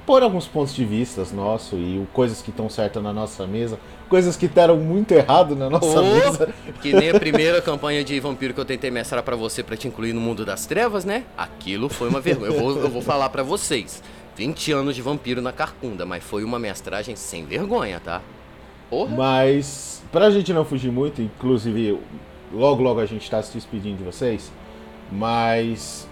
pôr 0.07 0.23
alguns 0.23 0.47
pontos 0.47 0.73
de 0.75 0.85
vista 0.85 1.27
nosso 1.35 1.77
e 1.77 2.07
coisas 2.13 2.41
que 2.41 2.51
estão 2.51 2.71
certas 2.71 3.03
na 3.03 3.13
nossa 3.13 3.47
mesa, 3.47 3.79
coisas 4.09 4.37
que 4.37 4.47
deram 4.47 4.77
muito 4.77 5.13
errado 5.13 5.57
na 5.57 5.69
nossa 5.69 6.01
oh, 6.01 6.03
mesa. 6.03 6.55
Que 6.81 6.93
nem 6.93 7.11
a 7.11 7.19
primeira 7.19 7.61
campanha 7.61 8.05
de 8.05 8.19
vampiro 8.21 8.55
que 8.55 8.61
eu 8.61 8.65
tentei 8.65 8.91
mestrar 8.91 9.23
para 9.23 9.35
você 9.35 9.63
para 9.63 9.77
te 9.77 9.89
incluir 9.89 10.13
no 10.13 10.21
mundo 10.21 10.45
das 10.45 10.65
trevas, 10.65 11.05
né? 11.05 11.25
Aquilo 11.37 11.89
foi 11.89 12.09
uma 12.09 12.21
vergonha. 12.21 12.53
Eu 12.53 12.61
vou, 12.61 12.79
eu 12.79 12.89
vou 12.89 13.03
falar 13.03 13.29
para 13.31 13.43
vocês. 13.43 14.03
20 14.37 14.73
anos 14.73 14.95
de 14.95 15.03
vampiro 15.03 15.41
na 15.41 15.51
carcunda, 15.51 16.07
mas 16.07 16.23
foi 16.23 16.45
uma 16.45 16.59
mestragem 16.59 17.17
sem 17.17 17.45
vergonha, 17.45 17.99
tá? 17.99 18.21
Porra. 18.89 19.17
Mas, 19.17 20.03
pra 20.13 20.31
gente 20.31 20.53
não 20.53 20.65
fugir 20.65 20.93
muito, 20.93 21.21
inclusive, 21.21 21.99
logo 22.53 22.83
logo 22.83 23.01
a 23.01 23.07
gente 23.07 23.29
tá 23.29 23.43
se 23.43 23.55
despedindo 23.55 23.97
de 23.97 24.05
vocês, 24.05 24.53
mas. 25.11 26.07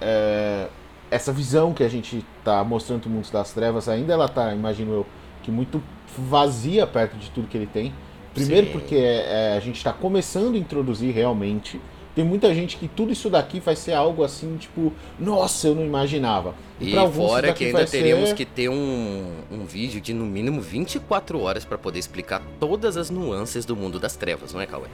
É, 0.00 0.68
essa 1.14 1.32
visão 1.32 1.72
que 1.72 1.84
a 1.84 1.88
gente 1.88 2.24
está 2.38 2.64
mostrando 2.64 3.06
o 3.06 3.08
mundo 3.08 3.30
das 3.30 3.52
trevas 3.52 3.88
ainda 3.88 4.12
ela 4.12 4.28
tá, 4.28 4.52
imagino 4.52 4.92
eu, 4.92 5.06
que 5.44 5.50
muito 5.50 5.80
vazia 6.18 6.86
perto 6.86 7.16
de 7.16 7.30
tudo 7.30 7.46
que 7.46 7.56
ele 7.56 7.66
tem. 7.66 7.94
Primeiro 8.34 8.66
Sim. 8.66 8.72
porque 8.72 8.96
é, 8.96 9.52
é, 9.52 9.56
a 9.56 9.60
gente 9.60 9.76
está 9.76 9.92
começando 9.92 10.56
a 10.56 10.58
introduzir 10.58 11.14
realmente. 11.14 11.80
Tem 12.16 12.24
muita 12.24 12.52
gente 12.52 12.76
que 12.76 12.88
tudo 12.88 13.12
isso 13.12 13.30
daqui 13.30 13.60
vai 13.60 13.76
ser 13.76 13.92
algo 13.92 14.24
assim, 14.24 14.56
tipo, 14.56 14.92
nossa, 15.18 15.68
eu 15.68 15.74
não 15.74 15.84
imaginava. 15.84 16.54
E, 16.80 16.96
e 16.96 17.10
fora 17.10 17.52
que 17.52 17.66
ainda 17.66 17.84
teríamos 17.84 18.30
ser... 18.30 18.34
que 18.36 18.44
ter 18.44 18.68
um, 18.68 19.32
um 19.50 19.64
vídeo 19.64 20.00
de 20.00 20.12
no 20.12 20.24
mínimo 20.24 20.60
24 20.60 21.40
horas 21.40 21.64
para 21.64 21.78
poder 21.78 21.98
explicar 22.00 22.42
todas 22.58 22.96
as 22.96 23.10
nuances 23.10 23.64
do 23.64 23.76
mundo 23.76 24.00
das 24.00 24.16
trevas, 24.16 24.52
não 24.52 24.60
é, 24.60 24.66
Cauê? 24.66 24.86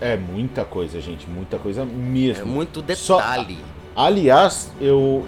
É 0.00 0.16
muita 0.16 0.64
coisa, 0.64 1.00
gente, 1.00 1.28
muita 1.28 1.58
coisa 1.58 1.84
mesmo. 1.84 2.42
É 2.42 2.44
muito 2.44 2.82
detalhe. 2.82 3.54
Só... 3.54 3.79
Aliás, 3.94 4.70
eu. 4.80 5.26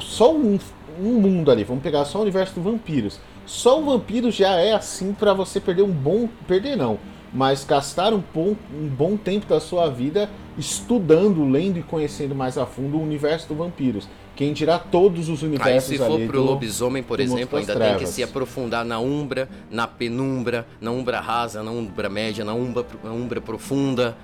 Só 0.00 0.34
um, 0.34 0.58
um 1.00 1.20
mundo 1.20 1.50
ali, 1.50 1.64
vamos 1.64 1.82
pegar 1.82 2.04
só 2.04 2.18
o 2.18 2.22
universo 2.22 2.54
do 2.54 2.62
vampiros. 2.62 3.20
Só 3.46 3.80
o 3.80 3.84
vampiro 3.84 4.30
já 4.30 4.56
é 4.56 4.72
assim 4.72 5.12
para 5.12 5.32
você 5.32 5.60
perder 5.60 5.82
um 5.82 5.90
bom. 5.90 6.28
Perder 6.46 6.76
não. 6.76 6.98
Mas 7.32 7.64
gastar 7.64 8.12
um 8.12 8.22
bom, 8.34 8.56
um 8.74 8.88
bom 8.88 9.16
tempo 9.16 9.46
da 9.46 9.60
sua 9.60 9.88
vida 9.88 10.28
estudando, 10.58 11.48
lendo 11.48 11.78
e 11.78 11.82
conhecendo 11.82 12.34
mais 12.34 12.58
a 12.58 12.66
fundo 12.66 12.96
o 12.96 13.02
universo 13.02 13.48
do 13.48 13.54
vampiros. 13.54 14.08
Quem 14.34 14.52
dirá 14.52 14.78
todos 14.78 15.28
os 15.28 15.42
universos 15.42 15.90
Aí, 15.90 15.98
se 15.98 16.04
for 16.04 16.20
pro 16.26 16.40
do, 16.40 16.44
lobisomem, 16.44 17.02
por 17.02 17.20
exemplo, 17.20 17.58
ainda 17.58 17.76
tem 17.76 17.98
que 17.98 18.06
se 18.06 18.22
aprofundar 18.22 18.84
na 18.84 18.98
umbra, 18.98 19.48
na 19.70 19.86
penumbra, 19.86 20.66
na 20.80 20.90
umbra 20.90 21.20
rasa, 21.20 21.62
na 21.62 21.70
umbra 21.70 22.08
média, 22.08 22.44
na 22.44 22.54
umbra, 22.54 22.86
na 23.04 23.12
umbra 23.12 23.40
profunda. 23.40 24.16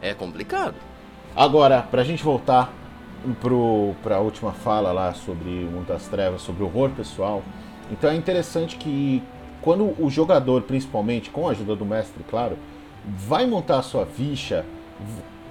É 0.00 0.12
complicado. 0.12 0.74
Agora, 1.34 1.82
pra 1.82 2.04
gente 2.04 2.22
voltar 2.22 2.72
para 4.02 4.16
a 4.16 4.20
última 4.20 4.52
fala 4.52 4.92
lá 4.92 5.12
sobre 5.14 5.48
o 5.48 5.70
mundo 5.70 5.86
das 5.86 6.08
trevas, 6.08 6.42
sobre 6.42 6.62
o 6.62 6.66
horror 6.66 6.90
pessoal. 6.90 7.42
Então 7.90 8.10
é 8.10 8.14
interessante 8.14 8.76
que 8.76 9.22
quando 9.60 9.94
o 9.98 10.10
jogador, 10.10 10.62
principalmente 10.62 11.30
com 11.30 11.46
a 11.48 11.52
ajuda 11.52 11.76
do 11.76 11.84
mestre, 11.84 12.24
claro, 12.28 12.58
vai 13.06 13.46
montar 13.46 13.78
a 13.78 13.82
sua 13.82 14.06
ficha, 14.06 14.64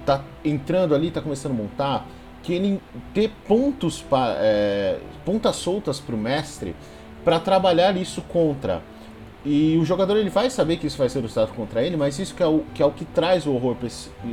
tá 0.04 0.22
entrando 0.44 0.94
ali, 0.94 1.10
tá 1.10 1.20
começando 1.20 1.52
a 1.52 1.54
montar, 1.54 2.06
que 2.42 2.52
ele 2.52 2.80
ter 3.14 3.30
pontos 3.46 4.02
para 4.02 4.34
é, 4.38 4.98
pontas 5.24 5.56
soltas 5.56 6.00
para 6.00 6.14
o 6.14 6.18
mestre 6.18 6.74
para 7.24 7.38
trabalhar 7.38 7.96
isso 7.96 8.20
contra. 8.22 8.82
E 9.44 9.76
o 9.76 9.84
jogador 9.84 10.16
ele 10.16 10.30
vai 10.30 10.50
saber 10.50 10.76
que 10.76 10.86
isso 10.86 10.98
vai 10.98 11.08
ser 11.08 11.24
usado 11.24 11.52
contra 11.54 11.82
ele, 11.82 11.96
mas 11.96 12.18
isso 12.18 12.34
que 12.34 12.42
é 12.42 12.46
o 12.46 12.64
que, 12.74 12.82
é 12.82 12.86
o 12.86 12.92
que 12.92 13.04
traz 13.04 13.46
o 13.46 13.52
horror 13.52 13.76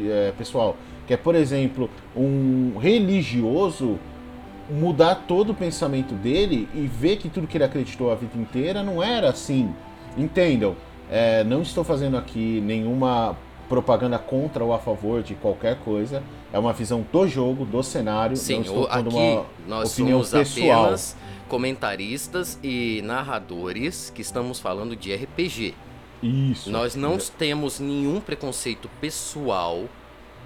é, 0.07 0.33
pessoal 0.37 0.75
que 1.09 1.13
é, 1.15 1.17
por 1.17 1.33
exemplo, 1.33 1.89
um 2.15 2.77
religioso 2.77 3.97
mudar 4.69 5.15
todo 5.27 5.53
o 5.53 5.55
pensamento 5.55 6.13
dele 6.13 6.69
e 6.71 6.81
ver 6.81 7.17
que 7.17 7.29
tudo 7.29 7.47
que 7.47 7.57
ele 7.57 7.63
acreditou 7.63 8.11
a 8.11 8.15
vida 8.15 8.37
inteira 8.37 8.83
não 8.83 9.01
era 9.01 9.27
assim. 9.27 9.73
Entendam? 10.15 10.75
É, 11.09 11.43
não 11.43 11.63
estou 11.63 11.83
fazendo 11.83 12.15
aqui 12.15 12.61
nenhuma 12.61 13.35
propaganda 13.67 14.19
contra 14.19 14.63
ou 14.63 14.71
a 14.71 14.77
favor 14.77 15.23
de 15.23 15.33
qualquer 15.33 15.79
coisa. 15.79 16.21
É 16.53 16.59
uma 16.59 16.73
visão 16.73 17.03
do 17.11 17.27
jogo, 17.27 17.65
do 17.65 17.81
cenário. 17.81 18.37
Sim, 18.37 18.63
não 18.63 18.83
aqui 18.83 19.09
uma 19.09 19.45
nós 19.67 19.93
opinião 19.93 20.23
somos 20.23 20.47
pessoal. 20.47 20.81
apenas 20.83 21.17
comentaristas 21.47 22.59
e 22.63 23.01
narradores 23.03 24.11
que 24.13 24.21
estamos 24.21 24.59
falando 24.59 24.95
de 24.95 25.11
RPG. 25.11 25.73
Isso. 26.21 26.69
Nós 26.69 26.95
não 26.95 27.17
temos 27.17 27.79
nenhum 27.79 28.21
preconceito 28.21 28.87
pessoal 29.01 29.85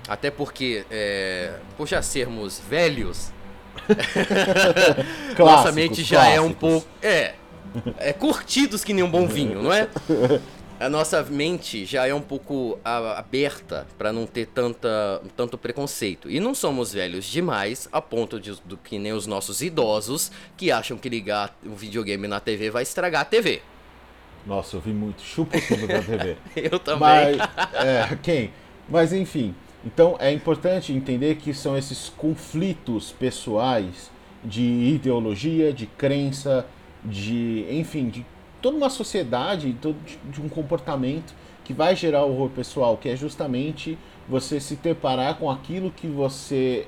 até 0.07 0.29
porque, 0.29 0.85
é, 0.91 1.53
por 1.77 1.87
já 1.87 2.01
sermos 2.01 2.59
velhos, 2.59 3.31
nossa 5.37 5.71
mente 5.71 6.03
já 6.03 6.17
clássicos. 6.17 6.37
é 6.37 6.41
um 6.41 6.53
pouco. 6.53 6.87
É. 7.01 7.33
É 7.97 8.13
curtidos 8.13 8.83
que 8.83 8.93
nem 8.93 9.03
um 9.03 9.09
bom 9.09 9.27
vinho, 9.27 9.61
não 9.63 9.73
é? 9.73 9.89
A 10.79 10.89
nossa 10.89 11.23
mente 11.23 11.85
já 11.85 12.05
é 12.05 12.13
um 12.13 12.21
pouco 12.21 12.77
aberta 12.83 13.87
para 13.97 14.11
não 14.11 14.27
ter 14.27 14.47
tanta, 14.47 15.21
tanto 15.35 15.57
preconceito. 15.57 16.29
E 16.29 16.39
não 16.39 16.53
somos 16.53 16.93
velhos 16.93 17.25
demais 17.25 17.87
a 17.91 18.01
ponto 18.01 18.39
de 18.39 18.51
do 18.65 18.77
que 18.77 18.99
nem 18.99 19.13
os 19.13 19.25
nossos 19.25 19.61
idosos 19.61 20.31
que 20.57 20.71
acham 20.71 20.97
que 20.97 21.09
ligar 21.09 21.55
o 21.65 21.73
videogame 21.73 22.27
na 22.27 22.39
TV 22.39 22.69
vai 22.69 22.83
estragar 22.83 23.21
a 23.21 23.25
TV. 23.25 23.61
Nossa, 24.45 24.75
eu 24.75 24.81
vi 24.81 24.91
muito 24.91 25.21
chupa 25.21 25.57
tudo 25.67 25.87
da 25.87 26.01
TV. 26.01 26.37
eu 26.55 26.77
também. 26.77 26.99
Mas, 26.99 27.37
é, 27.75 28.17
quem? 28.21 28.51
Mas 28.89 29.13
enfim, 29.13 29.55
então 29.85 30.15
é 30.19 30.31
importante 30.31 30.93
entender 30.93 31.35
que 31.35 31.53
são 31.53 31.77
esses 31.77 32.09
conflitos 32.09 33.11
pessoais 33.11 34.09
de 34.43 34.63
ideologia, 34.63 35.73
de 35.73 35.85
crença, 35.85 36.65
de, 37.03 37.65
enfim, 37.69 38.09
de 38.09 38.25
toda 38.61 38.77
uma 38.77 38.89
sociedade, 38.89 39.73
de 39.73 40.41
um 40.41 40.47
comportamento 40.47 41.33
que 41.63 41.73
vai 41.73 41.95
gerar 41.95 42.23
horror 42.23 42.49
pessoal, 42.49 42.97
que 42.97 43.09
é 43.09 43.15
justamente 43.15 43.97
você 44.27 44.59
se 44.59 44.75
deparar 44.75 45.35
com 45.35 45.49
aquilo 45.49 45.91
que 45.91 46.07
você 46.07 46.87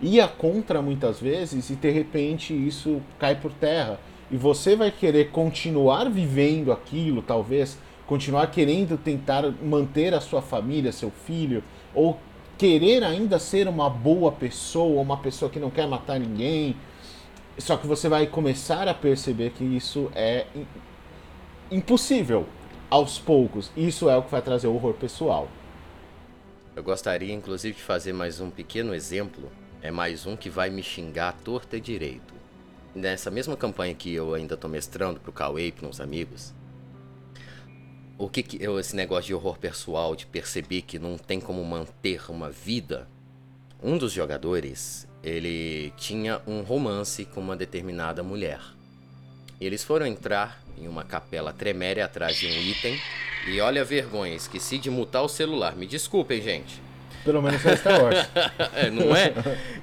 ia 0.00 0.26
contra 0.26 0.82
muitas 0.82 1.20
vezes 1.20 1.70
e 1.70 1.76
de 1.76 1.90
repente 1.90 2.52
isso 2.52 3.00
cai 3.18 3.34
por 3.36 3.52
terra. 3.52 3.98
e 4.30 4.36
você 4.36 4.74
vai 4.74 4.90
querer 4.90 5.30
continuar 5.30 6.08
vivendo 6.08 6.72
aquilo, 6.72 7.22
talvez, 7.22 7.78
continuar 8.06 8.46
querendo 8.48 8.96
tentar 8.96 9.44
manter 9.62 10.14
a 10.14 10.20
sua 10.20 10.40
família, 10.42 10.90
seu 10.90 11.10
filho, 11.10 11.62
ou 11.94 12.18
querer 12.56 13.02
ainda 13.04 13.38
ser 13.38 13.68
uma 13.68 13.88
boa 13.90 14.32
pessoa, 14.32 15.00
uma 15.00 15.16
pessoa 15.16 15.50
que 15.50 15.58
não 15.58 15.70
quer 15.70 15.86
matar 15.86 16.18
ninguém. 16.18 16.76
Só 17.58 17.76
que 17.76 17.86
você 17.86 18.08
vai 18.08 18.26
começar 18.26 18.88
a 18.88 18.94
perceber 18.94 19.50
que 19.50 19.64
isso 19.64 20.10
é 20.14 20.46
impossível 21.70 22.46
aos 22.90 23.18
poucos. 23.18 23.70
Isso 23.76 24.08
é 24.08 24.16
o 24.16 24.22
que 24.22 24.30
vai 24.30 24.42
trazer 24.42 24.66
o 24.66 24.74
horror 24.74 24.94
pessoal. 24.94 25.48
Eu 26.74 26.82
gostaria, 26.82 27.32
inclusive, 27.32 27.76
de 27.76 27.82
fazer 27.82 28.12
mais 28.12 28.40
um 28.40 28.50
pequeno 28.50 28.94
exemplo. 28.94 29.50
É 29.80 29.90
mais 29.90 30.26
um 30.26 30.36
que 30.36 30.50
vai 30.50 30.70
me 30.70 30.82
xingar 30.82 31.28
à 31.28 31.32
torta 31.32 31.76
e 31.76 31.80
direito. 31.80 32.34
Nessa 32.94 33.30
mesma 33.30 33.56
campanha 33.56 33.94
que 33.94 34.12
eu 34.12 34.34
ainda 34.34 34.54
estou 34.54 34.70
mestrando 34.70 35.20
para 35.20 35.30
o 35.30 35.32
Cauê 35.32 35.66
e 35.66 35.72
para 35.72 35.86
uns 35.88 36.00
amigos, 36.00 36.54
o 38.16 38.28
que, 38.28 38.42
que 38.42 38.62
eu, 38.62 38.78
esse 38.78 38.94
negócio 38.94 39.26
de 39.26 39.34
horror 39.34 39.58
pessoal, 39.58 40.14
de 40.14 40.26
perceber 40.26 40.82
que 40.82 40.98
não 40.98 41.18
tem 41.18 41.40
como 41.40 41.64
manter 41.64 42.30
uma 42.30 42.50
vida, 42.50 43.08
um 43.82 43.98
dos 43.98 44.12
jogadores, 44.12 45.06
ele 45.22 45.92
tinha 45.96 46.40
um 46.46 46.62
romance 46.62 47.24
com 47.24 47.40
uma 47.40 47.56
determinada 47.56 48.22
mulher. 48.22 48.60
Eles 49.60 49.82
foram 49.82 50.06
entrar 50.06 50.62
em 50.78 50.86
uma 50.86 51.04
capela 51.04 51.52
tremérea 51.52 52.04
atrás 52.04 52.36
de 52.36 52.46
um 52.46 52.62
item 52.62 52.98
e 53.48 53.60
olha 53.60 53.82
a 53.82 53.84
vergonha, 53.84 54.34
esqueci 54.34 54.78
de 54.78 54.90
mutar 54.90 55.22
o 55.22 55.28
celular. 55.28 55.76
Me 55.76 55.86
desculpem, 55.86 56.40
gente. 56.40 56.80
Pelo 57.24 57.42
menos 57.42 57.64
é 57.64 57.76
Star 57.76 58.02
Wars. 58.02 58.28
é, 58.74 58.90
não 58.90 59.14
é? 59.14 59.32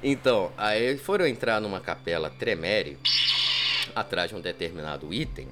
Então, 0.02 0.52
aí 0.56 0.96
foram 0.96 1.26
entrar 1.26 1.60
numa 1.60 1.80
capela 1.80 2.30
tremere 2.30 2.98
atrás 3.94 4.30
de 4.30 4.36
um 4.36 4.40
determinado 4.40 5.12
item 5.12 5.48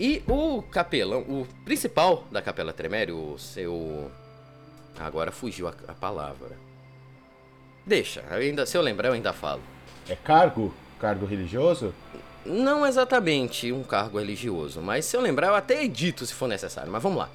e 0.00 0.22
o 0.26 0.62
capelão, 0.62 1.20
o 1.20 1.46
principal 1.62 2.24
da 2.32 2.40
Capela 2.40 2.72
Tremere, 2.72 3.12
o 3.12 3.36
seu. 3.36 4.10
Agora 4.98 5.30
fugiu 5.30 5.68
a, 5.68 5.74
a 5.86 5.92
palavra. 5.92 6.56
Deixa, 7.84 8.24
ainda, 8.30 8.64
se 8.64 8.78
eu 8.78 8.80
lembrar, 8.80 9.08
eu 9.08 9.12
ainda 9.12 9.34
falo. 9.34 9.60
É 10.08 10.16
cargo? 10.16 10.72
Cargo 10.98 11.26
religioso? 11.26 11.94
Não 12.46 12.86
exatamente 12.86 13.70
um 13.70 13.82
cargo 13.82 14.18
religioso, 14.18 14.80
mas 14.80 15.04
se 15.04 15.14
eu 15.14 15.20
lembrar, 15.20 15.48
eu 15.48 15.54
até 15.54 15.84
edito 15.84 16.24
se 16.24 16.32
for 16.32 16.48
necessário. 16.48 16.90
Mas 16.90 17.02
vamos 17.02 17.18
lá. 17.18 17.28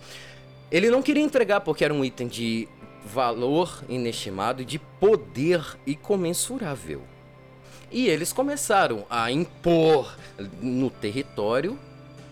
Ele 0.71 0.89
não 0.89 1.03
queria 1.03 1.21
entregar 1.21 1.61
porque 1.61 1.85
era 1.85 1.93
um 1.93 2.03
item 2.03 2.27
de 2.27 2.67
valor 3.05 3.83
inestimado 3.87 4.63
e 4.63 4.65
de 4.65 4.79
poder 4.79 5.63
incomensurável. 5.85 7.03
E 7.91 8.07
eles 8.07 8.33
começaram 8.33 9.05
a 9.07 9.31
impor 9.31 10.17
no 10.59 10.89
território 10.89 11.77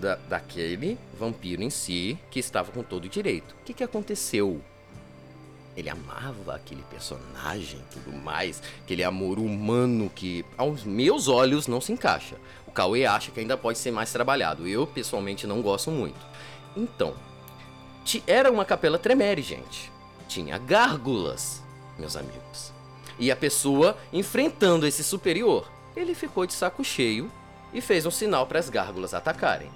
da, 0.03 0.15
daquele 0.27 0.97
vampiro 1.17 1.63
em 1.63 1.69
si 1.69 2.19
que 2.29 2.39
estava 2.39 2.71
com 2.71 2.83
todo 2.83 3.05
o 3.05 3.09
direito. 3.09 3.53
O 3.53 3.63
que, 3.65 3.73
que 3.73 3.83
aconteceu? 3.83 4.61
Ele 5.75 5.89
amava 5.89 6.53
aquele 6.53 6.83
personagem 6.83 7.81
tudo 7.91 8.11
mais, 8.11 8.61
aquele 8.83 9.03
amor 9.03 9.39
humano 9.39 10.11
que, 10.13 10.45
aos 10.55 10.83
meus 10.83 11.27
olhos, 11.27 11.65
não 11.65 11.81
se 11.81 11.91
encaixa. 11.91 12.35
O 12.67 12.71
Cauê 12.71 13.05
acha 13.05 13.31
que 13.31 13.39
ainda 13.39 13.57
pode 13.57 13.79
ser 13.79 13.89
mais 13.89 14.11
trabalhado. 14.11 14.67
Eu, 14.67 14.85
pessoalmente, 14.85 15.47
não 15.47 15.63
gosto 15.63 15.89
muito. 15.89 16.19
Então, 16.77 17.15
era 18.27 18.51
uma 18.51 18.65
capela 18.65 18.99
tremere, 18.99 19.41
gente. 19.41 19.91
Tinha 20.27 20.59
gárgulas, 20.59 21.63
meus 21.97 22.15
amigos. 22.15 22.71
E 23.17 23.31
a 23.31 23.35
pessoa 23.35 23.97
enfrentando 24.11 24.85
esse 24.85 25.03
superior. 25.03 25.67
Ele 25.95 26.13
ficou 26.13 26.45
de 26.45 26.53
saco 26.53 26.83
cheio 26.83 27.31
e 27.73 27.81
fez 27.81 28.05
um 28.05 28.11
sinal 28.11 28.45
para 28.45 28.59
as 28.59 28.69
gárgulas 28.69 29.13
atacarem. 29.13 29.71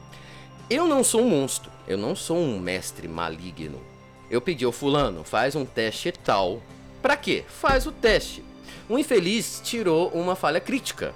Eu 0.70 0.86
não 0.86 1.02
sou 1.02 1.22
um 1.22 1.30
monstro, 1.30 1.72
eu 1.88 1.98
não 1.98 2.14
sou 2.14 2.38
um 2.38 2.60
mestre 2.60 3.08
maligno. 3.08 3.82
Eu 4.30 4.42
pedi 4.42 4.66
ao 4.66 4.72
fulano, 4.74 5.24
faz 5.24 5.56
um 5.56 5.64
teste 5.64 6.12
tal. 6.12 6.62
Para 7.02 7.16
quê? 7.16 7.46
Faz 7.48 7.88
o 7.88 7.92
teste. 7.92 8.44
O 8.90 9.00
infeliz 9.00 9.62
tirou 9.64 10.10
uma 10.10 10.36
falha 10.36 10.60
crítica. 10.60 11.14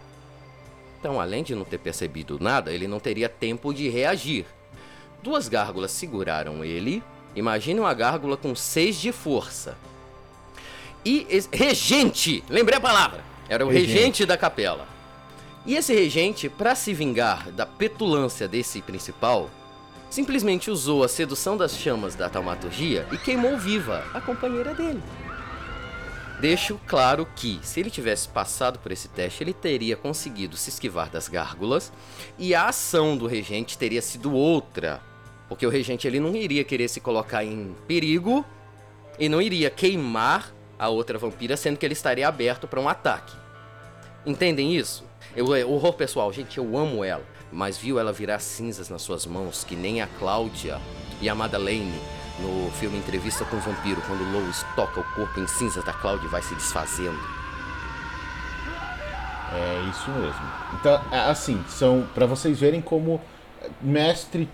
Então, 0.97 1.19
além 1.19 1.43
de 1.43 1.53
não 1.53 1.65
ter 1.65 1.79
percebido 1.79 2.39
nada, 2.39 2.71
ele 2.71 2.87
não 2.87 2.97
teria 2.97 3.27
tempo 3.27 3.73
de 3.73 3.89
reagir. 3.89 4.45
Duas 5.21 5.49
gárgulas 5.49 5.91
seguraram 5.91 6.63
ele. 6.63 7.03
Imagine 7.35 7.81
uma 7.81 7.93
gárgula 7.93 8.37
com 8.37 8.55
6 8.55 9.01
de 9.01 9.11
força. 9.11 9.77
E 11.03 11.27
regente, 11.51 12.41
lembrei 12.49 12.77
a 12.77 12.81
palavra. 12.81 13.21
Era 13.49 13.65
o 13.65 13.69
regente, 13.69 13.91
regente 13.91 14.25
da 14.25 14.37
capela. 14.37 14.87
E 15.65 15.75
esse 15.75 15.93
regente, 15.93 16.49
para 16.49 16.73
se 16.73 16.93
vingar 16.93 17.51
da 17.51 17.65
petulância 17.65 18.47
desse 18.47 18.81
principal, 18.81 19.49
simplesmente 20.09 20.71
usou 20.71 21.03
a 21.03 21.07
sedução 21.07 21.55
das 21.55 21.77
chamas 21.77 22.15
da 22.15 22.29
taumaturgia 22.29 23.07
e 23.11 23.17
queimou 23.17 23.57
viva 23.57 24.03
a 24.13 24.19
companheira 24.19 24.73
dele. 24.73 25.01
Deixo 26.39 26.79
claro 26.87 27.27
que, 27.35 27.59
se 27.61 27.79
ele 27.79 27.91
tivesse 27.91 28.27
passado 28.27 28.79
por 28.79 28.91
esse 28.91 29.07
teste, 29.07 29.43
ele 29.43 29.53
teria 29.53 29.95
conseguido 29.95 30.57
se 30.57 30.71
esquivar 30.71 31.07
das 31.07 31.27
gárgulas 31.27 31.93
e 32.39 32.55
a 32.55 32.67
ação 32.67 33.15
do 33.15 33.27
regente 33.27 33.77
teria 33.77 34.01
sido 34.01 34.33
outra. 34.33 34.99
Porque 35.47 35.67
o 35.67 35.69
regente 35.69 36.07
ele 36.07 36.19
não 36.19 36.35
iria 36.35 36.63
querer 36.63 36.87
se 36.87 36.99
colocar 36.99 37.45
em 37.45 37.75
perigo 37.87 38.43
e 39.19 39.29
não 39.29 39.39
iria 39.39 39.69
queimar 39.69 40.51
a 40.79 40.89
outra 40.89 41.19
vampira, 41.19 41.55
sendo 41.55 41.77
que 41.77 41.85
ele 41.85 41.93
estaria 41.93 42.27
aberto 42.27 42.67
para 42.67 42.81
um 42.81 42.89
ataque. 42.89 43.35
Entendem 44.25 44.75
isso? 44.75 45.10
Eu, 45.35 45.55
é, 45.55 45.63
horror 45.63 45.93
pessoal, 45.93 46.31
gente, 46.33 46.57
eu 46.57 46.77
amo 46.77 47.03
ela. 47.03 47.23
Mas 47.51 47.77
viu 47.77 47.99
ela 47.99 48.13
virar 48.13 48.39
cinzas 48.39 48.89
nas 48.89 49.01
suas 49.01 49.25
mãos, 49.25 49.63
que 49.63 49.75
nem 49.75 50.01
a 50.01 50.07
Cláudia 50.07 50.79
e 51.21 51.29
a 51.29 51.35
Madeleine 51.35 51.99
no 52.39 52.71
filme 52.71 52.97
Entrevista 52.97 53.45
com 53.45 53.57
o 53.57 53.59
Vampiro, 53.59 54.01
quando 54.07 54.29
Lois 54.31 54.65
toca 54.75 54.99
o 54.99 55.03
corpo 55.15 55.39
em 55.39 55.47
cinzas 55.47 55.83
da 55.83 55.93
Cláudia 55.93 56.25
e 56.25 56.29
vai 56.29 56.41
se 56.41 56.55
desfazendo. 56.55 57.19
É 59.53 59.89
isso 59.89 60.09
mesmo. 60.11 60.41
Então, 60.79 61.01
é, 61.11 61.19
assim, 61.29 61.63
são 61.67 62.07
para 62.13 62.25
vocês 62.25 62.59
verem 62.59 62.81
como 62.81 63.19
mestre, 63.81 64.49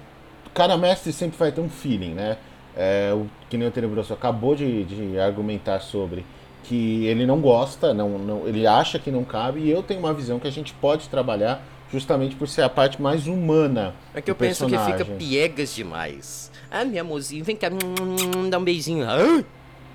cada 0.53 0.75
mestre 0.75 1.13
sempre 1.13 1.37
vai 1.37 1.51
ter 1.51 1.61
um 1.61 1.69
feeling, 1.69 2.13
né? 2.13 2.37
É, 2.75 3.11
o 3.13 3.27
que 3.49 3.57
nem 3.57 3.67
o 3.67 3.71
Tenebroso 3.71 4.13
acabou 4.13 4.55
de, 4.55 4.83
de 4.85 5.19
argumentar 5.19 5.79
sobre 5.79 6.25
que 6.67 7.05
ele 7.05 7.25
não 7.25 7.39
gosta, 7.39 7.93
não, 7.93 8.17
não, 8.17 8.47
ele 8.47 8.67
acha 8.67 8.99
que 8.99 9.09
não 9.09 9.23
cabe, 9.23 9.61
e 9.61 9.71
eu 9.71 9.81
tenho 9.81 10.01
uma 10.01 10.13
visão 10.13 10.37
que 10.37 10.47
a 10.47 10.51
gente 10.51 10.73
pode 10.73 11.07
trabalhar 11.07 11.63
justamente 11.91 12.35
por 12.35 12.47
ser 12.47 12.63
a 12.63 12.69
parte 12.69 13.01
mais 13.01 13.25
humana. 13.27 13.95
É 14.13 14.21
que 14.21 14.29
eu 14.29 14.35
penso 14.35 14.67
que 14.67 14.77
fica 14.77 15.05
piegas 15.05 15.73
demais. 15.73 16.51
Ah, 16.69 16.83
meu 16.83 17.01
amorzinho, 17.01 17.43
vem 17.45 17.55
cá, 17.55 17.69
hum, 17.69 18.49
dá 18.49 18.57
um 18.57 18.63
beijinho. 18.63 19.05
Ah? 19.09 19.43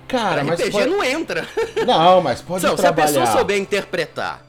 Cara, 0.07 0.43
mas 0.43 0.59
RPG 0.59 0.71
pode... 0.71 0.89
não 0.89 1.03
entra. 1.03 1.47
Não, 1.85 2.21
mas 2.21 2.41
pode 2.41 2.63
não, 2.63 2.75
trabalhar. 2.75 3.07
Se 3.07 3.17
a 3.17 3.21
pessoa 3.21 3.37
souber 3.37 3.57
interpretar 3.57 4.43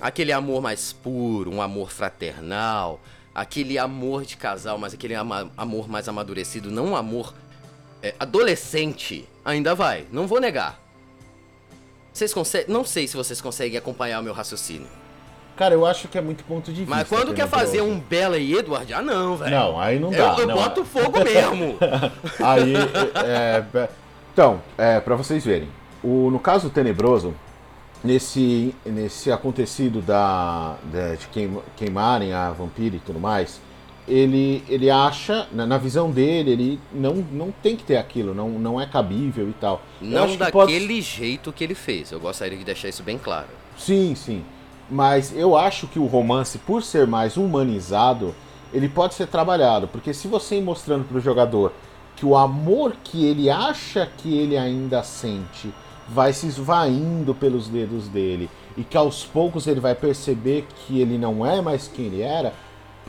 aquele 0.00 0.32
amor 0.32 0.60
mais 0.60 0.92
puro, 0.92 1.50
um 1.50 1.62
amor 1.62 1.90
fraternal, 1.90 3.00
aquele 3.34 3.78
amor 3.78 4.24
de 4.24 4.36
casal, 4.36 4.78
mas 4.78 4.92
aquele 4.94 5.14
ama 5.14 5.50
amor 5.56 5.88
mais 5.88 6.08
amadurecido, 6.08 6.70
não 6.70 6.88
um 6.88 6.96
amor 6.96 7.34
é, 8.02 8.14
adolescente, 8.18 9.28
ainda 9.44 9.74
vai. 9.74 10.06
Não 10.10 10.26
vou 10.26 10.40
negar. 10.40 10.80
Vocês 12.12 12.32
conseguem. 12.34 12.72
Não 12.72 12.84
sei 12.84 13.06
se 13.06 13.16
vocês 13.16 13.40
conseguem 13.40 13.78
acompanhar 13.78 14.20
o 14.20 14.22
meu 14.22 14.32
raciocínio. 14.32 14.88
Cara, 15.56 15.74
eu 15.74 15.84
acho 15.84 16.08
que 16.08 16.16
é 16.16 16.22
muito 16.22 16.42
ponto 16.44 16.72
de 16.72 16.84
vista. 16.84 16.96
Mas 16.96 17.06
quando 17.06 17.34
quer 17.34 17.46
fazer 17.46 17.82
um 17.82 18.00
Bela 18.00 18.38
e 18.38 18.54
Edward, 18.54 18.92
ah 18.94 19.02
não, 19.02 19.36
velho. 19.36 19.50
Não, 19.50 19.78
aí 19.78 19.98
não 19.98 20.10
dá. 20.10 20.34
Eu, 20.34 20.38
eu 20.38 20.46
não. 20.46 20.54
boto 20.54 20.84
fogo 20.84 21.18
mesmo. 21.22 21.76
aí, 22.42 22.74
é, 23.22 23.64
é, 23.74 23.88
então, 24.32 24.62
é, 24.78 25.00
para 25.00 25.14
vocês 25.16 25.44
verem, 25.44 25.68
o, 26.02 26.30
no 26.30 26.38
caso 26.38 26.70
tenebroso, 26.70 27.34
nesse, 28.02 28.74
nesse 28.86 29.30
acontecido 29.30 30.00
da, 30.00 30.76
de, 30.84 31.18
de 31.18 31.26
queim, 31.28 31.58
queimarem 31.76 32.32
a 32.32 32.50
vampira 32.50 32.96
e 32.96 33.00
tudo 33.00 33.20
mais, 33.20 33.60
ele, 34.10 34.64
ele 34.68 34.90
acha, 34.90 35.46
na, 35.52 35.64
na, 35.64 35.78
visão 35.78 36.10
dele, 36.10 36.50
ele 36.50 36.80
não, 36.92 37.14
não 37.30 37.52
tem 37.62 37.76
que 37.76 37.84
ter 37.84 37.96
aquilo, 37.96 38.34
não, 38.34 38.50
não 38.50 38.80
é 38.80 38.86
cabível 38.86 39.48
e 39.48 39.52
tal. 39.52 39.80
Não 40.00 40.36
daquele 40.36 40.50
pode... 40.50 41.00
jeito 41.00 41.52
que 41.52 41.62
ele 41.62 41.76
fez, 41.76 42.10
eu 42.10 42.18
gostaria 42.18 42.58
de 42.58 42.64
deixar 42.64 42.88
isso 42.88 43.04
bem 43.04 43.16
claro. 43.16 43.46
Sim, 43.78 44.14
sim. 44.16 44.44
Mas 44.90 45.32
eu 45.36 45.56
acho 45.56 45.86
que 45.86 46.00
o 46.00 46.06
romance, 46.06 46.58
por 46.58 46.82
ser 46.82 47.06
mais 47.06 47.36
humanizado, 47.36 48.34
ele 48.74 48.88
pode 48.88 49.14
ser 49.14 49.28
trabalhado. 49.28 49.86
Porque 49.86 50.12
se 50.12 50.26
você 50.26 50.56
ir 50.56 50.62
mostrando 50.62 51.04
para 51.04 51.16
o 51.16 51.20
jogador 51.20 51.72
que 52.16 52.26
o 52.26 52.36
amor 52.36 52.96
que 53.04 53.24
ele 53.24 53.48
acha 53.48 54.10
que 54.18 54.36
ele 54.36 54.58
ainda 54.58 55.02
sente 55.04 55.72
vai 56.08 56.32
se 56.32 56.48
esvaindo 56.48 57.32
pelos 57.34 57.68
dedos 57.68 58.08
dele 58.08 58.50
e 58.76 58.82
que 58.82 58.96
aos 58.96 59.24
poucos 59.24 59.66
ele 59.66 59.78
vai 59.78 59.94
perceber 59.94 60.66
que 60.74 61.00
ele 61.00 61.16
não 61.16 61.46
é 61.46 61.60
mais 61.60 61.86
quem 61.86 62.06
ele 62.06 62.22
era, 62.22 62.52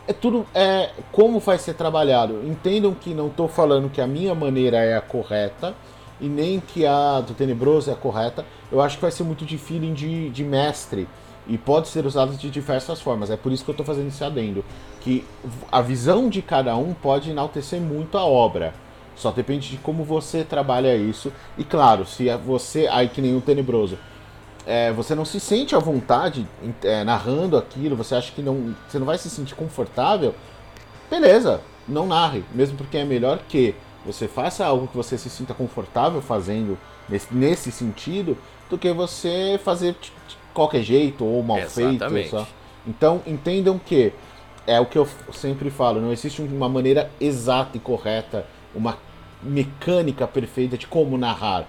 é 0.08 0.14
tudo 0.14 0.46
é 0.54 0.92
como 1.12 1.40
vai 1.40 1.58
ser 1.58 1.74
trabalhado. 1.74 2.42
Entendam 2.46 2.94
que 2.94 3.14
não 3.14 3.28
estou 3.28 3.48
falando 3.48 3.90
que 3.90 4.02
a 4.02 4.08
minha 4.08 4.34
maneira 4.34 4.78
é 4.78 4.96
a 4.96 5.02
correta 5.02 5.74
e 6.20 6.28
nem 6.28 6.60
que 6.60 6.86
a 6.86 7.22
do 7.22 7.34
Tenebroso 7.34 7.90
é 7.90 7.94
a 7.94 7.96
correta. 7.98 8.46
Eu 8.72 8.82
acho 8.82 8.98
que 8.98 9.02
vai 9.02 9.12
ser 9.12 9.24
muito 9.24 9.46
de 9.46 9.58
feeling 9.58 9.94
de, 9.94 10.30
de 10.30 10.44
mestre. 10.44 11.08
e 11.48 11.58
pode 11.58 11.88
ser 11.88 12.06
usado 12.06 12.36
de 12.36 12.50
diversas 12.50 13.02
formas. 13.02 13.30
É 13.32 13.38
por 13.38 13.52
isso 13.52 13.64
que 13.64 13.70
eu 13.70 13.74
estou 13.74 13.86
fazendo 13.86 14.08
esse 14.08 14.24
adendo, 14.24 14.64
que 15.02 15.26
a 15.72 15.82
visão 15.82 16.30
de 16.30 16.42
cada 16.42 16.76
um 16.76 16.94
pode 16.94 17.32
enaltecer 17.32 17.82
muito 17.82 18.18
a 18.18 18.24
obra. 18.24 18.74
Só 19.16 19.32
depende 19.32 19.70
de 19.70 19.78
como 19.78 20.04
você 20.04 20.44
trabalha 20.44 20.96
isso. 20.96 21.32
E 21.58 21.64
claro, 21.64 22.06
se 22.06 22.30
é 22.30 22.38
você, 22.38 22.88
aí 22.88 23.10
que 23.10 23.22
nem 23.22 23.36
o 23.36 23.42
tenebroso, 23.42 23.98
é, 24.66 24.92
você 24.92 25.16
não 25.16 25.26
se 25.26 25.40
sente 25.40 25.76
à 25.76 25.80
vontade 25.80 26.48
é, 26.84 27.04
narrando 27.04 27.58
aquilo, 27.58 27.96
você 27.96 28.16
acha 28.16 28.32
que 28.32 28.42
não, 28.42 28.76
você 28.88 29.00
não 29.00 29.06
vai 29.06 29.18
se 29.18 29.30
sentir 29.30 29.56
confortável, 29.56 30.36
beleza, 31.10 31.62
não 31.88 32.08
narre, 32.08 32.44
mesmo 32.54 32.78
porque 32.78 32.98
é 32.98 33.04
melhor 33.04 33.40
que 33.50 33.76
você 34.06 34.28
faça 34.28 34.66
algo 34.66 34.88
que 34.88 34.98
você 34.98 35.18
se 35.18 35.30
sinta 35.30 35.54
confortável 35.54 36.22
fazendo 36.22 36.78
nesse, 37.08 37.34
nesse 37.34 37.72
sentido, 37.72 38.38
do 38.70 38.78
que 38.78 38.92
você 38.94 39.60
fazer 39.64 39.96
de 40.02 40.12
qualquer 40.54 40.82
jeito 40.82 41.26
ou 41.26 41.44
mal 41.44 41.60
Exatamente. 41.60 42.14
feito. 42.14 42.30
Só. 42.30 42.48
Então 42.88 43.22
entendam 43.28 43.78
que 43.78 44.14
é 44.66 44.80
o 44.80 44.86
que 44.86 44.98
eu 44.98 45.08
sempre 45.34 45.70
falo, 45.70 46.00
não 46.00 46.12
existe 46.12 46.42
uma 46.42 46.70
maneira 46.70 47.12
exata 47.20 47.78
e 47.78 47.80
correta, 47.80 48.46
uma 48.74 48.98
mecânica 49.42 50.28
perfeita 50.28 50.78
de 50.78 50.88
como 50.88 51.18
narrar. 51.18 51.68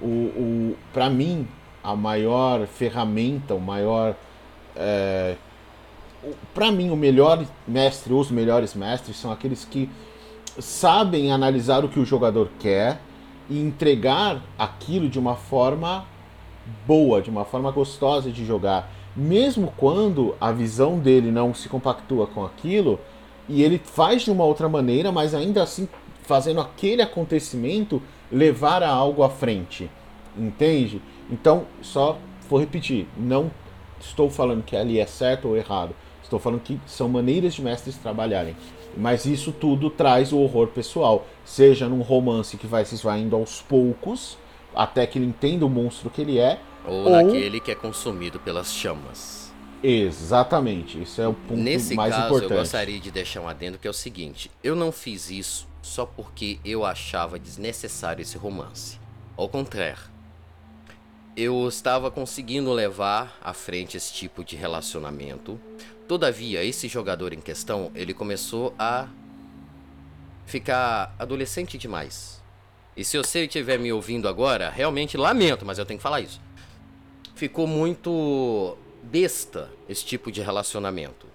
O, 0.00 0.06
o 0.06 0.76
para 0.92 1.08
mim, 1.08 1.46
a 1.82 1.96
maior 1.96 2.66
ferramenta, 2.66 3.54
o 3.54 3.60
maior. 3.60 4.14
É, 4.76 5.36
para 6.54 6.70
mim, 6.70 6.90
o 6.90 6.96
melhor 6.96 7.44
mestre, 7.66 8.12
os 8.12 8.30
melhores 8.30 8.74
mestres 8.74 9.16
são 9.16 9.32
aqueles 9.32 9.64
que 9.64 9.90
sabem 10.58 11.32
analisar 11.32 11.84
o 11.84 11.88
que 11.88 11.98
o 11.98 12.04
jogador 12.04 12.48
quer 12.58 13.00
e 13.50 13.58
entregar 13.58 14.40
aquilo 14.58 15.08
de 15.08 15.18
uma 15.18 15.34
forma 15.34 16.04
boa, 16.86 17.20
de 17.20 17.30
uma 17.30 17.44
forma 17.44 17.70
gostosa 17.70 18.30
de 18.30 18.44
jogar. 18.44 18.90
Mesmo 19.16 19.72
quando 19.76 20.34
a 20.40 20.52
visão 20.52 20.98
dele 20.98 21.30
não 21.30 21.52
se 21.52 21.68
compactua 21.68 22.26
com 22.26 22.44
aquilo 22.44 22.98
e 23.48 23.62
ele 23.62 23.78
faz 23.78 24.22
de 24.22 24.30
uma 24.30 24.44
outra 24.44 24.68
maneira, 24.68 25.10
mas 25.10 25.34
ainda 25.34 25.62
assim 25.62 25.88
fazendo 26.22 26.60
aquele 26.60 27.02
acontecimento 27.02 28.00
levar 28.30 28.82
a 28.82 28.88
algo 28.88 29.22
à 29.22 29.28
frente. 29.28 29.90
Entende? 30.36 31.02
Então, 31.32 31.66
só 31.80 32.18
vou 32.48 32.60
repetir, 32.60 33.08
não 33.16 33.50
estou 33.98 34.28
falando 34.28 34.62
que 34.62 34.76
ali 34.76 35.00
é 35.00 35.06
certo 35.06 35.48
ou 35.48 35.56
errado. 35.56 35.94
Estou 36.22 36.38
falando 36.38 36.60
que 36.60 36.78
são 36.86 37.08
maneiras 37.08 37.54
de 37.54 37.62
mestres 37.62 37.96
trabalharem. 37.96 38.54
Mas 38.96 39.24
isso 39.24 39.50
tudo 39.50 39.88
traz 39.88 40.32
o 40.32 40.38
horror 40.38 40.68
pessoal. 40.68 41.26
Seja 41.44 41.88
num 41.88 42.02
romance 42.02 42.58
que 42.58 42.66
vai 42.66 42.84
se 42.84 42.94
esvaindo 42.94 43.34
aos 43.34 43.62
poucos, 43.62 44.36
até 44.74 45.06
que 45.06 45.18
ele 45.18 45.26
entenda 45.26 45.64
o 45.64 45.70
monstro 45.70 46.10
que 46.10 46.20
ele 46.20 46.38
é. 46.38 46.60
Ou, 46.86 47.04
ou... 47.04 47.10
naquele 47.10 47.60
que 47.60 47.70
é 47.70 47.74
consumido 47.74 48.38
pelas 48.38 48.72
chamas. 48.72 49.52
Exatamente, 49.82 51.02
isso 51.02 51.20
é 51.20 51.26
o 51.26 51.34
ponto 51.34 51.60
Nesse 51.60 51.94
mais 51.94 52.14
caso, 52.14 52.26
importante. 52.26 52.52
eu 52.52 52.58
gostaria 52.58 53.00
de 53.00 53.10
deixar 53.10 53.40
um 53.40 53.48
adendo 53.48 53.78
que 53.78 53.86
é 53.86 53.90
o 53.90 53.94
seguinte: 53.94 54.50
eu 54.62 54.76
não 54.76 54.92
fiz 54.92 55.28
isso 55.28 55.66
só 55.80 56.06
porque 56.06 56.60
eu 56.64 56.84
achava 56.84 57.38
desnecessário 57.38 58.22
esse 58.22 58.38
romance. 58.38 59.00
Ao 59.36 59.48
contrário, 59.48 60.11
eu 61.36 61.66
estava 61.66 62.10
conseguindo 62.10 62.72
levar 62.72 63.38
à 63.42 63.52
frente 63.54 63.96
esse 63.96 64.12
tipo 64.12 64.44
de 64.44 64.54
relacionamento. 64.54 65.58
Todavia, 66.06 66.62
esse 66.62 66.88
jogador 66.88 67.32
em 67.32 67.40
questão, 67.40 67.90
ele 67.94 68.12
começou 68.12 68.74
a 68.78 69.08
ficar 70.44 71.14
adolescente 71.18 71.78
demais. 71.78 72.42
E 72.94 73.04
se 73.04 73.16
você 73.16 73.44
estiver 73.44 73.78
me 73.78 73.90
ouvindo 73.92 74.28
agora, 74.28 74.68
realmente 74.68 75.16
lamento, 75.16 75.64
mas 75.64 75.78
eu 75.78 75.86
tenho 75.86 75.98
que 75.98 76.02
falar 76.02 76.20
isso. 76.20 76.40
Ficou 77.34 77.66
muito 77.66 78.76
besta 79.02 79.70
esse 79.88 80.04
tipo 80.04 80.30
de 80.30 80.42
relacionamento. 80.42 81.26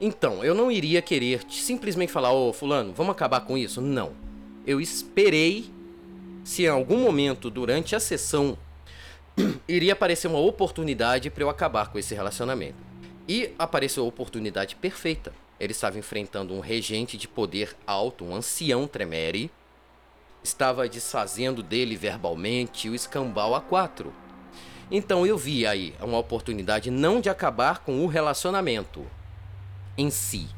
Então, 0.00 0.42
eu 0.42 0.54
não 0.54 0.72
iria 0.72 1.02
querer 1.02 1.42
simplesmente 1.50 2.10
falar, 2.10 2.32
ô 2.32 2.52
fulano, 2.52 2.94
vamos 2.94 3.12
acabar 3.12 3.42
com 3.42 3.58
isso? 3.58 3.82
Não. 3.82 4.12
Eu 4.66 4.80
esperei 4.80 5.70
se 6.42 6.64
em 6.64 6.68
algum 6.68 6.98
momento 6.98 7.50
durante 7.50 7.94
a 7.94 8.00
sessão 8.00 8.56
iria 9.68 9.92
aparecer 9.92 10.28
uma 10.28 10.38
oportunidade 10.38 11.30
para 11.30 11.42
eu 11.42 11.50
acabar 11.50 11.88
com 11.90 11.98
esse 11.98 12.14
relacionamento. 12.14 12.76
E 13.28 13.52
apareceu 13.58 14.04
a 14.04 14.08
oportunidade 14.08 14.76
perfeita. 14.76 15.32
Ele 15.58 15.72
estava 15.72 15.98
enfrentando 15.98 16.54
um 16.54 16.60
regente 16.60 17.16
de 17.16 17.28
poder 17.28 17.76
alto, 17.86 18.24
um 18.24 18.34
ancião 18.34 18.86
Tremere. 18.86 19.50
Estava 20.42 20.88
desfazendo 20.88 21.62
dele 21.62 21.96
verbalmente 21.96 22.88
o 22.88 22.94
escambau 22.94 23.52
A4. 23.52 24.06
Então 24.90 25.24
eu 25.26 25.38
vi 25.38 25.66
aí 25.66 25.94
uma 26.02 26.18
oportunidade 26.18 26.90
não 26.90 27.20
de 27.20 27.30
acabar 27.30 27.78
com 27.78 28.04
o 28.04 28.08
relacionamento 28.08 29.06
em 29.96 30.10
si, 30.10 30.48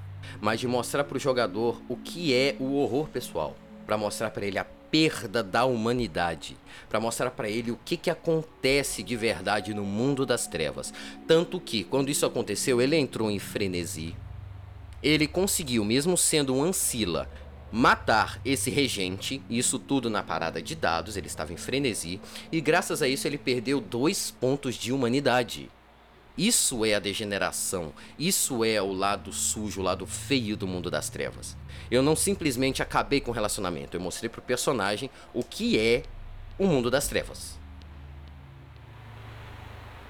mas 0.41 0.59
de 0.59 0.67
mostrar 0.67 1.05
para 1.05 1.17
o 1.17 1.21
jogador 1.21 1.81
o 1.89 1.97
que 1.97 2.35
é 2.35 2.57
o 2.59 2.75
horror 2.77 3.09
pessoal, 3.09 3.55
para 3.87 3.99
mostrar 3.99 4.31
para 4.31 4.47
ele 4.47 4.59
a 4.59 4.67
perda 4.95 5.43
da 5.43 5.65
humanidade, 5.65 6.57
para 6.89 7.01
mostrar 7.01 7.33
para 7.33 7.49
ele 7.49 7.73
o 7.73 7.79
que, 7.85 7.97
que 7.97 8.09
acontece 8.09 9.03
de 9.03 9.17
verdade 9.17 9.75
no 9.75 9.83
mundo 9.83 10.25
das 10.25 10.47
trevas. 10.47 10.95
Tanto 11.27 11.59
que, 11.59 11.83
quando 11.83 12.11
isso 12.11 12.25
aconteceu, 12.25 12.81
ele 12.81 12.95
entrou 12.95 13.29
em 13.29 13.41
frenesi. 13.41 14.15
Ele 15.03 15.27
conseguiu, 15.27 15.85
mesmo 15.85 16.17
sendo 16.17 16.55
um 16.55 16.63
ancila, 16.63 17.29
matar 17.73 18.41
esse 18.45 18.71
regente, 18.71 19.43
isso 19.51 19.81
tudo 19.81 20.09
na 20.09 20.23
parada 20.23 20.63
de 20.63 20.77
dados, 20.77 21.17
ele 21.17 21.27
estava 21.27 21.53
em 21.53 21.57
frenesi, 21.57 22.21
e 22.53 22.61
graças 22.61 23.03
a 23.03 23.09
isso 23.09 23.27
ele 23.27 23.37
perdeu 23.37 23.81
dois 23.81 24.31
pontos 24.31 24.77
de 24.77 24.93
humanidade. 24.93 25.69
Isso 26.37 26.85
é 26.85 26.95
a 26.95 26.99
degeneração, 26.99 27.93
isso 28.19 28.65
é 28.65 28.83
o 28.83 28.93
lado 28.93 29.33
sujo, 29.33 29.81
o 29.81 29.85
lado 29.85 30.05
feio 30.05 30.57
do 30.57 30.67
mundo 30.67 30.91
das 30.91 31.09
trevas. 31.09 31.57
Eu 31.91 32.03
não 32.03 32.17
simplesmente 32.17 32.83
acabei 32.83 33.21
com 33.21 33.31
o 33.31 33.35
relacionamento, 33.35 33.97
eu 33.97 34.01
mostrei 34.01 34.29
pro 34.29 34.43
personagem 34.43 35.09
o 35.33 35.45
que 35.45 35.79
é 35.79 36.03
o 36.59 36.67
mundo 36.67 36.91
das 36.91 37.07
trevas. 37.07 37.57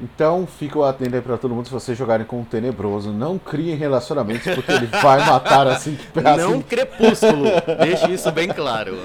Então, 0.01 0.47
fica 0.47 0.79
o 0.79 0.85
atento 0.85 1.14
aí 1.14 1.22
pra 1.22 1.39
todo 1.39 1.55
mundo, 1.55 1.66
se 1.66 1.72
vocês 1.72 1.97
jogarem 1.97 2.27
com 2.27 2.41
o 2.41 2.45
Tenebroso, 2.45 3.12
não 3.12 3.39
criem 3.39 3.77
relacionamentos, 3.77 4.53
porque 4.55 4.72
ele 4.72 4.87
vai 4.87 5.25
matar 5.25 5.66
assim 5.68 5.95
que 5.95 6.20
Não 6.20 6.61
crepúsculo, 6.61 7.45
deixe 7.81 8.11
isso 8.12 8.31
bem 8.33 8.49
claro. 8.49 8.99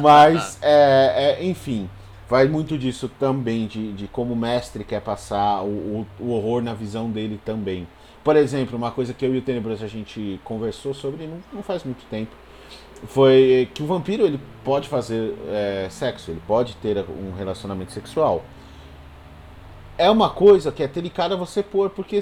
Mas, 0.00 0.58
é, 0.62 1.38
é, 1.40 1.44
enfim, 1.44 1.90
vai 2.32 2.48
muito 2.48 2.78
disso 2.78 3.10
também, 3.20 3.66
de, 3.66 3.92
de 3.92 4.08
como 4.08 4.32
o 4.32 4.36
mestre 4.36 4.84
quer 4.84 5.02
passar 5.02 5.62
o, 5.62 5.66
o, 5.68 6.06
o, 6.18 6.30
horror 6.30 6.62
na 6.62 6.72
visão 6.72 7.10
dele 7.10 7.38
também. 7.44 7.86
Por 8.24 8.36
exemplo, 8.36 8.74
uma 8.74 8.90
coisa 8.90 9.12
que 9.12 9.22
eu 9.22 9.34
e 9.34 9.38
o 9.38 9.42
Tenebroso 9.42 9.84
a 9.84 9.86
gente 9.86 10.40
conversou 10.42 10.94
sobre 10.94 11.26
não, 11.26 11.36
não 11.52 11.62
faz 11.62 11.84
muito 11.84 12.02
tempo, 12.08 12.34
foi 13.06 13.68
que 13.74 13.82
o 13.82 13.86
vampiro 13.86 14.24
ele 14.24 14.40
pode 14.64 14.88
fazer 14.88 15.34
é, 15.50 15.88
sexo, 15.90 16.30
ele 16.30 16.40
pode 16.46 16.74
ter 16.76 17.04
um 17.04 17.34
relacionamento 17.36 17.92
sexual. 17.92 18.42
É 19.98 20.08
uma 20.08 20.30
coisa 20.30 20.72
que 20.72 20.82
é 20.82 20.88
delicada 20.88 21.36
você 21.36 21.62
pôr, 21.62 21.90
porque 21.90 22.18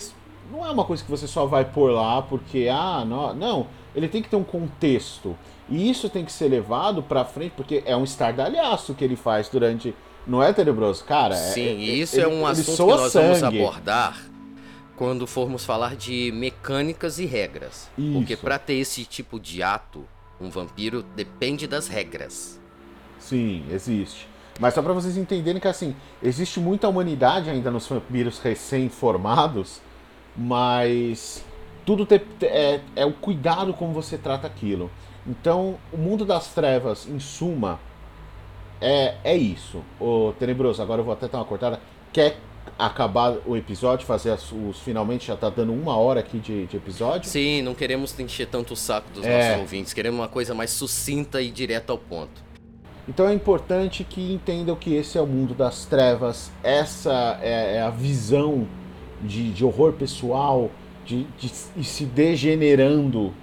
não 0.51 0.67
é 0.67 0.71
uma 0.73 0.85
coisa 0.85 1.05
que 1.05 1.11
você 1.11 1.29
só 1.29 1.47
vai 1.47 1.65
pôr 1.65 1.93
lá 1.93 2.21
porque, 2.21 2.69
ah, 2.69 3.05
não, 3.07 3.33
não 3.33 3.67
ele 3.95 4.09
tem 4.09 4.21
que 4.21 4.29
ter 4.29 4.35
um 4.35 4.43
contexto. 4.43 5.37
E 5.71 5.89
isso 5.91 6.09
tem 6.09 6.25
que 6.25 6.33
ser 6.33 6.49
levado 6.49 7.03
para 7.03 7.25
frente, 7.25 7.53
porque 7.57 7.83
é 7.87 7.97
um 7.97 8.05
estardalhaço 8.05 8.95
que 8.95 9.05
ele 9.05 9.17
faz 9.17 9.49
durante. 9.49 9.95
Não 10.27 10.43
é 10.43 10.53
tenebroso? 10.53 11.05
Cara, 11.05 11.35
é, 11.35 11.53
Sim, 11.53 11.61
é, 11.61 11.75
e 11.75 12.01
isso 12.01 12.21
é 12.21 12.27
um 12.27 12.45
assunto 12.47 12.77
que 12.77 13.01
nós 13.01 13.13
sangue. 13.13 13.27
vamos 13.27 13.43
abordar 13.43 14.31
quando 14.97 15.27
formos 15.27 15.65
falar 15.65 15.97
de 15.97 16.31
mecânicas 16.33 17.19
e 17.19 17.25
regras. 17.25 17.89
Isso. 17.97 18.13
Porque 18.13 18.37
para 18.37 18.59
ter 18.59 18.75
esse 18.75 19.05
tipo 19.05 19.41
de 19.41 19.63
ato, 19.63 20.05
um 20.39 20.51
vampiro 20.51 21.03
depende 21.17 21.67
das 21.67 21.89
regras. 21.89 22.61
Sim, 23.19 23.65
existe. 23.71 24.29
Mas 24.59 24.75
só 24.75 24.83
para 24.83 24.93
vocês 24.93 25.17
entenderem 25.17 25.59
que 25.59 25.69
assim, 25.69 25.97
existe 26.23 26.61
muita 26.61 26.87
humanidade 26.87 27.49
ainda 27.49 27.71
nos 27.71 27.87
vampiros 27.87 28.39
recém-formados, 28.41 29.81
mas 30.37 31.43
tudo 31.87 32.05
te, 32.05 32.21
é, 32.43 32.81
é 32.95 33.07
o 33.07 33.13
cuidado 33.13 33.73
como 33.73 33.95
você 33.95 34.19
trata 34.19 34.47
aquilo. 34.47 34.91
Então, 35.27 35.77
o 35.93 35.97
mundo 35.97 36.25
das 36.25 36.49
trevas, 36.49 37.07
em 37.07 37.19
suma, 37.19 37.79
é, 38.81 39.17
é 39.23 39.37
isso. 39.37 39.83
O 40.01 40.33
Tenebroso, 40.39 40.83
agora 40.83 41.01
eu 41.01 41.05
vou 41.05 41.13
até 41.13 41.29
dar 41.29 41.39
uma 41.39 41.45
cortada. 41.45 41.79
Quer 42.13 42.39
acabar 42.79 43.37
o 43.47 43.57
episódio, 43.57 44.07
fazer 44.07 44.31
as, 44.31 44.51
os 44.53 44.79
finalmente 44.81 45.27
já 45.27 45.37
tá 45.37 45.51
dando 45.51 45.73
uma 45.73 45.97
hora 45.97 46.21
aqui 46.21 46.39
de, 46.39 46.67
de 46.67 46.77
episódio. 46.77 47.29
Sim, 47.29 47.63
não 47.63 47.75
queremos 47.75 48.19
encher 48.19 48.47
tanto 48.47 48.73
o 48.73 48.77
saco 48.77 49.11
dos 49.11 49.25
é. 49.25 49.49
nossos 49.49 49.61
ouvintes, 49.63 49.93
queremos 49.93 50.19
uma 50.19 50.29
coisa 50.29 50.55
mais 50.55 50.71
sucinta 50.71 51.43
e 51.43 51.51
direta 51.51 51.93
ao 51.93 51.99
ponto. 51.99 52.43
Então 53.09 53.29
é 53.29 53.35
importante 53.35 54.05
que 54.05 54.33
entendam 54.33 54.77
que 54.77 54.95
esse 54.95 55.19
é 55.19 55.21
o 55.21 55.27
mundo 55.27 55.53
das 55.55 55.85
trevas, 55.85 56.51
essa 56.63 57.39
é, 57.43 57.77
é 57.77 57.83
a 57.83 57.91
visão 57.91 58.67
de, 59.23 59.53
de 59.53 59.65
horror 59.65 59.93
pessoal, 59.95 60.71
de, 61.05 61.25
de 61.39 61.51
ir 61.77 61.85
se 61.85 62.05
degenerando 62.05 63.35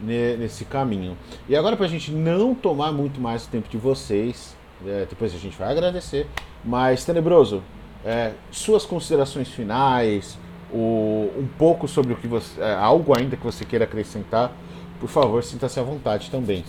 nesse 0.00 0.64
caminho. 0.64 1.16
E 1.48 1.56
agora, 1.56 1.76
para 1.76 1.86
a 1.86 1.88
gente 1.88 2.10
não 2.10 2.54
tomar 2.54 2.92
muito 2.92 3.20
mais 3.20 3.46
o 3.46 3.48
tempo 3.48 3.68
de 3.68 3.76
vocês, 3.76 4.56
é, 4.86 5.06
depois 5.08 5.34
a 5.34 5.38
gente 5.38 5.56
vai 5.56 5.70
agradecer, 5.70 6.26
mas 6.64 7.04
Tenebroso, 7.04 7.62
é, 8.04 8.32
suas 8.50 8.84
considerações 8.84 9.48
finais, 9.48 10.38
o, 10.72 11.30
um 11.36 11.48
pouco 11.58 11.88
sobre 11.88 12.12
o 12.12 12.16
que 12.16 12.26
você. 12.26 12.60
É, 12.60 12.74
algo 12.74 13.16
ainda 13.16 13.36
que 13.36 13.44
você 13.44 13.64
queira 13.64 13.84
acrescentar, 13.84 14.52
por 15.00 15.08
favor, 15.08 15.42
sinta-se 15.42 15.80
à 15.80 15.82
vontade 15.82 16.30
também. 16.30 16.64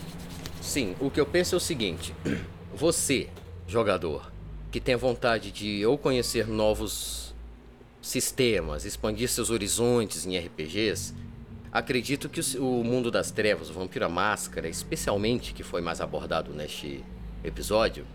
Sim, 0.61 0.95
o 0.99 1.09
que 1.09 1.19
eu 1.19 1.25
penso 1.25 1.55
é 1.55 1.57
o 1.57 1.61
seguinte: 1.61 2.13
você, 2.73 3.27
jogador, 3.67 4.31
que 4.71 4.79
tem 4.79 4.95
vontade 4.95 5.51
de 5.51 5.85
ou 5.85 5.97
conhecer 5.97 6.47
novos 6.47 7.33
sistemas, 8.01 8.85
expandir 8.85 9.29
seus 9.29 9.49
horizontes 9.49 10.25
em 10.25 10.37
RPGs, 10.37 11.13
acredito 11.71 12.29
que 12.29 12.41
o 12.57 12.83
mundo 12.83 13.11
das 13.11 13.31
trevas, 13.31 13.69
o 13.69 13.73
Vampiro 13.73 14.05
à 14.05 14.09
Máscara, 14.09 14.67
especialmente 14.67 15.53
que 15.53 15.63
foi 15.63 15.81
mais 15.81 16.01
abordado 16.01 16.53
neste 16.53 17.03
episódio, 17.43 18.05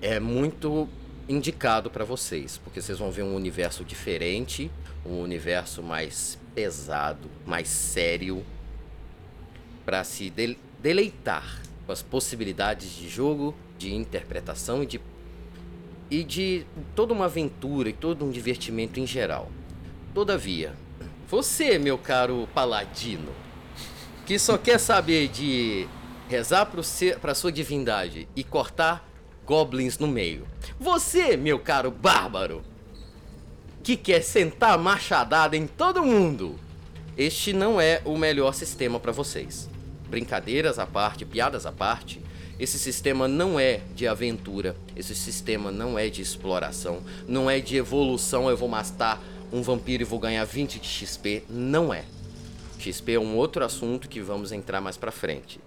é 0.00 0.20
muito 0.20 0.88
indicado 1.28 1.90
para 1.90 2.04
vocês, 2.04 2.58
porque 2.58 2.80
vocês 2.80 2.98
vão 2.98 3.10
ver 3.10 3.22
um 3.22 3.34
universo 3.34 3.84
diferente, 3.84 4.70
um 5.06 5.20
universo 5.20 5.82
mais 5.82 6.38
pesado, 6.54 7.30
mais 7.46 7.68
sério, 7.68 8.44
para 9.84 10.04
se 10.04 10.30
de 10.30 10.56
deleitar 10.80 11.62
com 11.86 11.92
as 11.92 12.02
possibilidades 12.02 12.90
de 12.90 13.08
jogo, 13.08 13.54
de 13.78 13.94
interpretação 13.94 14.82
e 14.82 14.86
de 14.86 15.00
e 16.10 16.22
de 16.22 16.66
toda 16.94 17.14
uma 17.14 17.24
aventura 17.24 17.88
e 17.88 17.92
todo 17.94 18.22
um 18.22 18.30
divertimento 18.30 19.00
em 19.00 19.06
geral. 19.06 19.50
Todavia, 20.12 20.74
você, 21.32 21.78
meu 21.78 21.96
caro 21.96 22.46
paladino, 22.54 23.32
que 24.26 24.38
só 24.38 24.58
quer 24.58 24.78
saber 24.78 25.28
de 25.28 25.88
rezar 26.28 26.70
para 27.22 27.34
sua 27.34 27.50
divindade 27.50 28.28
e 28.36 28.44
cortar 28.44 29.08
goblins 29.46 29.96
no 29.96 30.06
meio. 30.06 30.46
Você, 30.78 31.34
meu 31.34 31.58
caro 31.58 31.90
bárbaro, 31.90 32.62
que 33.82 33.96
quer 33.96 34.20
sentar 34.20 34.76
machadada 34.76 35.56
em 35.56 35.66
todo 35.66 36.04
mundo. 36.04 36.60
Este 37.16 37.54
não 37.54 37.80
é 37.80 38.02
o 38.04 38.18
melhor 38.18 38.52
sistema 38.52 39.00
para 39.00 39.10
vocês. 39.10 39.70
Brincadeiras 40.10 40.78
à 40.78 40.86
parte, 40.86 41.24
piadas 41.24 41.64
à 41.64 41.72
parte, 41.72 42.20
esse 42.60 42.78
sistema 42.78 43.26
não 43.26 43.58
é 43.58 43.80
de 43.94 44.06
aventura, 44.06 44.76
esse 44.94 45.14
sistema 45.14 45.70
não 45.70 45.98
é 45.98 46.10
de 46.10 46.20
exploração, 46.20 47.02
não 47.26 47.48
é 47.48 47.58
de 47.58 47.78
evolução, 47.78 48.50
eu 48.50 48.56
vou 48.56 48.68
matar 48.68 49.18
um 49.52 49.62
vampiro 49.62 50.02
e 50.02 50.06
vou 50.06 50.18
ganhar 50.18 50.44
20 50.44 50.80
de 50.80 50.88
XP, 50.88 51.44
não 51.48 51.92
é. 51.92 52.04
XP 52.78 53.12
é 53.12 53.20
um 53.20 53.36
outro 53.36 53.64
assunto 53.64 54.08
que 54.08 54.20
vamos 54.20 54.50
entrar 54.50 54.80
mais 54.80 54.96
para 54.96 55.12
frente. 55.12 55.60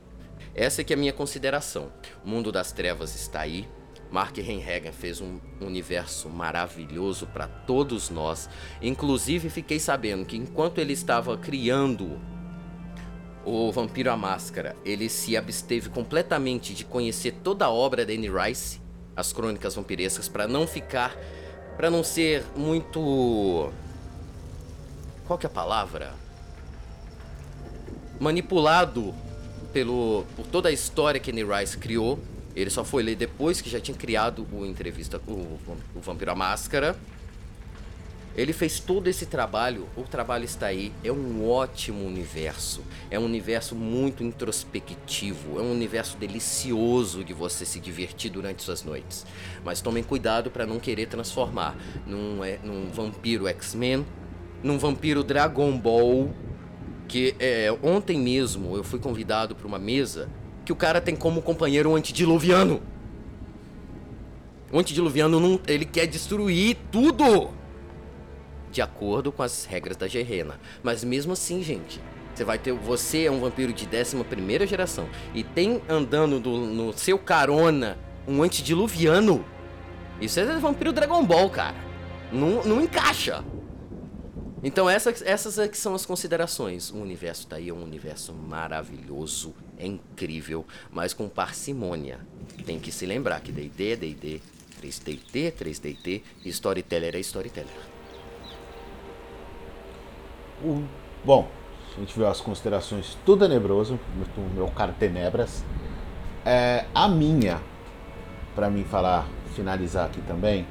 Essa 0.53 0.81
é 0.81 0.83
que 0.83 0.91
é 0.91 0.95
a 0.95 0.99
minha 0.99 1.13
consideração. 1.13 1.91
O 2.23 2.29
mundo 2.29 2.51
das 2.51 2.71
trevas 2.71 3.15
está 3.15 3.41
aí. 3.41 3.67
Mark 4.11 4.37
Renhagen 4.37 4.91
fez 4.91 5.19
um 5.19 5.39
universo 5.59 6.29
maravilhoso 6.29 7.27
para 7.27 7.47
todos 7.47 8.09
nós. 8.09 8.49
Inclusive, 8.81 9.49
fiquei 9.49 9.79
sabendo 9.79 10.25
que 10.25 10.37
enquanto 10.37 10.79
ele 10.79 10.93
estava 10.93 11.37
criando 11.37 12.19
o 13.43 13.71
Vampiro 13.71 14.09
à 14.09 14.17
Máscara, 14.17 14.75
ele 14.83 15.07
se 15.09 15.37
absteve 15.37 15.89
completamente 15.89 16.73
de 16.73 16.83
conhecer 16.83 17.33
toda 17.43 17.65
a 17.65 17.69
obra 17.69 18.05
da 18.05 18.13
Anne 18.13 18.29
Rice, 18.29 18.81
as 19.15 19.31
Crônicas 19.31 19.75
Vampirescas, 19.75 20.27
para 20.27 20.47
não 20.47 20.65
ficar, 20.65 21.15
para 21.75 21.89
não 21.89 22.03
ser 22.03 22.43
muito 22.55 23.71
qual 25.25 25.39
que 25.39 25.45
é 25.45 25.49
a 25.49 25.51
palavra? 25.51 26.13
Manipulado 28.19 29.13
pelo, 29.73 30.23
por 30.35 30.45
toda 30.45 30.69
a 30.69 30.71
história 30.71 31.19
que 31.19 31.31
Annie 31.31 31.43
Rice 31.43 31.77
criou. 31.77 32.19
Ele 32.55 32.69
só 32.69 32.83
foi 32.83 33.03
ler 33.03 33.15
depois 33.15 33.59
que 33.59 33.69
já 33.69 33.79
tinha 33.79 33.97
criado 33.97 34.47
o 34.51 34.65
entrevista 34.65 35.19
o, 35.27 35.59
o 35.95 35.99
Vampiro 35.99 36.31
à 36.31 36.35
Máscara. 36.35 36.95
Ele 38.37 38.51
fez 38.51 38.79
todo 38.79 39.07
esse 39.07 39.25
trabalho, 39.25 39.87
o 39.95 40.03
trabalho 40.03 40.43
está 40.43 40.67
aí, 40.67 40.91
é 41.03 41.11
um 41.11 41.49
ótimo 41.49 42.05
universo. 42.05 42.81
É 43.09 43.17
um 43.17 43.23
universo 43.23 43.75
muito 43.75 44.23
introspectivo, 44.23 45.57
é 45.57 45.61
um 45.61 45.71
universo 45.71 46.17
delicioso 46.17 47.23
de 47.23 47.33
você 47.33 47.65
se 47.65 47.79
divertir 47.79 48.29
durante 48.29 48.61
suas 48.61 48.83
noites. 48.83 49.25
Mas 49.63 49.79
tomem 49.79 50.03
cuidado 50.03 50.51
para 50.51 50.65
não 50.65 50.79
querer 50.79 51.07
transformar 51.07 51.77
num, 52.05 52.43
é, 52.43 52.59
num 52.61 52.89
vampiro 52.89 53.47
X-Men, 53.47 54.05
num 54.61 54.77
vampiro 54.77 55.23
Dragon 55.23 55.77
Ball 55.77 56.33
que 57.07 57.35
é, 57.39 57.75
ontem 57.83 58.19
mesmo 58.19 58.75
eu 58.75 58.83
fui 58.83 58.99
convidado 58.99 59.55
para 59.55 59.67
uma 59.67 59.77
mesa 59.77 60.27
que 60.65 60.73
o 60.73 60.75
cara 60.75 60.99
tem 60.99 61.15
como 61.15 61.41
companheiro 61.41 61.91
um 61.91 61.95
antediluviano. 61.95 62.81
O 64.71 64.79
antediluviano 64.79 65.39
não, 65.39 65.59
ele 65.67 65.85
quer 65.85 66.07
destruir 66.07 66.75
tudo 66.91 67.51
de 68.71 68.81
acordo 68.81 69.31
com 69.31 69.43
as 69.43 69.65
regras 69.65 69.97
da 69.97 70.07
Gerena. 70.07 70.59
Mas 70.83 71.03
mesmo 71.03 71.33
assim, 71.33 71.63
gente, 71.63 71.99
você 72.33 72.43
vai 72.43 72.57
ter. 72.57 72.73
Você 72.73 73.25
é 73.25 73.31
um 73.31 73.39
vampiro 73.39 73.71
de 73.71 73.87
11 73.87 74.23
primeira 74.25 74.67
geração 74.67 75.07
e 75.33 75.43
tem 75.43 75.81
andando 75.87 76.39
do, 76.39 76.57
no 76.57 76.93
seu 76.93 77.17
carona 77.17 77.97
um 78.27 78.43
antediluviano. 78.43 79.45
Isso 80.19 80.39
é 80.39 80.45
vampiro 80.57 80.91
Dragon 80.91 81.23
Ball, 81.23 81.49
cara. 81.49 81.75
Não, 82.31 82.63
não 82.63 82.81
encaixa. 82.81 83.43
Então 84.63 84.89
essas, 84.89 85.21
essas 85.21 85.59
aqui 85.59 85.77
são 85.77 85.93
as 85.93 86.05
considerações. 86.05 86.89
O 86.89 86.97
universo 86.97 87.45
tá 87.47 87.57
aí, 87.57 87.69
é 87.69 87.73
um 87.73 87.83
universo 87.83 88.33
maravilhoso, 88.33 89.53
é 89.77 89.85
incrível, 89.85 90.65
mas 90.91 91.13
com 91.13 91.29
parcimônia. 91.29 92.19
Tem 92.65 92.79
que 92.79 92.91
se 92.91 93.05
lembrar 93.05 93.41
que 93.41 93.51
D&D 93.51 93.91
é 93.91 93.95
D&D, 93.95 94.41
3DT 94.81 95.35
é 95.35 95.51
3DT, 95.51 96.21
Storyteller 96.45 97.15
é 97.15 97.19
Storyteller. 97.19 97.94
O, 100.63 100.83
bom, 101.23 101.47
a 101.95 101.99
gente 101.99 102.15
viu 102.15 102.27
as 102.27 102.41
considerações 102.41 103.17
tudo 103.25 103.47
tenebroso, 103.47 103.99
meu, 104.15 104.49
meu 104.53 104.67
caro 104.67 104.93
Tenebras. 104.97 105.63
É, 106.45 106.85
a 106.93 107.07
minha, 107.07 107.59
para 108.53 108.69
mim 108.69 108.83
falar, 108.83 109.25
finalizar 109.55 110.05
aqui 110.05 110.21
também, 110.21 110.65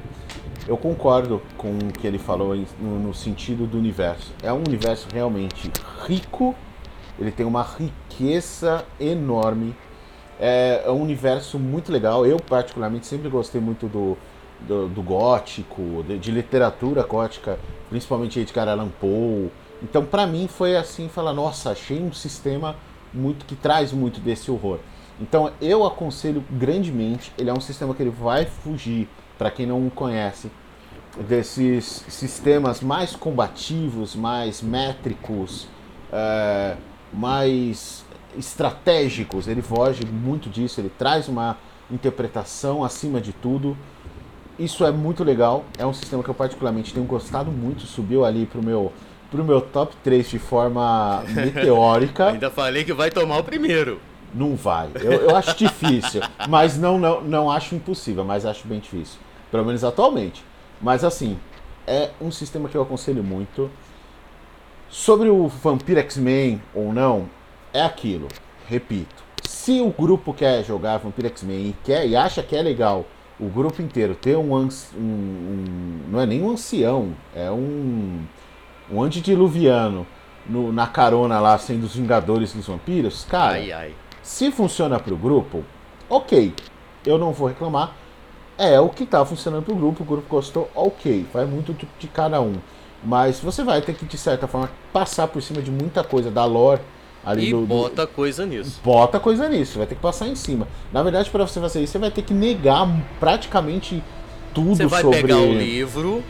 eu 0.69 0.77
concordo 0.77 1.43
com 1.57 1.77
o 1.79 1.93
que 1.93 2.07
ele 2.07 2.19
falou 2.19 2.55
no, 2.79 2.99
no, 2.99 3.15
sentido 3.15 3.67
do 3.67 3.79
universo. 3.79 4.33
É 4.43 4.53
um 4.53 4.59
universo 4.59 5.09
realmente 5.13 5.71
rico, 6.07 6.55
ele 7.19 7.31
tem 7.31 7.45
uma 7.45 7.63
riqueza 7.63 8.85
enorme. 8.99 9.75
É, 10.39 10.83
é 10.85 10.91
um 10.91 11.03
universo 11.03 11.59
muito 11.59 11.93
legal. 11.93 12.27
Eu, 12.27 12.39
particularmente, 12.39 13.07
sempre 13.07 13.29
gostei 13.29 13.61
muito 13.61 13.87
do, 13.87 14.17
do, 14.61 14.89
do 14.89 15.03
gótico, 15.03 16.05
de, 16.07 16.19
de, 16.19 16.31
literatura 16.31 17.03
gótica, 17.03 17.59
principalmente 17.89 18.41
Edgar 18.41 18.69
Allan 18.69 18.89
Poe. 19.01 19.51
Então, 19.85 20.05
para 20.05 20.27
mim, 20.27 20.49
foi 20.49 20.77
assim: 20.77 21.09
falar, 21.09 21.35
nossa, 21.35 21.71
achei 21.71 22.03
um 22.03 22.13
sistema 22.13 22.75
muito 23.13 23.45
que 23.45 23.55
traz 23.55 23.93
muito 23.93 24.19
desse 24.19 24.51
horror. 24.51 24.79
Então, 25.21 25.53
eu 25.61 25.85
aconselho 25.85 26.43
grandemente. 26.51 27.31
Ele 27.39 27.51
é 27.51 27.53
um 27.53 27.61
sistema 27.61 27.95
que 27.95 28.03
ele 28.03 28.11
vai 28.11 28.47
fugir 28.47 29.09
para 29.39 29.51
quem 29.51 29.67
não 29.67 29.91
conhece, 29.91 30.51
desses 31.29 32.05
sistemas 32.09 32.81
mais 32.81 33.15
combativos, 33.15 34.17
mais 34.17 34.63
métricos, 34.63 35.69
é, 36.11 36.77
mais 37.13 38.05
estratégicos. 38.37 39.47
Ele 39.47 39.61
foge 39.61 40.05
muito 40.07 40.49
disso, 40.49 40.81
ele 40.81 40.91
traz 40.91 41.29
uma 41.29 41.59
interpretação 41.91 42.83
acima 42.83 43.21
de 43.21 43.33
tudo. 43.33 43.77
Isso 44.59 44.85
é 44.85 44.91
muito 44.91 45.23
legal, 45.25 45.65
é 45.77 45.85
um 45.85 45.93
sistema 45.93 46.23
que 46.23 46.31
eu 46.31 46.35
particularmente 46.35 46.95
tenho 46.95 47.07
gostado 47.07 47.51
muito, 47.51 47.87
subiu 47.87 48.25
ali 48.25 48.47
pro 48.47 48.63
meu 48.63 48.93
pro 49.35 49.43
meu 49.43 49.61
top 49.61 49.97
3 50.05 50.31
de 50.31 50.39
forma 50.39 51.25
meteórica. 51.29 52.29
Ainda 52.31 52.51
falei 52.51 52.85
que 52.85 52.93
vai 52.93 53.11
tomar 53.11 53.39
o 53.39 53.45
primeiro. 53.45 54.01
Não 54.33 54.55
vai. 54.55 54.89
Eu, 54.95 55.13
eu 55.13 55.37
acho 55.37 55.57
difícil, 55.57 56.23
mas 56.49 56.79
não, 56.79 56.99
não, 56.99 57.21
não 57.21 57.51
acho 57.51 57.75
impossível, 57.75 58.25
mas 58.25 58.47
acho 58.47 58.67
bem 58.69 58.79
difícil. 58.79 59.19
Pelo 59.51 59.65
menos 59.65 59.83
atualmente. 59.83 60.45
Mas 60.81 61.03
assim, 61.03 61.37
é 61.85 62.11
um 62.21 62.31
sistema 62.31 62.69
que 62.69 62.77
eu 62.77 62.83
aconselho 62.83 63.25
muito. 63.25 63.69
Sobre 64.89 65.29
o 65.29 65.49
Vampiro 65.49 65.99
X-Men 65.99 66.63
ou 66.73 66.93
não, 66.93 67.29
é 67.73 67.83
aquilo. 67.83 68.29
Repito. 68.69 69.25
Se 69.43 69.81
o 69.81 69.91
grupo 69.91 70.33
quer 70.33 70.65
jogar 70.65 70.99
Vampiro 70.99 71.27
X-Men 71.27 71.71
e 71.71 71.77
quer 71.83 72.07
e 72.07 72.15
acha 72.15 72.41
que 72.41 72.55
é 72.55 72.63
legal 72.63 73.05
o 73.39 73.49
grupo 73.49 73.83
inteiro 73.83 74.15
ter 74.15 74.37
um, 74.37 74.55
um, 74.55 74.69
um 74.97 76.01
não 76.09 76.21
é 76.21 76.27
nem 76.27 76.41
um 76.41 76.51
ancião, 76.51 77.13
é 77.35 77.51
um 77.51 78.21
um 78.91 79.03
antediluviano 79.03 80.07
no, 80.47 80.73
na 80.73 80.87
carona 80.87 81.41
lá 81.41 81.57
sendo 81.59 81.85
os 81.85 81.97
Vingadores 81.97 82.53
dos 82.53 82.67
Vampiros, 82.67 83.25
cara, 83.25 83.55
ai, 83.55 83.73
ai. 83.73 83.95
se 84.23 84.51
funciona 84.51 84.99
pro 84.99 85.17
grupo, 85.17 85.65
ok, 86.09 86.53
eu 87.05 87.19
não 87.19 87.33
vou 87.33 87.49
reclamar. 87.49 87.95
É 88.57 88.79
o 88.79 88.89
que 88.89 89.05
tá 89.05 89.25
funcionando 89.25 89.65
pro 89.65 89.75
grupo, 89.75 90.05
o 90.05 90.07
grupo 90.07 90.29
gostou, 90.29 90.71
ok, 90.75 91.27
vai 91.33 91.45
muito 91.45 91.75
de 91.99 92.07
cada 92.07 92.41
um. 92.41 92.55
Mas 93.03 93.41
você 93.41 93.65
vai 93.65 93.83
ter 93.83 93.95
que, 93.95 94.05
de 94.07 94.17
certa 94.17 94.47
forma, 94.47 94.71
passar 94.93 95.27
por 95.27 95.43
cima 95.43 95.61
de 95.61 95.71
muita 95.71 96.05
coisa 96.05 96.31
da 96.31 96.45
lore 96.45 96.81
ali 97.25 97.49
e 97.49 97.51
do, 97.51 97.63
bota 97.63 98.07
coisa 98.07 98.47
nisso. 98.47 98.81
Bota 98.85 99.19
coisa 99.19 99.49
nisso, 99.49 99.79
vai 99.79 99.87
ter 99.87 99.97
que 99.97 100.01
passar 100.01 100.29
em 100.29 100.37
cima. 100.37 100.69
Na 100.93 101.03
verdade, 101.03 101.29
para 101.31 101.45
você 101.45 101.61
fazer 101.61 101.83
isso, 101.83 101.93
você 101.93 101.99
vai 101.99 102.11
ter 102.11 102.23
que 102.23 102.33
negar 102.33 102.89
praticamente 103.19 104.03
tudo 104.55 104.77
Você 104.77 104.87
vai 104.87 105.03
sobre. 105.03 105.23
pegar 105.23 105.39
o 105.39 105.53
livro, 105.53 106.23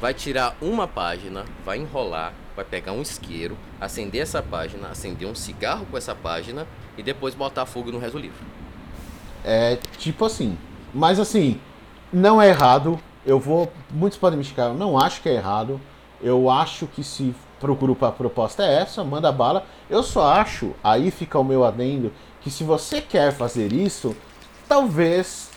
vai 0.00 0.12
tirar 0.12 0.56
uma 0.60 0.86
página, 0.86 1.44
vai 1.64 1.78
enrolar, 1.78 2.32
vai 2.54 2.64
pegar 2.64 2.92
um 2.92 3.02
isqueiro, 3.02 3.56
acender 3.80 4.22
essa 4.22 4.42
página, 4.42 4.88
acender 4.88 5.28
um 5.28 5.34
cigarro 5.34 5.86
com 5.90 5.96
essa 5.96 6.14
página 6.14 6.66
e 6.96 7.02
depois 7.02 7.34
botar 7.34 7.66
fogo 7.66 7.90
no 7.90 7.98
resto 7.98 8.14
do 8.14 8.22
livro. 8.22 8.44
É 9.44 9.78
tipo 9.98 10.24
assim. 10.24 10.58
Mas 10.92 11.20
assim, 11.20 11.60
não 12.12 12.40
é 12.40 12.48
errado. 12.48 12.98
Eu 13.24 13.38
vou. 13.40 13.72
Muitos 13.90 14.18
podem 14.18 14.38
me 14.38 14.44
xingar, 14.44 14.66
eu 14.66 14.74
não 14.74 14.98
acho 14.98 15.20
que 15.20 15.28
é 15.28 15.34
errado. 15.34 15.80
Eu 16.22 16.48
acho 16.50 16.86
que 16.86 17.04
se 17.04 17.34
pro 17.60 17.74
grupo 17.74 18.04
a 18.04 18.12
proposta 18.12 18.62
é 18.62 18.82
essa, 18.82 19.04
manda 19.04 19.30
bala. 19.32 19.66
Eu 19.88 20.02
só 20.02 20.32
acho, 20.32 20.74
aí 20.82 21.10
fica 21.10 21.38
o 21.38 21.44
meu 21.44 21.64
adendo, 21.64 22.12
que 22.40 22.50
se 22.50 22.64
você 22.64 23.00
quer 23.00 23.32
fazer 23.32 23.72
isso, 23.72 24.16
talvez 24.68 25.50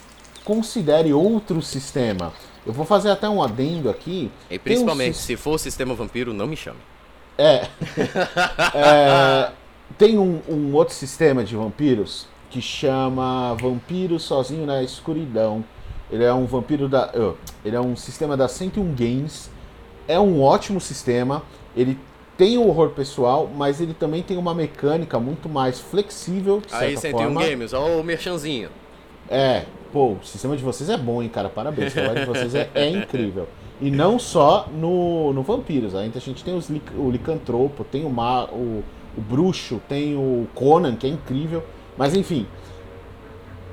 considere 0.44 1.14
outro 1.14 1.62
sistema. 1.62 2.34
Eu 2.70 2.74
vou 2.74 2.86
fazer 2.86 3.10
até 3.10 3.28
um 3.28 3.42
adendo 3.42 3.90
aqui. 3.90 4.30
E 4.48 4.56
um 4.58 4.60
principalmente, 4.60 5.18
sis- 5.18 5.26
se 5.26 5.36
for 5.36 5.56
o 5.56 5.58
sistema 5.58 5.96
vampiro, 5.96 6.32
não 6.36 6.46
me 6.46 6.56
chame. 6.56 6.78
É. 7.36 7.68
É, 8.76 9.52
tem 9.98 10.20
um, 10.20 10.40
um 10.48 10.76
outro 10.76 10.94
sistema 10.94 11.44
de 11.44 11.56
vampiros 11.56 12.28
que 12.52 12.62
chama 12.62 13.56
Vampiro 13.56 14.20
Sozinho 14.20 14.68
na 14.68 14.84
Escuridão. 14.84 15.66
Ele 16.12 16.24
é 16.24 16.32
um 16.32 16.46
vampiro 16.46 16.88
da. 16.88 17.12
ele 17.66 17.76
é 17.76 17.82
um 17.82 17.96
sistema 17.96 18.38
da 18.38 18.48
101 18.48 18.94
Games. 18.94 19.50
É 20.08 20.20
um 20.20 20.40
ótimo 20.40 20.80
sistema. 20.80 21.42
Ele 21.76 21.98
tem 22.38 22.56
o 22.60 22.68
horror 22.68 22.90
pessoal, 22.90 23.50
mas 23.52 23.82
ele 23.82 23.96
também 23.96 24.22
tem 24.22 24.38
uma 24.38 24.54
mecânica 24.54 25.20
muito 25.20 25.50
mais 25.50 25.80
flexível, 25.80 26.62
de 26.62 26.72
Aí 26.76 26.96
você 26.96 27.08
tem 27.12 27.16
um 27.16 27.34
forma. 27.34 27.44
games, 27.44 27.74
ó 27.74 28.00
o 28.00 28.04
merchanzinho. 28.04 28.70
É, 29.28 29.66
pô, 29.92 30.14
o 30.14 30.20
sistema 30.24 30.56
de 30.56 30.64
vocês 30.64 30.90
é 30.90 30.98
bom, 30.98 31.22
hein, 31.22 31.30
cara? 31.30 31.50
Parabéns. 31.50 31.92
O 31.92 31.96
trabalho 31.96 32.20
de 32.22 32.26
vocês 32.26 32.56
é, 32.56 32.70
é 32.74 32.90
incrível. 32.90 33.48
E 33.82 33.90
não 33.90 34.20
só 34.20 34.68
no, 34.74 35.32
no 35.34 35.42
Vampiros. 35.42 35.96
Ainda 35.96 36.18
a 36.18 36.22
gente 36.22 36.44
tem 36.44 36.56
os, 36.56 36.70
o 36.70 37.10
Licantropo, 37.10 37.84
tem 37.84 38.06
o, 38.06 38.10
Ma, 38.10 38.46
o, 38.46 38.84
o 39.18 39.22
Bruxo, 39.22 39.82
tem 39.88 40.16
o 40.16 40.48
Conan, 40.54 40.96
que 40.96 41.08
é 41.08 41.10
incrível. 41.10 41.64
Mas 41.98 42.16
enfim. 42.16 42.46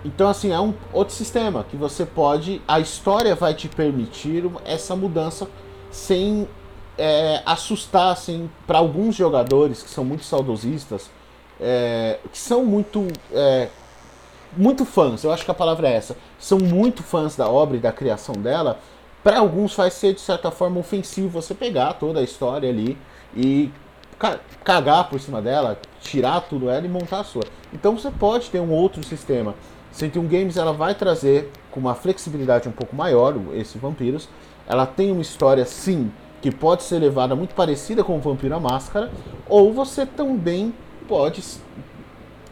Então, 0.04 0.28
assim, 0.28 0.52
é 0.52 0.60
um 0.60 0.72
outro 0.92 1.14
sistema 1.14 1.64
que 1.68 1.76
você 1.76 2.06
pode. 2.06 2.62
A 2.68 2.78
história 2.78 3.34
vai 3.34 3.54
te 3.54 3.68
permitir 3.68 4.44
essa 4.64 4.94
mudança 4.94 5.48
sem 5.90 6.46
é, 6.96 7.42
assustar, 7.44 8.12
assim, 8.12 8.48
para 8.66 8.78
alguns 8.78 9.16
jogadores 9.16 9.82
que 9.82 9.90
são 9.90 10.04
muito 10.04 10.24
saudosistas, 10.24 11.10
é, 11.60 12.20
que 12.30 12.38
são 12.38 12.64
muito. 12.64 13.08
é, 13.32 13.68
muito 14.56 14.84
fãs, 14.84 15.24
eu 15.24 15.32
acho 15.32 15.44
que 15.44 15.50
a 15.50 15.54
palavra 15.54 15.88
é 15.88 15.94
essa, 15.94 16.16
são 16.38 16.58
muito 16.58 17.02
fãs 17.02 17.36
da 17.36 17.48
obra 17.48 17.76
e 17.76 17.80
da 17.80 17.92
criação 17.92 18.34
dela, 18.34 18.78
para 19.22 19.38
alguns 19.38 19.74
vai 19.74 19.90
ser 19.90 20.14
de 20.14 20.20
certa 20.20 20.50
forma 20.50 20.78
ofensivo 20.78 21.28
você 21.28 21.54
pegar 21.54 21.94
toda 21.94 22.20
a 22.20 22.22
história 22.22 22.68
ali 22.68 22.96
e 23.34 23.70
ca- 24.18 24.38
cagar 24.62 25.08
por 25.08 25.18
cima 25.20 25.42
dela, 25.42 25.78
tirar 26.00 26.40
tudo 26.42 26.70
ela 26.70 26.86
e 26.86 26.88
montar 26.88 27.20
a 27.20 27.24
sua. 27.24 27.42
Então 27.72 27.98
você 27.98 28.10
pode 28.10 28.50
ter 28.50 28.60
um 28.60 28.70
outro 28.70 29.02
sistema. 29.02 29.54
101 29.90 30.26
Games 30.28 30.56
ela 30.56 30.72
vai 30.72 30.94
trazer 30.94 31.50
com 31.70 31.80
uma 31.80 31.94
flexibilidade 31.94 32.68
um 32.68 32.72
pouco 32.72 32.94
maior 32.94 33.34
esse 33.54 33.78
Vampiros. 33.78 34.28
Ela 34.68 34.86
tem 34.86 35.10
uma 35.10 35.22
história 35.22 35.64
sim 35.64 36.12
que 36.40 36.50
pode 36.50 36.84
ser 36.84 36.98
levada 36.98 37.34
muito 37.34 37.54
parecida 37.54 38.04
com 38.04 38.16
o 38.16 38.20
Vampiro 38.20 38.54
à 38.54 38.60
Máscara, 38.60 39.10
ou 39.48 39.72
você 39.72 40.06
também 40.06 40.72
pode 41.08 41.42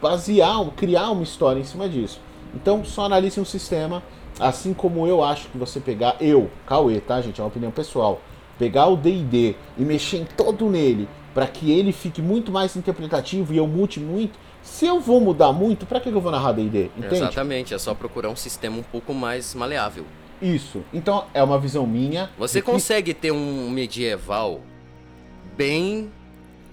basear, 0.01 0.63
criar 0.75 1.09
uma 1.11 1.23
história 1.23 1.59
em 1.59 1.63
cima 1.63 1.87
disso. 1.89 2.19
Então 2.53 2.83
só 2.85 3.05
analise 3.05 3.39
um 3.39 3.45
sistema, 3.45 4.01
assim 4.39 4.73
como 4.73 5.05
eu 5.07 5.23
acho 5.23 5.47
que 5.49 5.57
você 5.57 5.79
pegar, 5.79 6.15
eu, 6.19 6.49
Cauê, 6.65 6.99
tá 6.99 7.21
gente, 7.21 7.39
é 7.39 7.43
uma 7.43 7.49
opinião 7.49 7.71
pessoal, 7.71 8.21
pegar 8.57 8.87
o 8.87 8.95
D&D 8.95 9.55
e 9.77 9.83
mexer 9.83 10.17
em 10.17 10.25
todo 10.25 10.69
nele, 10.69 11.07
para 11.33 11.45
que 11.47 11.71
ele 11.71 11.91
fique 11.91 12.21
muito 12.21 12.51
mais 12.51 12.75
interpretativo 12.75 13.53
e 13.53 13.57
eu 13.57 13.67
mude 13.67 13.99
muito, 13.99 14.39
se 14.63 14.85
eu 14.85 14.99
vou 14.99 15.19
mudar 15.19 15.51
muito, 15.51 15.85
para 15.85 15.99
que 15.99 16.09
eu 16.09 16.21
vou 16.21 16.31
narrar 16.31 16.53
D&D? 16.53 16.85
Entende? 16.97 17.15
Exatamente, 17.15 17.73
é 17.73 17.77
só 17.77 17.93
procurar 17.93 18.29
um 18.29 18.35
sistema 18.35 18.77
um 18.77 18.83
pouco 18.83 19.13
mais 19.13 19.53
maleável. 19.53 20.05
Isso. 20.41 20.81
Então 20.93 21.25
é 21.33 21.41
uma 21.43 21.59
visão 21.59 21.85
minha. 21.85 22.29
Você 22.37 22.61
que- 22.61 22.71
consegue 22.71 23.13
ter 23.13 23.31
um 23.31 23.69
medieval 23.69 24.59
bem 25.57 26.11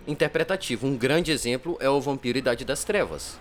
interpretativo. 0.06 0.86
Um 0.86 0.96
grande 0.96 1.30
exemplo 1.30 1.76
é 1.80 1.88
o 1.88 2.00
Vampiro 2.00 2.38
Idade 2.38 2.64
das 2.64 2.84
Trevas. 2.84 3.38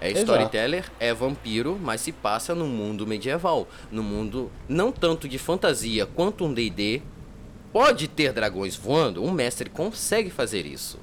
É 0.00 0.10
Exato. 0.10 0.22
storyteller, 0.22 0.90
é 0.98 1.14
vampiro, 1.14 1.78
mas 1.80 2.00
se 2.00 2.10
passa 2.10 2.56
no 2.56 2.66
mundo 2.66 3.06
medieval, 3.06 3.68
no 3.88 4.02
mundo 4.02 4.50
não 4.68 4.90
tanto 4.90 5.28
de 5.28 5.38
fantasia 5.38 6.06
quanto 6.06 6.44
um 6.44 6.52
D&D. 6.52 7.00
Pode 7.72 8.08
ter 8.08 8.32
dragões 8.32 8.74
voando, 8.74 9.22
um 9.22 9.30
mestre 9.30 9.70
consegue 9.70 10.28
fazer 10.28 10.66
isso. 10.66 10.98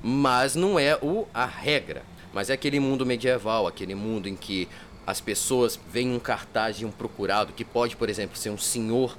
Mas 0.00 0.54
não 0.54 0.78
é 0.78 0.96
o 1.02 1.26
a 1.34 1.44
regra. 1.44 2.04
Mas 2.32 2.50
é 2.50 2.52
aquele 2.52 2.78
mundo 2.78 3.04
medieval, 3.04 3.66
aquele 3.66 3.96
mundo 3.96 4.28
em 4.28 4.36
que 4.36 4.68
as 5.04 5.20
pessoas 5.20 5.80
veem 5.90 6.14
um 6.14 6.20
cartaz 6.20 6.76
de 6.76 6.86
um 6.86 6.92
procurado 6.92 7.52
que 7.52 7.64
pode, 7.64 7.96
por 7.96 8.08
exemplo, 8.08 8.36
ser 8.36 8.50
um 8.50 8.58
senhor 8.58 9.18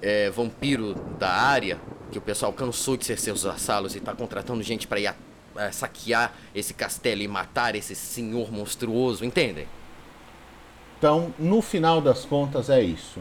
é, 0.00 0.30
vampiro 0.30 0.94
da 1.18 1.30
área, 1.30 1.78
que 2.10 2.18
o 2.18 2.22
pessoal 2.22 2.52
cansou 2.52 2.96
de 2.96 3.04
ser 3.04 3.18
seus 3.18 3.42
vassalos 3.42 3.94
e 3.94 3.98
está 3.98 4.14
contratando 4.14 4.62
gente 4.62 4.86
para 4.86 5.00
ir 5.00 5.08
a- 5.08 5.14
a 5.56 5.72
saquear 5.72 6.32
esse 6.54 6.72
castelo 6.72 7.22
e 7.22 7.28
matar 7.28 7.74
esse 7.74 7.94
senhor 7.94 8.52
monstruoso, 8.52 9.24
entendem? 9.24 9.66
Então, 10.98 11.32
no 11.38 11.60
final 11.62 12.00
das 12.00 12.24
contas, 12.24 12.70
é 12.70 12.80
isso. 12.80 13.20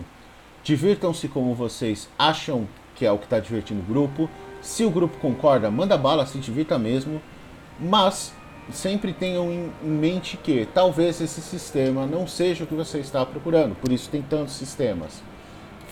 Divirtam-se 0.63 1.27
como 1.27 1.53
vocês 1.53 2.09
acham 2.17 2.67
que 2.95 3.05
é 3.05 3.11
o 3.11 3.17
que 3.17 3.25
está 3.25 3.39
divertindo 3.39 3.81
o 3.81 3.85
grupo. 3.85 4.29
Se 4.61 4.83
o 4.83 4.89
grupo 4.89 5.17
concorda, 5.17 5.69
manda 5.69 5.97
bala, 5.97 6.25
se 6.25 6.39
divirta 6.39 6.79
mesmo. 6.79 7.21
Mas 7.79 8.33
sempre 8.71 9.13
tenham 9.13 9.51
em 9.51 9.71
mente 9.87 10.35
que 10.35 10.67
talvez 10.73 11.21
esse 11.21 11.41
sistema 11.41 12.05
não 12.07 12.25
seja 12.27 12.63
o 12.63 12.67
que 12.67 12.73
você 12.73 12.99
está 12.99 13.23
procurando. 13.25 13.75
Por 13.75 13.91
isso 13.91 14.09
tem 14.09 14.21
tantos 14.21 14.55
sistemas. 14.55 15.21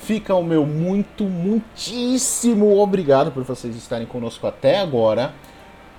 Fica 0.05 0.35
o 0.35 0.43
meu 0.43 0.67
muito, 0.67 1.23
muitíssimo 1.23 2.77
obrigado 2.79 3.31
por 3.31 3.43
vocês 3.43 3.75
estarem 3.75 4.05
conosco 4.05 4.45
até 4.45 4.79
agora. 4.79 5.33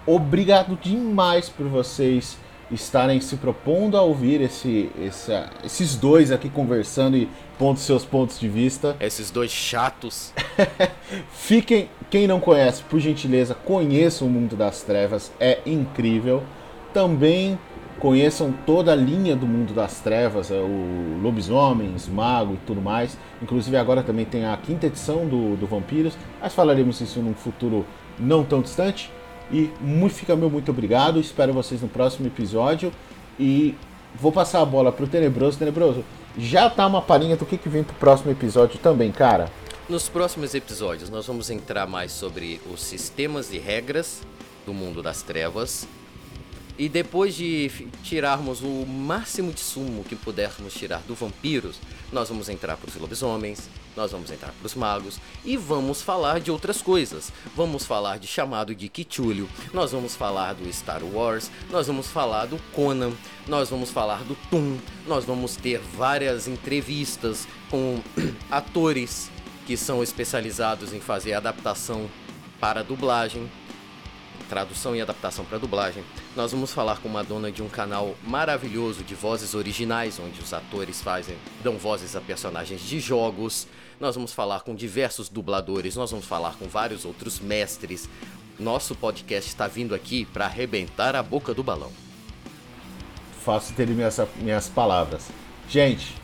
Obrigado 0.07 0.79
demais 0.81 1.49
por 1.49 1.67
vocês 1.67 2.39
estarem 2.71 3.21
se 3.21 3.37
propondo 3.37 3.97
a 3.97 4.03
ouvir 4.03 4.41
esse, 4.41 4.91
esse- 5.03 5.33
esses 5.65 5.97
dois 5.97 6.31
aqui 6.31 6.49
conversando 6.49 7.17
e 7.17 7.29
pondo 7.59 7.81
seus 7.81 8.05
pontos 8.05 8.39
de 8.39 8.49
vista. 8.49 8.97
Esses 9.01 9.31
dois 9.33 9.51
chatos. 9.51 10.33
Fiquem, 11.33 11.89
quem 12.09 12.29
não 12.29 12.39
conhece, 12.39 12.83
por 12.85 13.01
gentileza, 13.01 13.55
conheçam 13.55 14.29
o 14.29 14.31
Mundo 14.31 14.55
das 14.55 14.83
Trevas, 14.83 15.33
é 15.41 15.59
incrível. 15.67 16.45
Também 16.95 17.59
conheçam 18.07 18.55
toda 18.65 18.93
a 18.93 18.95
linha 18.95 19.35
do 19.35 19.49
Mundo 19.49 19.75
das 19.75 19.99
Trevas, 19.99 20.53
é 20.53 20.61
o 20.61 21.19
Lobisomens, 21.21 22.07
Mago 22.07 22.55
e 22.55 22.57
tudo 22.65 22.81
mais. 22.81 23.19
Inclusive 23.43 23.77
agora 23.77 24.01
também 24.01 24.25
tem 24.25 24.47
a 24.47 24.57
quinta 24.57 24.87
edição 24.87 25.27
do, 25.27 25.57
do 25.57 25.67
Vampiros, 25.67 26.17
mas 26.41 26.55
falaremos 26.55 27.01
isso 27.01 27.19
num 27.19 27.35
futuro 27.35 27.85
não 28.17 28.45
tão 28.45 28.63
distante. 28.63 29.11
E 29.51 29.73
muito, 29.81 30.15
fica 30.15 30.37
meu 30.37 30.49
muito 30.49 30.71
obrigado, 30.71 31.19
espero 31.19 31.53
vocês 31.53 31.83
no 31.83 31.89
próximo 31.89 32.29
episódio. 32.29 32.93
E 33.41 33.75
vou 34.15 34.31
passar 34.31 34.63
a 34.63 34.65
bola 34.65 34.93
pro 34.93 35.09
Tenebroso. 35.09 35.59
Tenebroso, 35.59 36.05
já 36.39 36.71
tá 36.71 36.87
uma 36.87 37.03
palhinha 37.03 37.37
do 37.37 37.45
que, 37.45 37.59
que 37.59 37.69
vem 37.69 37.83
pro 37.83 37.97
próximo 37.97 38.31
episódio 38.31 38.79
também, 38.79 39.11
cara. 39.11 39.51
Nos 39.89 40.09
próximos 40.09 40.55
episódios, 40.55 41.11
nós 41.11 41.27
vamos 41.27 41.51
entrar 41.51 41.89
mais 41.89 42.13
sobre 42.13 42.61
os 42.73 42.85
sistemas 42.85 43.53
e 43.53 43.59
regras 43.59 44.23
do 44.65 44.73
mundo 44.73 45.03
das 45.03 45.23
trevas. 45.23 45.89
E 46.79 46.91
depois 46.91 47.35
de 47.35 47.71
tirarmos 48.03 48.61
o 48.61 48.85
máximo 48.87 49.51
de 49.51 49.61
sumo 49.61 50.05
que 50.05 50.15
pudermos 50.15 50.75
tirar 50.75 51.01
do 51.01 51.15
vampiros, 51.15 51.79
nós 52.13 52.29
vamos 52.29 52.51
entrar 52.51 52.77
para 52.77 52.89
os 52.89 52.97
lobisomens, 52.97 53.71
nós 53.97 54.13
vamos 54.13 54.31
entrar 54.31 54.53
para 54.53 54.67
os 54.67 54.75
magos 54.75 55.19
e 55.43 55.57
vamos 55.57 56.03
falar 56.03 56.39
de 56.39 56.51
outras 56.51 56.83
coisas. 56.83 57.33
Vamos 57.55 57.87
falar 57.87 58.19
de 58.19 58.27
chamado 58.27 58.75
de 58.75 58.91
Kichulio, 58.91 59.49
nós 59.73 59.93
vamos 59.93 60.15
falar 60.15 60.53
do 60.53 60.71
Star 60.71 61.03
Wars, 61.03 61.51
nós 61.71 61.87
vamos 61.87 62.09
falar 62.09 62.45
do 62.45 62.59
Conan, 62.73 63.13
nós 63.49 63.71
vamos 63.71 63.91
falar 63.91 64.23
do 64.25 64.37
Toon, 64.51 64.77
nós 65.07 65.25
vamos 65.25 65.57
ter 65.57 65.79
várias 65.79 66.47
entrevistas 66.47 67.49
com 67.71 68.03
atores 68.51 69.31
que 69.67 69.79
são 69.79 70.03
especializados 70.03 70.93
em 70.93 71.01
fazer 71.01 71.33
adaptação 71.33 72.09
para 72.61 72.85
dublagem 72.85 73.51
tradução 74.49 74.95
e 74.97 75.01
adaptação 75.01 75.45
para 75.45 75.59
dublagem. 75.59 76.03
Nós 76.35 76.53
vamos 76.53 76.73
falar 76.73 76.99
com 76.99 77.09
uma 77.09 77.23
dona 77.25 77.51
de 77.53 77.63
um 77.63 77.69
canal 77.69 78.15
maravilhoso 78.25 79.03
de 79.03 79.15
vozes 79.15 79.55
originais, 79.55 80.19
onde 80.19 80.41
os 80.41 80.53
atores 80.53 81.03
fazem, 81.03 81.37
dão 81.63 81.77
vozes 81.77 82.15
a 82.17 82.21
personagens 82.21 82.81
de 82.81 83.01
jogos. 83.01 83.67
Nós 84.01 84.15
vamos 84.15 84.33
falar 84.33 84.61
com 84.61 84.75
diversos 84.75 85.29
dubladores, 85.29 85.97
nós 85.97 86.11
vamos 86.11 86.27
falar 86.27 86.55
com 86.57 86.67
vários 86.67 87.05
outros 87.05 87.41
mestres. 87.41 88.09
Nosso 88.59 88.95
podcast 88.95 89.49
está 89.49 89.67
vindo 89.67 89.95
aqui 89.95 90.25
para 90.27 90.47
arrebentar 90.47 91.15
a 91.17 91.23
boca 91.23 91.53
do 91.53 91.63
balão. 91.63 91.93
faço 93.45 93.73
ter 93.75 93.87
minhas, 93.89 94.21
minhas 94.37 94.69
palavras. 94.69 95.29
Gente, 95.69 96.15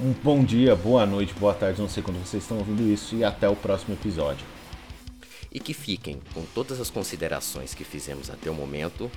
Um 0.00 0.12
bom 0.24 0.42
dia, 0.42 0.74
boa 0.74 1.04
noite, 1.04 1.34
boa 1.34 1.52
tarde, 1.52 1.80
não 1.80 1.88
sei 1.88 2.02
quando 2.02 2.16
vocês 2.24 2.42
estão 2.42 2.56
ouvindo 2.58 2.82
isso 2.90 3.14
e 3.14 3.22
até 3.22 3.46
o 3.48 3.54
próximo 3.54 3.94
episódio. 3.94 4.44
E 5.52 5.60
que 5.60 5.74
fiquem 5.74 6.20
com 6.32 6.44
todas 6.54 6.80
as 6.80 6.88
considerações 6.88 7.74
que 7.74 7.84
fizemos 7.84 8.30
até 8.30 8.50
o 8.50 8.54
momento 8.54 9.10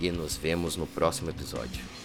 e 0.00 0.10
nos 0.10 0.36
vemos 0.36 0.74
no 0.74 0.86
próximo 0.86 1.28
episódio. 1.28 2.01